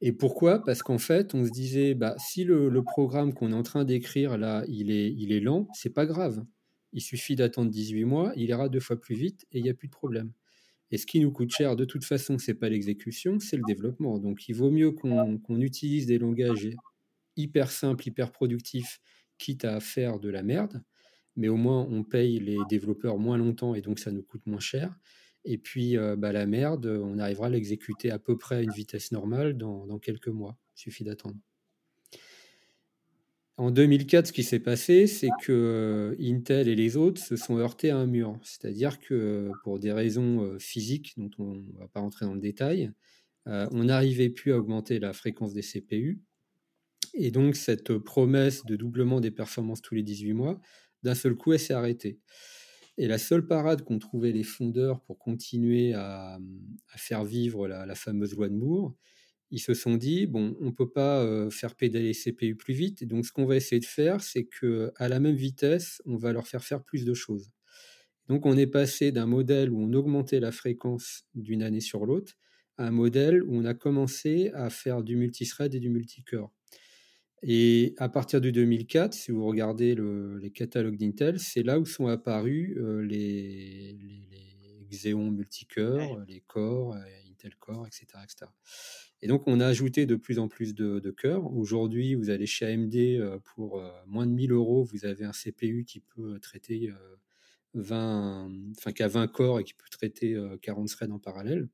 [0.00, 0.62] Et pourquoi?
[0.64, 4.36] Parce qu'en fait, on se disait, bah, si le, programme qu'on est en train d'écrire
[4.36, 6.44] là, il est, il est lent, c'est pas grave.
[6.92, 9.74] Il suffit d'attendre 18 mois, il ira deux fois plus vite et il n'y a
[9.74, 10.32] plus de problème.
[10.90, 14.18] Et ce qui nous coûte cher, de toute façon, c'est pas l'exécution, c'est le développement.
[14.18, 16.68] Donc, il vaut mieux qu'on utilise des langages
[17.36, 19.00] hyper simples, hyper productifs,
[19.38, 20.82] quitte à faire de la merde,
[21.36, 24.60] mais au moins on paye les développeurs moins longtemps et donc ça nous coûte moins
[24.60, 24.96] cher.
[25.46, 28.72] Et puis euh, bah, la merde, on arrivera à l'exécuter à peu près à une
[28.72, 30.58] vitesse normale dans, quelques mois.
[30.76, 31.36] Il suffit d'attendre.
[33.56, 37.56] En 2004, ce qui s'est passé, c'est que euh, Intel et les autres se sont
[37.56, 38.38] heurtés à un mur.
[38.42, 42.40] C'est-à-dire que pour des raisons euh, physiques, dont on ne va pas rentrer dans le
[42.40, 42.92] détail,
[43.48, 46.20] on n'arrivait plus à augmenter la fréquence des CPU.
[47.16, 50.60] Et donc cette promesse de doublement des performances tous les 18 mois,
[51.02, 52.20] d'un seul coup, elle s'est arrêtée.
[52.98, 56.38] Et la seule parade qu'ont trouvé les fondeurs pour continuer à,
[56.96, 58.94] faire vivre la, fameuse loi de Moore,
[59.50, 62.74] ils se sont dit bon, on ne peut pas euh, faire pédaler les CPU plus
[62.74, 66.16] vite, donc ce qu'on va essayer de faire, c'est que à la même vitesse, on
[66.16, 67.50] va leur faire faire plus de choses.
[68.28, 72.34] Donc on est passé d'un modèle où on augmentait la fréquence d'une année sur l'autre
[72.78, 76.55] à un modèle où on a commencé à faire du multithread et du multicore.
[77.42, 79.94] Et à partir du 2004, si vous regardez
[80.40, 86.94] les catalogues d'Intel, c'est là où sont apparus euh, les, les, Xeon multicœurs, les Core,
[86.94, 88.50] euh, Intel Core, etc., etc.,
[89.20, 91.52] Et donc, on a ajouté de plus en plus de, de cœurs.
[91.52, 95.84] Aujourd'hui, vous allez chez AMD euh, pour moins de 1000 euros, vous avez un CPU
[95.84, 96.90] qui peut traiter
[97.74, 101.68] 20, enfin, qui a 20 corps et qui peut traiter 40 threads en parallèle.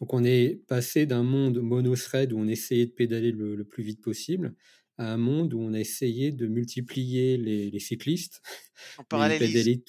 [0.00, 4.00] Donc on est passé d'un monde mono-thread où on essayait de pédaler le, plus vite
[4.00, 4.54] possible
[4.96, 8.42] à un monde où on a essayé de multiplier les, cyclistes.
[8.96, 9.82] En parallélise.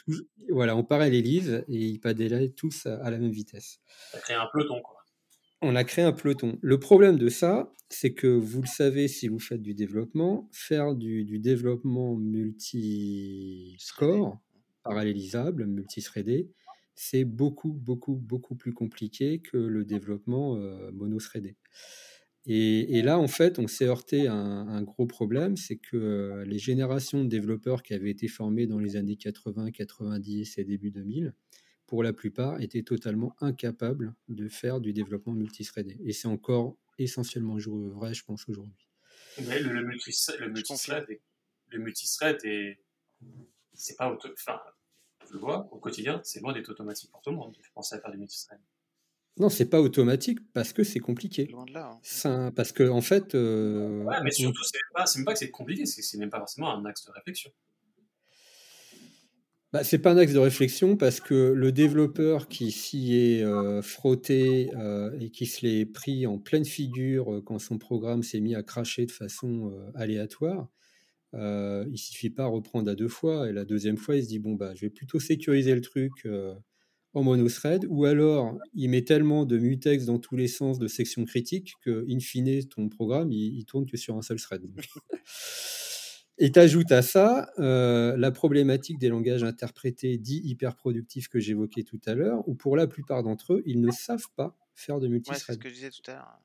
[0.49, 3.79] voilà, on parallélise et ils pédalaient tous à, la même vitesse.
[4.13, 4.97] On a créé un peloton, quoi.
[5.61, 6.57] On a créé un peloton.
[6.61, 10.93] Le problème de ça, c'est que vous le savez si vous faites du développement, faire
[10.93, 13.69] du, du développement multi-score,
[14.83, 16.49] parallélisable, multi-threadé,
[17.03, 21.57] c'est beaucoup, beaucoup, beaucoup plus compliqué que le développement euh, mono-threadé.
[22.45, 26.59] Et, là, en fait, on s'est heurté à un, gros problème, c'est que euh, les
[26.59, 31.33] générations de développeurs qui avaient été formés dans les années 80, 90 et début 2000,
[31.87, 35.97] pour la plupart, étaient totalement incapables de faire du développement multithreadé.
[36.05, 38.87] Et c'est encore essentiellement vrai, je pense, aujourd'hui.
[39.39, 41.19] le, le multithread
[41.71, 42.79] le multithread et
[43.73, 44.59] c'est pas enfin
[45.31, 47.95] je le vois au quotidien c'est loin d'être automatique pour tout le monde je pensais
[47.95, 48.59] à faire du multithread
[49.37, 51.45] non, c'est pas automatique parce que c'est compliqué.
[51.45, 51.99] Loin de là.
[52.25, 52.51] Hein.
[52.55, 53.33] parce que en fait.
[53.33, 56.73] Euh, ouais, mais surtout, c'est pas, même pas que c'est compliqué, c'est même pas forcément
[56.75, 57.49] un axe de réflexion.
[59.71, 63.81] Bah, c'est pas un axe de réflexion parce que le développeur qui s'y est euh,
[63.81, 68.53] frotté euh, et qui se l'est pris en pleine figure quand son programme s'est mis
[68.53, 70.67] à cracher de façon aléatoire,
[71.33, 74.55] il suffit pas reprendre à deux fois et la deuxième fois il se dit bon
[74.55, 76.25] bah je vais plutôt sécuriser le truc
[77.13, 81.25] en monothread, ou alors il met tellement de mutex dans tous les sens de sections
[81.25, 84.61] critiques que, in fine, ton programme, il, tourne que sur un seul thread.
[86.37, 91.39] Et tu ajoutes à ça euh, la problématique des langages interprétés dits hyper productifs que
[91.39, 94.99] j'évoquais tout à l'heure, où pour la plupart d'entre eux, ils ne savent pas faire
[94.99, 95.43] de multithread.
[95.45, 96.39] c'est ce que je disais tout à l'heure.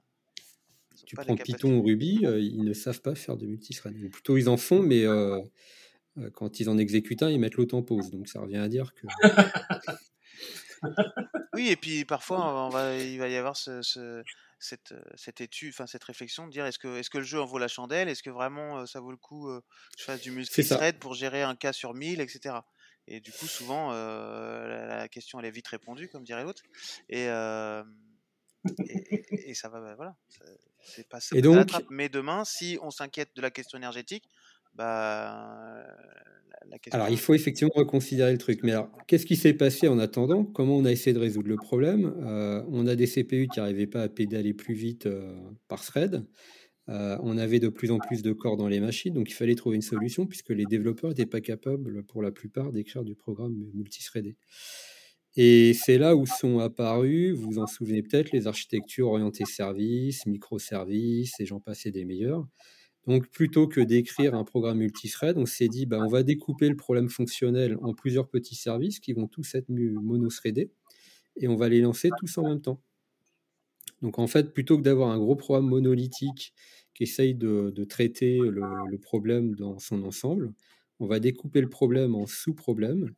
[1.06, 3.96] Tu prends Python ou Ruby, euh, ils ne savent pas faire de multithread.
[4.02, 5.40] Ou plutôt, ils en font, mais euh,
[6.34, 8.10] quand ils en exécutent un, ils mettent l'autre en pause.
[8.10, 9.06] Donc ça revient à dire que.
[11.54, 13.80] oui, et puis parfois, on va, il va y avoir ce,
[14.58, 17.46] cette, cette, étude, enfin cette réflexion de dire est-ce que, est-ce que le jeu en
[17.46, 18.08] vaut la chandelle?
[18.08, 19.62] Est-ce que vraiment ça vaut le coup que
[19.98, 22.56] je fasse du multi-thread pour gérer un cas sur 1000, etc.
[23.06, 26.64] Et du coup, souvent, la, question elle est vite répondue, comme dirait l'autre.
[27.08, 27.28] Et,
[29.30, 30.16] et, ça va, bah, voilà.
[30.86, 31.36] C'est pas ça.
[31.36, 31.70] Et donc...
[31.90, 34.24] Mais demain, si on s'inquiète de la question énergétique,
[34.74, 35.84] bah,
[36.92, 38.60] alors, il faut effectivement reconsidérer le truc.
[38.62, 40.44] Mais alors, qu'est-ce qui s'est passé en attendant?
[40.44, 42.14] Comment on a essayé de résoudre le problème?
[42.24, 45.34] Euh, On a des CPU qui n'arrivaient pas à pédaler plus vite euh,
[45.68, 46.24] par thread.
[46.88, 49.56] Euh, on avait de plus en plus de corps dans les machines, donc il fallait
[49.56, 53.56] trouver une solution puisque les développeurs n'étaient pas capables, pour la plupart, d'écrire du programme
[53.74, 54.36] multithreadé.
[55.36, 60.24] Et c'est là où sont apparus, vous vous en souvenez peut-être, les architectures orientées services,
[60.26, 62.46] microservices, et j'en passais des meilleurs.
[63.06, 66.76] Donc, plutôt que d'écrire un programme multithread, on s'est dit, bah, on va découper le
[66.76, 70.70] problème fonctionnel en plusieurs petits services qui vont tous être monothreadés
[71.36, 72.80] et on va les lancer tous en même temps.
[74.02, 76.52] Donc, en fait, plutôt que d'avoir un gros programme monolithique
[76.94, 80.52] qui essaye de, traiter le, problème dans son ensemble,
[80.98, 83.14] on va découper le problème en sous-problèmes.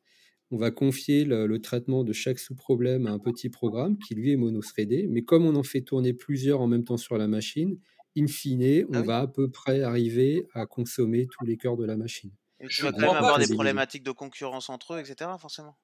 [0.51, 4.37] On va confier le, traitement de chaque sous-problème à un petit programme qui, lui, est
[4.37, 5.07] monothreadé.
[5.09, 7.79] Mais comme on en fait tourner plusieurs en même temps sur la machine,
[8.17, 11.85] in fine, on ah va à peu près arriver à consommer tous les cœurs de
[11.85, 12.31] la machine.
[12.61, 15.77] Et tu vas quand même avoir des problématiques de concurrence entre eux, etc., forcément.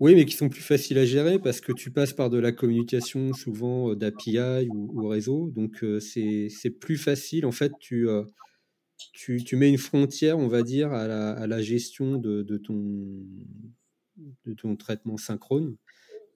[0.00, 2.52] Oui, mais qui sont plus faciles à gérer parce que tu passes par de la
[2.52, 5.50] communication souvent euh, d'API ou, réseau.
[5.50, 7.44] Donc, euh, c'est plus facile.
[7.44, 8.24] En fait, euh,
[9.12, 11.06] tu, tu, mets une frontière, on va dire, à
[11.46, 12.74] la, gestion de, ton,
[14.44, 15.76] de ton traitement synchrone.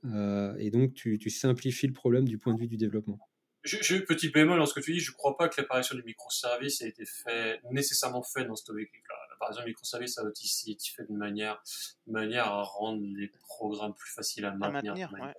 [0.04, 3.18] et donc, tu, tu simplifies le problème du point de vue du développement.
[3.64, 6.02] Je, petit bémol dans ce que tu dis, je ne crois pas que l'apparition du
[6.02, 9.14] microservice ait été fait, nécessairement fait dans cette objectif-là.
[9.30, 11.62] L'apparition du microservice a aussi été fait de manière,
[12.08, 15.12] manière à rendre les programmes plus faciles à maintenir.
[15.12, 15.32] ouais.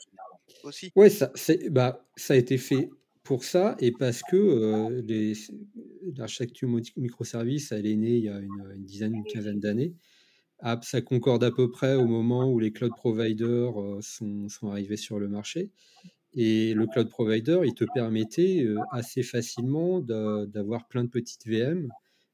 [0.64, 0.94] Aussi.
[0.96, 1.34] Ouais, ça,
[1.70, 2.90] bah, ça a été fait
[3.24, 5.02] pour ça et parce que euh,
[6.18, 9.94] l'architecture microservice, elle est née il y a une, dizaine, une quinzaine d'années.
[10.60, 14.70] Ah, ça concorde à peu près au moment où les cloud providers euh, sont, sont,
[14.70, 15.72] arrivés sur le marché.
[16.36, 21.90] Et le cloud provider, il te permettait euh, assez facilement d'avoir plein de petites VM,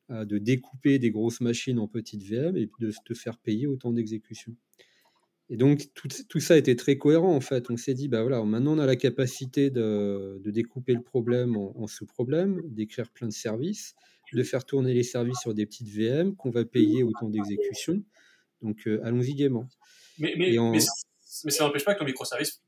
[0.10, 4.56] de découper des grosses machines en petites VM et de te faire payer autant d'exécution.
[5.50, 7.72] Et donc tout, tout, ça était très cohérent en fait.
[7.72, 11.58] On s'est dit, bah voilà, maintenant on a la capacité de, de découper le problème
[11.58, 13.96] en, sous-problèmes, d'écrire plein de services,
[14.32, 18.04] de faire tourner les services sur des petites VM qu'on va payer autant d'exécution.
[18.62, 19.68] Donc euh, allons-y gaiement.
[20.20, 22.62] Mais, mais, mais, ça n'empêche pas que ton microservice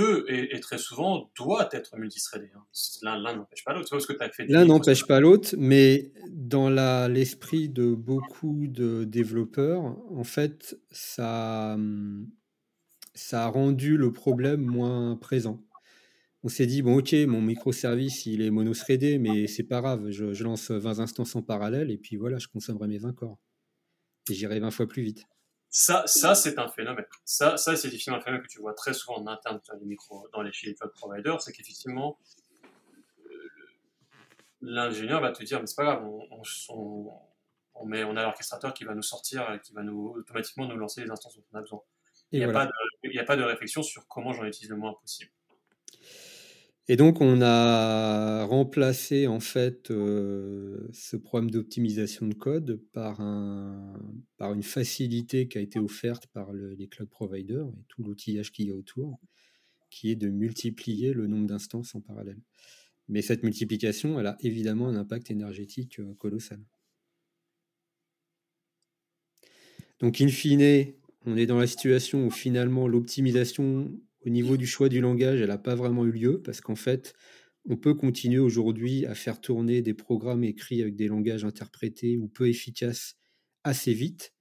[0.00, 2.50] peut et, très souvent doit être multithreadé.
[2.54, 2.64] Hein.
[3.02, 3.96] L'un n'empêche pas l'autre.
[4.48, 6.70] L'un n'empêche pas l'autre, mais dans
[7.08, 11.78] l'esprit de beaucoup de développeurs, en fait, ça,
[13.14, 15.62] ça a rendu le problème moins présent.
[16.42, 20.32] On s'est dit, bon, ok, mon microservice, il est monothreadé, mais c'est pas grave, je,
[20.32, 23.38] je, lance 20 instances en parallèle, et puis voilà, je consommerai mes 20 corps.
[24.30, 25.26] Et j'irai 20 fois plus vite.
[25.72, 27.04] Ça, ça c'est un phénomène.
[27.24, 29.86] Ça, ça c'est effectivement un phénomène que tu vois très souvent en interne dans les
[29.86, 32.18] micro, dans les chez cloud providers, c'est qu'effectivement
[34.60, 36.26] l'ingénieur va te dire mais c'est pas grave, on,
[37.74, 41.04] on, met, on a l'orchestrateur qui va nous sortir, qui va nous automatiquement nous lancer
[41.04, 41.80] les instances dont on a besoin.
[42.32, 45.30] Il n'y a, a, pas de réflexion sur comment j'en utilise le moins possible.
[46.90, 54.64] Et donc, on a remplacé en fait euh, ce problème d'optimisation de code par une
[54.64, 58.74] facilité qui a été offerte par les cloud providers et tout l'outillage qu'il y a
[58.74, 59.20] autour,
[59.88, 62.40] qui est de multiplier le nombre d'instances en parallèle.
[63.06, 66.58] Mais cette multiplication, elle a évidemment un impact énergétique euh, colossal.
[70.00, 70.92] Donc, in fine,
[71.24, 75.48] on est dans la situation où finalement l'optimisation au niveau du choix du langage, elle
[75.48, 77.14] n'a pas vraiment eu lieu parce qu'en fait,
[77.68, 82.28] on peut continuer aujourd'hui à faire tourner des programmes écrits avec des langages interprétés ou
[82.28, 83.16] peu efficaces
[83.64, 84.34] assez vite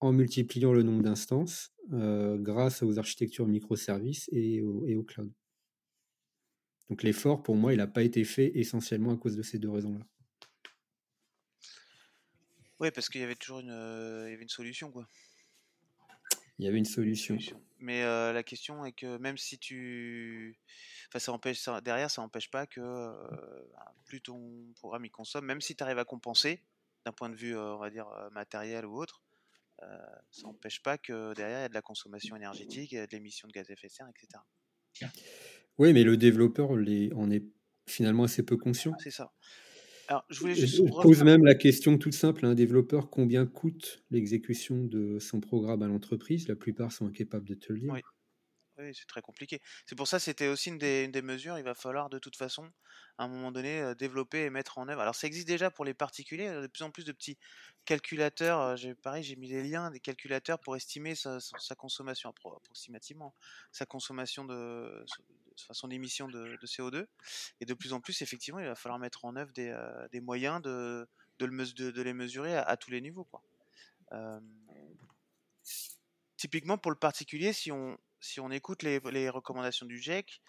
[0.00, 5.32] en multipliant le nombre d'instances euh, grâce aux architectures microservices et au, et au cloud.
[6.88, 9.70] Donc l'effort, pour moi, il n'a pas été fait essentiellement à cause de ces deux
[9.70, 10.04] raisons-là.
[12.80, 15.06] Oui, parce qu'il y avait toujours une, euh, il y avait une solution, quoi.
[16.58, 17.38] Il y avait une solution.
[17.80, 20.58] Mais euh, la question est que même si tu,
[21.08, 22.80] enfin, ça empêche, derrière, ça n'empêche pas que
[23.72, 26.62] bah, plus ton programme il consomme, même si tu arrives à compenser
[27.04, 29.22] d'un point de vue, on va dire matériel ou autre,
[29.78, 33.06] ça n'empêche pas que derrière, il y a de la consommation énergétique, il y a
[33.06, 35.10] de l'émission de gaz à effet de serre, etc.
[35.78, 37.44] Oui, mais le développeur en est
[37.86, 38.92] finalement assez peu conscient.
[38.98, 39.32] C'est ça.
[40.10, 40.76] Alors, je voulais juste.
[40.76, 45.40] Je pose même la question toute simple à un développeur combien coûte l'exécution de son
[45.40, 46.48] programme à l'entreprise?
[46.48, 47.92] La plupart sont incapables de te le dire.
[47.92, 48.00] Oui,
[48.78, 49.60] oui c'est très compliqué.
[49.86, 51.58] C'est pour ça c'était aussi une des, une des, mesures.
[51.58, 52.64] Il va falloir de toute façon
[53.18, 55.00] à un moment donné euh, développer et mettre en œuvre.
[55.00, 57.38] Alors ça existe déjà pour les particuliers, de plus en plus de petits
[57.84, 58.60] calculateurs.
[58.60, 61.38] Euh, pareil, j'ai mis les liens des calculateurs pour estimer sa,
[61.78, 63.32] consommation approximativement,
[63.70, 65.04] sa consommation de,
[65.72, 67.06] son émission de, CO2.
[67.60, 70.60] Et de plus en plus, effectivement, il va falloir mettre en œuvre des, euh, moyens
[70.62, 71.08] de,
[71.38, 73.24] de, le, de, les mesurer à, tous les niveaux.
[73.24, 73.42] Quoi.
[76.36, 80.40] typiquement pour le particulier, si on, écoute les, recommandations du GIEC,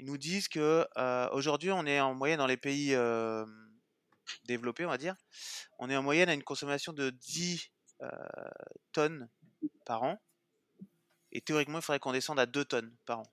[0.00, 3.44] ils nous disent que euh, aujourd'hui, on est en moyenne dans les pays euh,
[4.44, 5.14] développés, on va dire,
[5.78, 7.70] on est en moyenne à une consommation de 10
[8.02, 8.10] euh,
[8.92, 9.28] tonnes
[9.84, 10.18] par an.
[11.32, 13.32] Et théoriquement, il faudrait qu'on descende à 2 tonnes par an.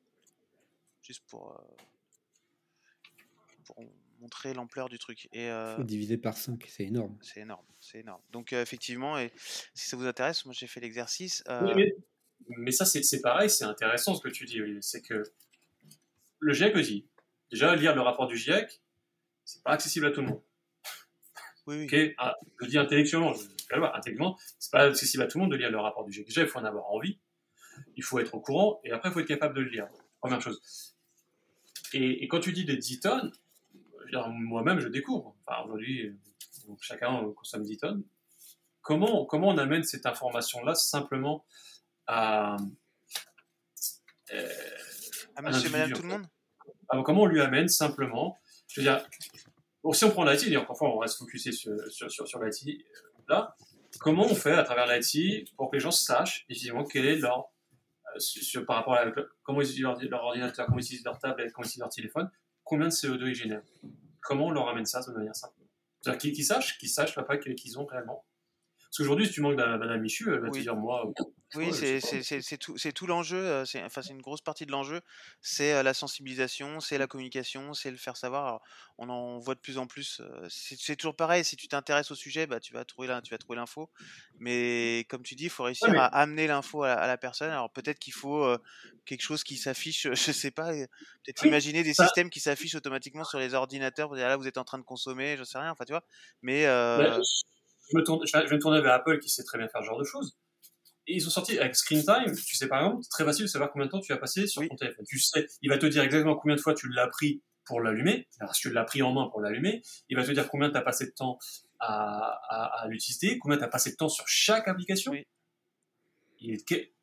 [1.08, 1.58] Juste pour,
[3.64, 3.78] pour
[4.20, 5.30] montrer l'ampleur du truc.
[5.32, 5.50] Et,
[5.80, 7.18] diviser par 5, c'est énorme.
[7.22, 8.22] C'est énorme, c'est énorme.
[8.32, 9.32] Donc effectivement, et
[9.74, 11.46] si ça vous intéresse, moi j'ai fait l'exercice.
[11.62, 11.96] mais,
[12.50, 15.24] mais, ça c'est pareil, c'est intéressant ce que tu dis, c'est que
[16.40, 17.08] le GIEC dit.
[17.52, 18.82] Déjà, lire le rapport du GIEC,
[19.46, 20.42] c'est pas accessible à tout le monde.
[21.66, 21.88] Oui,
[22.18, 25.52] ah, je dis intellectuellement, je vais voir, intellectuellement, c'est pas accessible à tout le monde
[25.52, 26.28] de lire le rapport du GIEC.
[26.28, 27.20] Déjà, il faut en avoir envie,
[27.96, 29.88] il faut être au courant, et après, il faut être capable de le lire.
[30.20, 30.97] Première chose.
[31.94, 33.32] Et, quand tu dis des 10 tonnes,
[34.30, 35.36] moi-même, je découvre.
[35.46, 36.16] Enfin, aujourd'hui,
[36.82, 38.04] chacun consomme 10 tonnes.
[38.82, 41.46] Comment, comment on amène cette information-là simplement
[42.06, 42.58] à.
[44.34, 44.50] Euh,
[45.36, 46.26] à monsieur madame tout le monde?
[46.90, 49.06] Ah, Comment on lui amène simplement Je veux dire,
[49.94, 53.22] si on prend l'IT, et encore fois, on reste focusé sur, sur, sur, l'IT, euh,
[53.30, 53.56] là,
[54.00, 57.50] comment on fait à travers l'IT pour que les gens sachent effectivement quel est leur.
[58.66, 59.06] Par rapport à
[59.44, 62.32] comment ils utilisent leur, ordinateur, comment ils utilisent leur tablette, comment ils utilisent leur téléphone,
[62.64, 63.64] combien de CO2 ils génèrent?
[64.22, 65.56] Comment on leur amène ça de manière simple?
[66.02, 68.26] C'est-à-dire qu'ils sachent, qu'ils sachent après qu'ils ont réellement.
[68.90, 71.12] Parce qu'aujourd'hui, si tu manques d'un Michu, elle va te dire moi.
[71.56, 73.38] Oui, c'est tout, tout l'enjeu.
[73.38, 75.02] Euh, c'est enfin, une grosse partie de l'enjeu.
[75.42, 78.62] C'est euh, la sensibilisation, c'est la communication, c'est le faire savoir.
[78.98, 80.22] on en voit de plus en plus.
[80.22, 81.44] Euh, c'est toujours pareil.
[81.44, 83.90] Si tu t'intéresses au sujet, bah, tu vas trouver tu vas trouver l'info.
[84.40, 87.50] Mais comme tu dis, il faut réussir à amener l'info à, la personne.
[87.50, 88.58] Alors peut-être qu'il faut
[89.06, 90.08] quelque chose qui s'affiche.
[90.14, 90.72] Je sais pas.
[90.72, 94.10] Peut-être imaginer des systèmes qui s'affichent automatiquement sur les ordinateurs.
[94.10, 95.36] Vous dire là, vous êtes en train de consommer.
[95.38, 95.72] Je sais rien.
[95.72, 96.04] Enfin, tu vois.
[96.42, 97.57] Mais bah, je,
[97.94, 100.00] me tourne, je vais me tourner vers Apple qui sait très bien faire ce genre
[100.00, 100.38] de choses.
[101.08, 103.50] Et ils ont sorti avec Screen Time, tu sais par exemple, c'est très facile de
[103.50, 105.06] savoir combien de temps tu as passé sur ton téléphone.
[105.08, 108.28] Tu sais, il va te dire exactement combien de fois tu l'as pris pour l'allumer,
[108.40, 110.78] alors si tu l'as pris en main pour l'allumer, il va te dire combien tu
[110.78, 111.38] as passé de temps
[111.80, 112.40] à,
[112.82, 115.14] à, l'utiliser, combien tu as passé de temps sur chaque application.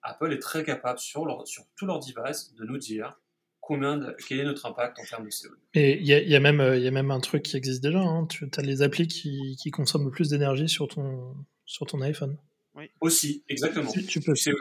[0.02, 3.18] Apple est très capable sur, leur, sur tous leurs devices de nous dire
[3.66, 5.48] combien quel est notre impact en termes de CO2.
[5.74, 8.26] Et il y, y, a même un truc qui existe déjà, hein.
[8.26, 11.34] tu as les applis qui, qui consomment le plus d'énergie sur ton,
[11.64, 12.36] sur ton iPhone.
[12.74, 12.90] Oui.
[13.00, 13.90] Aussi, exactement.
[14.08, 14.34] Tu, peux.
[14.34, 14.52] C'est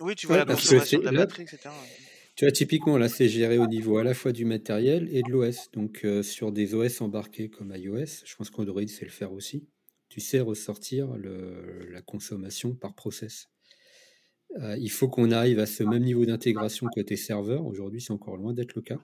[0.00, 1.68] Oui, tu vois la consommation de la batterie, etc.
[2.36, 5.30] Tu vois, typiquement, là, c'est géré au niveau à la fois du matériel et de
[5.30, 5.70] l'OS.
[5.72, 9.66] Donc, euh, sur des OS embarqués comme iOS, je pense qu'Android sait le faire aussi.
[10.08, 13.48] Tu sais ressortir le, la consommation par process.
[14.56, 17.66] Euh, il faut qu'on arrive à ce même niveau d'intégration côté serveur.
[17.66, 19.00] Aujourd'hui, c'est encore loin d'être le cas.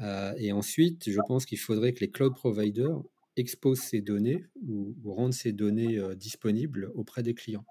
[0.00, 3.02] Euh, et ensuite, je pense qu'il faudrait que les cloud providers
[3.36, 7.64] expose ces données ou, rendre ces données euh, disponibles auprès des clients.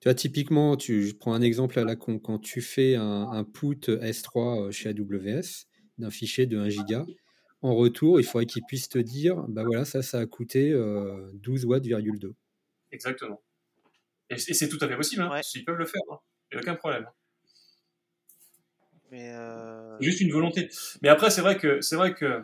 [0.00, 2.18] Tu vois, typiquement, tu, je prends un exemple à la con.
[2.18, 5.66] Quand tu fais un, put S3 euh, chez AWS
[5.98, 7.06] d'un fichier de 1 giga,
[7.62, 11.68] en retour, il faudrait qu'ils puissent te dire, bah ça, ça a coûté 12 euh,
[11.68, 12.32] watts,2.
[12.92, 13.40] Exactement.
[14.30, 15.22] Et, c'est tout à fait possible.
[15.22, 15.40] Hein.
[15.54, 16.02] Ils peuvent le faire.
[16.10, 16.18] Hein.
[16.50, 17.08] Il n'y a aucun problème.
[19.10, 19.34] Mais
[20.00, 20.70] Juste une volonté.
[21.02, 22.42] Mais après, c'est vrai que c'est vrai que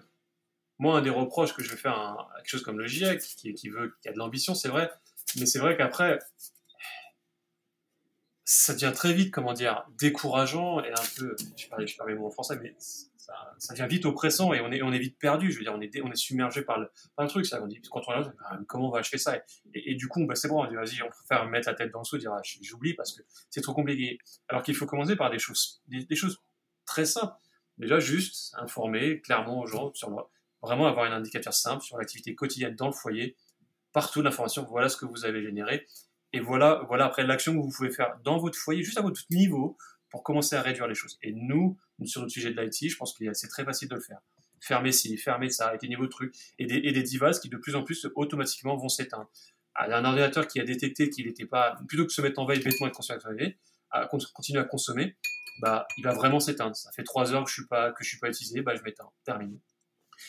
[0.78, 3.52] moi, un des reproches que je vais faire à quelque chose comme le GIEC, qui,
[3.54, 4.90] qui, veut, qui a de l'ambition, c'est vrai,
[5.38, 6.18] Mais c'est vrai qu'après,
[8.52, 12.30] ça devient très vite, comment dire, décourageant et un peu, je parle, je parle en
[12.30, 15.52] français, mais ça, ça, devient vite oppressant et on est, on est vite perdu.
[15.52, 17.46] Je veux dire, on est, on est submergé par le, par le truc.
[17.46, 17.62] Ça.
[17.62, 19.38] On dit, quand on regarde, ah, comment on va achever ça?
[19.72, 22.00] Et, du coup, bah, c'est bon, on dit, vas-y, on préfère mettre la tête dans
[22.00, 24.18] le seau dire, ah, j'oublie parce que c'est trop compliqué.
[24.48, 26.40] Alors qu'il faut commencer par des choses, des, choses
[26.86, 27.36] très simples.
[27.78, 30.16] Déjà, juste informer clairement aux gens sur le,
[30.60, 33.36] vraiment avoir un indicateur simple sur l'activité quotidienne dans le foyer,
[33.92, 35.86] partout l'information, voilà ce que vous avez généré
[36.32, 39.22] et voilà, voilà après l'action que vous pouvez faire dans votre foyer, juste à votre
[39.30, 39.76] niveau,
[40.10, 41.18] pour commencer à réduire les choses.
[41.22, 44.00] Et nous, sur notre sujet de l'IT, je pense que c'est très facile de le
[44.00, 44.20] faire.
[44.60, 47.56] Fermer ci, fermer ça, et des niveaux de trucs, et des, et devices qui de
[47.56, 49.30] plus en plus automatiquement vont s'éteindre.
[49.74, 52.46] Ah, un ordinateur qui a détecté qu'il n'était pas, plutôt que de se mettre en
[52.46, 53.54] veille bêtement et de
[53.92, 55.16] à continuer à consommer,
[55.60, 56.76] bah, il va vraiment s'éteindre.
[56.76, 58.82] Ça fait trois heures que je suis pas, que je suis pas utilisé, bah, je
[58.82, 59.10] m'éteins.
[59.24, 59.60] Terminé.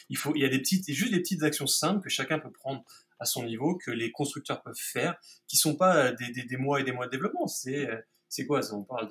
[0.10, 2.52] Il faut, il y a des petites, juste des petites actions simples que chacun peut
[2.52, 2.84] prendre
[3.22, 5.16] à son niveau que les constructeurs peuvent faire,
[5.48, 7.48] qui sont pas des, des, des mois et des mois de développement.
[7.48, 7.88] C'est
[8.32, 8.62] c'est quoi?
[8.74, 9.10] On parle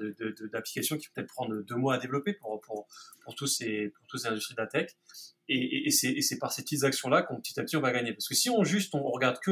[0.51, 2.89] d'applications de, de, qui peut-être prendre deux mois à développer pour, pour,
[3.23, 4.91] pour, tous ces, pour toutes ces industries de la tech.
[5.47, 8.15] Et, et, et c'est par ces petites actions-là qu'on petit à petit on va gagner.
[8.15, 9.51] Parce que si on juste on regarde que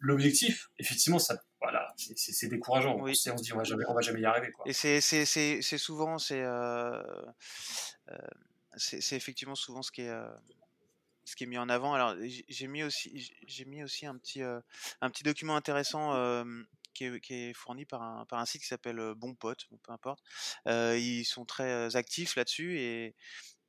[0.00, 2.98] l'objectif, effectivement, ça, voilà, c'est décourageant.
[3.00, 3.12] Oui.
[3.12, 4.50] On, se dit on va jamais, on va jamais y arriver.
[4.50, 4.64] Quoi.
[4.66, 7.00] Et c'est souvent, c'est euh,
[8.10, 8.16] euh,
[8.76, 10.28] c'est effectivement souvent ce qui est, euh,
[11.30, 11.94] ce qui est mis en avant.
[11.94, 12.16] Alors
[12.48, 14.60] j'ai mis aussi j'ai mis aussi un petit euh,
[15.00, 16.12] un petit document intéressant
[16.92, 20.20] qui, est, fourni par un par un site qui s'appelle Bon Pote, peu importe.
[20.66, 23.14] Ils sont très actifs là-dessus et,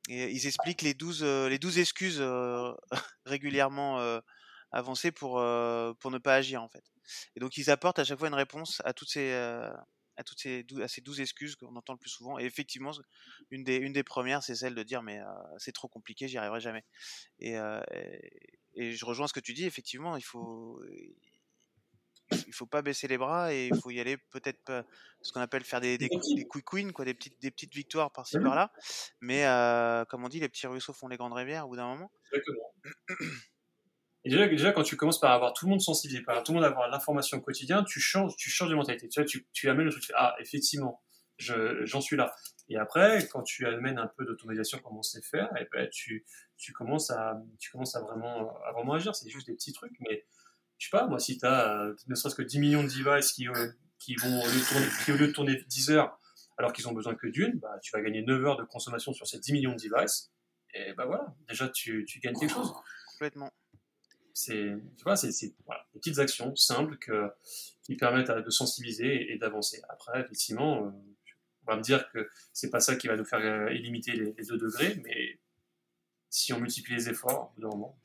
[0.10, 2.22] et, ils expliquent les 12 les 12 excuses
[3.26, 4.20] régulièrement
[4.72, 5.34] avancées pour
[6.00, 6.84] pour ne pas agir en fait.
[7.36, 9.32] Et donc ils apportent à chaque fois une réponse à toutes ces
[10.22, 12.40] à toutes ces, à ces douze excuses qu'on entend le plus souvent.
[12.40, 12.92] Et effectivement,
[13.50, 15.26] une des, une des premières, c'est celle de dire mais euh,
[15.58, 16.84] c'est trop compliqué, j'y arriverai jamais.
[17.40, 17.82] Et, euh,
[18.76, 19.66] et, je rejoins ce que tu dis.
[19.66, 20.82] Effectivement, il faut
[22.48, 24.86] il faut pas baisser les bras et il faut y aller peut-être
[25.22, 28.12] ce qu'on appelle faire des, des, des, quick wins, quoi, des petites, des petites victoires
[28.12, 28.72] par-ci mmh par-là.
[29.20, 31.88] Mais euh, comme on dit, les petits ruisseaux font les grandes rivières au bout d'un
[31.88, 32.12] moment.
[32.32, 32.74] Exactement.
[34.24, 36.58] Et déjà, déjà, quand tu commences par avoir tout le monde sensibilisé, par tout le
[36.58, 39.10] monde avoir l'information au quotidien, tu changes, tu changes de mentalité.
[39.10, 41.02] Tu vois, tu, tu amènes le truc, ah, effectivement,
[41.38, 42.32] j'en suis là.
[42.70, 45.90] Et après, quand tu amènes un peu d'automatisation comme on sait faire, et eh ben,
[45.90, 46.26] tu,
[46.58, 49.16] tu commences à, tu commences à vraiment, à vraiment agir.
[49.16, 50.26] C'est juste des petits trucs, mais
[50.78, 53.48] je sais pas, moi, si tu as ne serait-ce que 10 millions de devices qui,
[53.48, 56.20] euh, qui vont, au lieu tourner, qui, au lieu de tourner 10 heures,
[56.58, 59.26] alors qu'ils ont besoin que d'une, bah, tu vas gagner 9 heures de consommation sur
[59.26, 60.32] ces 10 millions de devices.
[60.74, 62.72] Et bah voilà, déjà, tu, tu gagnes quelque chose.
[63.14, 63.52] Complètement
[64.34, 65.32] c'est tu vois c'est
[65.66, 67.30] voilà, des petites actions simples que,
[67.84, 70.90] qui permettent de sensibiliser et, d'avancer après effectivement euh,
[71.68, 74.34] on va me dire que c'est pas ça qui va nous faire euh, limiter les,
[74.38, 75.40] les 2 degrés mais
[76.30, 77.98] si on multiplie les efforts au bout d'un moment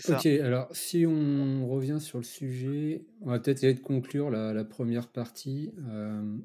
[0.00, 0.16] ça.
[0.16, 4.54] Ok, alors si on revient sur le sujet, on va peut-être essayer de conclure la,
[4.54, 5.70] la première partie.
[5.90, 6.38] Euh,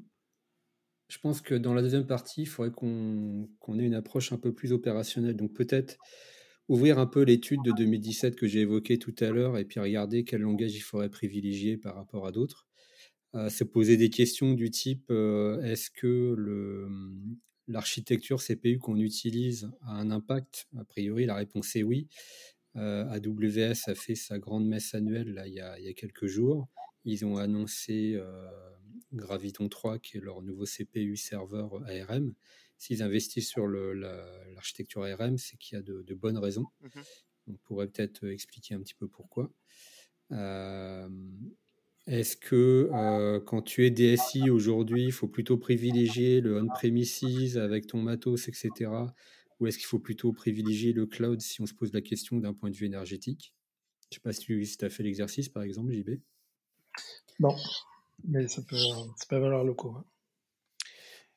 [1.08, 4.36] je pense que dans la deuxième partie, il faudrait qu'on qu ait une approche un
[4.36, 5.36] peu plus opérationnelle.
[5.36, 5.96] Donc peut-être
[6.68, 10.24] ouvrir un peu l'étude de 2017 que j'ai évoquée tout à l'heure et puis regarder
[10.24, 12.66] quel langage il faudrait privilégier par rapport à d'autres.
[13.34, 16.34] Euh, se poser des questions du type euh, est-ce que
[17.66, 20.66] l'architecture CPU qu'on utilise a un impact?
[20.78, 22.08] A priori, la réponse est oui.
[22.76, 25.94] Euh, AWS a fait sa grande messe annuelle là, il, y a, il y a
[25.94, 26.68] quelques jours.
[27.04, 28.20] Ils ont annoncé
[29.12, 32.34] Graviton 3, qui est leur nouveau CPU serveur ARM
[32.78, 36.66] s'ils investissent sur l'architecture ARM, c'est qu'il y a de, bonnes raisons.
[36.80, 37.02] Mhm.
[37.48, 39.52] On pourrait peut-être expliquer un petit peu pourquoi.
[40.32, 41.08] Euh,
[42.06, 47.86] est-ce que euh, quand tu es DSI aujourd'hui, il faut plutôt privilégier le on-premises avec
[47.86, 48.90] ton matos, etc.
[49.60, 52.54] Ou est-ce qu'il faut plutôt privilégier le cloud si on se pose la question d'un
[52.54, 53.52] point de vue énergétique?
[54.10, 56.20] Je ne sais pas si tu as fait l'exercice, par exemple, JB.
[57.40, 57.54] Non,
[58.24, 59.90] mais ça peut, ça peut valoir le coup.
[59.90, 60.04] Hein.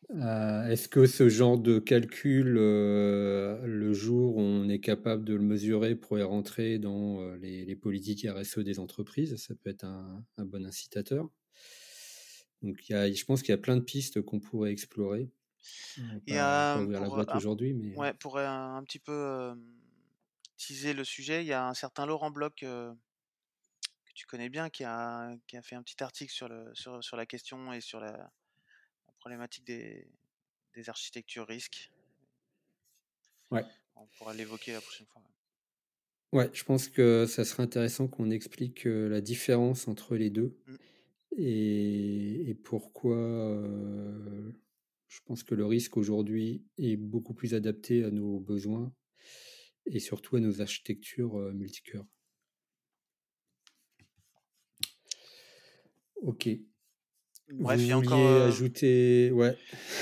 [0.10, 5.36] Euh, est-ce que ce genre de calcul, euh, le jour où on est capable de
[5.36, 10.26] le mesurer, pourrait rentrer dans euh, les, politiques RSE des entreprises Ça peut être un,
[10.38, 11.30] bon incitateur.
[12.62, 15.30] Donc, y a, je pense qu'il y a plein de pistes qu'on pourrait explorer.
[16.28, 19.54] Il y a pour, la boîte aujourd'hui, mais ouais, pour un, petit peu
[20.58, 22.92] teaser le sujet, il y a un certain Laurent Bloch que
[24.14, 27.16] tu connais bien qui a, qui a fait un petit article sur, le, sur, sur
[27.16, 28.32] la question et sur la,
[29.22, 30.08] problématique des,
[30.74, 31.92] des architectures risques.
[33.52, 33.64] Ouais.
[33.96, 35.22] On pourra l'évoquer la prochaine fois.
[36.34, 40.76] Ouais, je pense que ça serait intéressant qu'on explique la différence entre les deux mmh.
[41.38, 44.52] et, et, pourquoi euh,
[45.08, 48.92] je pense que le risque aujourd'hui est beaucoup plus adapté à nos besoins
[49.86, 52.08] et surtout à nos architectures multicœurs.
[56.22, 56.50] Ok.
[57.54, 59.58] Bref, Vous il y a encore ajouter, ouais,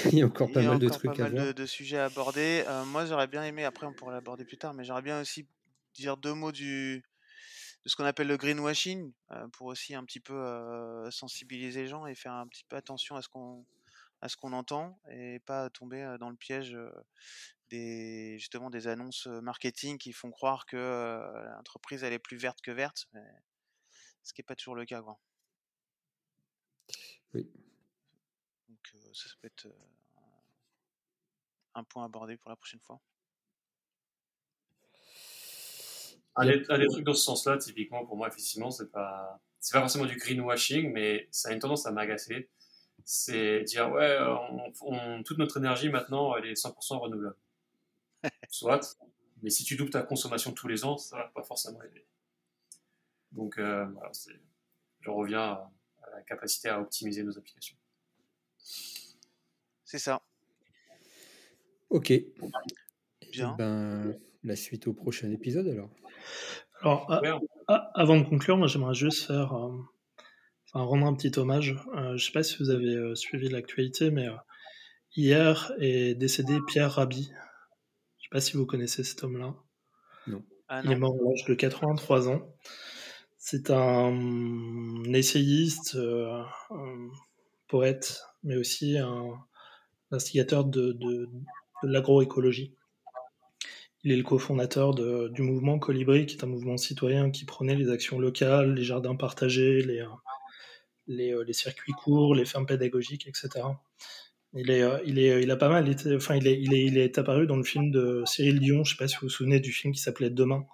[0.05, 2.63] il y a encore pas mal de trucs pas mal De, sujets à aborder.
[2.87, 3.65] moi, j'aurais bien aimé.
[3.65, 5.45] Après, on pourrait l'aborder plus tard, mais j'aurais bien aussi
[5.93, 7.03] dire deux mots du
[7.85, 9.13] de ce qu'on appelle le greenwashing
[9.53, 13.21] pour aussi un petit peu sensibiliser les gens et faire un petit peu attention à
[13.21, 13.65] ce qu'on
[14.21, 16.77] à ce qu'on entend et pas tomber dans le piège
[17.69, 21.21] des justement des annonces marketing qui font croire que
[21.55, 23.07] l'entreprise elle est plus verte que verte,
[24.23, 25.01] ce qui n'est pas toujours le cas.
[25.01, 25.17] Quoi.
[27.33, 27.49] Oui.
[28.67, 29.67] Donc ça, peut être
[31.75, 32.99] un point abordé pour la prochaine fois.
[36.35, 40.05] Un des, trucs dans ce sens-là, typiquement, pour moi, effectivement, c'est pas, c'est pas forcément
[40.05, 42.49] du greenwashing, mais ça a une tendance à m'agacer.
[43.03, 44.17] C'est dire, ouais,
[44.81, 47.35] on, toute notre énergie maintenant, elle est 100% renouvelable.
[48.49, 48.97] Soit,
[49.41, 52.05] mais si tu doubles ta consommation tous les ans, ça va pas forcément aider.
[53.31, 54.11] Donc, euh, voilà,
[55.01, 55.71] je reviens à,
[56.15, 57.77] la capacité à optimiser nos applications.
[59.83, 60.21] C'est ça.
[61.89, 62.13] Ok.
[63.31, 63.55] Bien.
[63.55, 65.89] Eh ben, la suite au prochain épisode alors.
[66.81, 69.75] Alors, avant de conclure, moi j'aimerais juste faire, euh,
[70.67, 71.75] enfin, rendre un petit hommage.
[71.95, 74.27] Euh, je ne sais pas si vous avez euh, suivi l'actualité, mais
[75.15, 77.25] hier est décédé Pierre Rabhi.
[77.25, 79.55] Je ne sais pas si vous connaissez cet homme-là.
[80.27, 80.43] Non.
[80.67, 82.55] Ah, Il est mort à l'âge de 83 ans.
[83.39, 87.09] C'est un essayiste, un
[87.67, 89.31] poète, mais aussi un
[90.11, 91.29] instigateur de, de
[91.81, 92.75] l'agroécologie.
[94.03, 97.89] Il est le cofondateur du mouvement Colibri, qui est un mouvement citoyen qui prenait les
[97.89, 100.05] actions locales, les jardins partagés, les,
[101.07, 103.65] les, euh, les circuits courts, les fermes pédagogiques, etc.
[104.53, 106.85] Il, est, euh, il, est, il a pas mal été, enfin, il est, il, est,
[106.85, 109.27] il est apparu dans le film de Cyril Dion, je ne sais pas si vous
[109.27, 110.65] vous souvenez du film qui s'appelait Demain.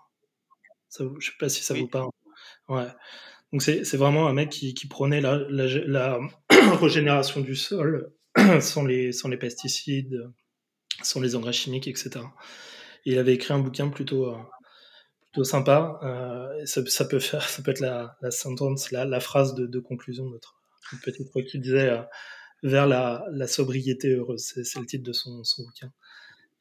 [0.89, 2.09] Ça, je ne sais pas si ça vous parle.
[2.67, 2.87] Ouais.
[3.51, 6.19] Donc c'est vraiment un mec qui, qui prônait la, la,
[6.81, 8.11] régénération du sol
[8.59, 10.29] sans les, sans les pesticides,
[11.01, 12.21] sans les engrais chimiques, etc
[13.05, 14.37] il avait écrit un bouquin plutôt, euh,
[15.31, 15.99] plutôt sympa.
[16.03, 19.79] Euh, ça, peut faire, ça peut être la, la sentence, la, la phrase de, de,
[19.79, 20.55] conclusion de notre
[21.03, 22.01] petite fois qui disait euh,
[22.63, 24.53] vers la, la, sobriété heureuse.
[24.63, 25.91] C'est le titre de son, son bouquin.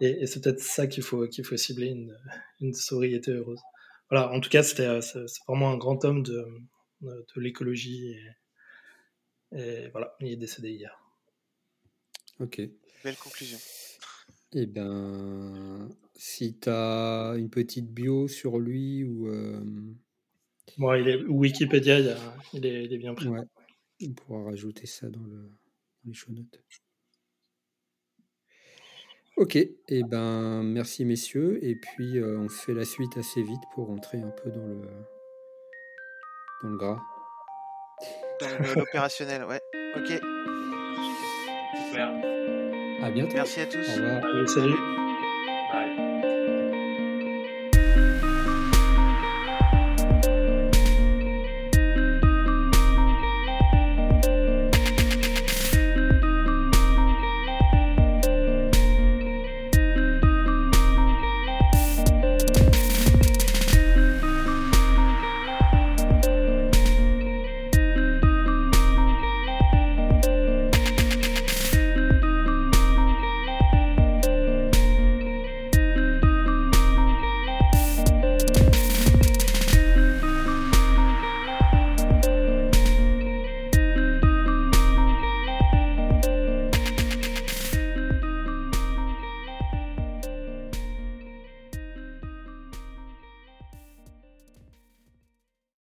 [0.00, 2.16] Et, et c'est peut-être ça qu'il faut, qu'il faut cibler, une,
[2.60, 3.60] une, sobriété heureuse.
[4.14, 6.46] Voilà, en tout cas, c'était c'est vraiment un grand homme de,
[7.02, 8.14] de l'écologie.
[9.50, 10.96] Et, et, voilà, il est décédé hier.
[12.38, 12.62] Ok.
[13.02, 13.58] Belle conclusion.
[14.52, 19.26] Eh bien, si tu as une petite bio sur lui ou.
[19.26, 19.60] Euh...
[20.78, 21.98] il est, Wikipédia,
[22.52, 23.26] il, est, bien pris.
[23.26, 25.50] on pourra rajouter ça dans, le,
[26.04, 26.62] les show notes.
[29.36, 33.62] Ok, et eh ben merci messieurs, et puis euh, on fait la suite assez vite
[33.74, 34.80] pour rentrer un peu dans le
[36.62, 37.00] dans le gras.
[38.40, 39.60] Dans l'opérationnel, ouais.
[39.96, 40.20] Ok.
[41.88, 42.08] Super.
[43.02, 43.34] À bientôt.
[43.34, 43.78] Merci à tous.
[43.78, 44.48] Au revoir.
[44.48, 45.03] salut.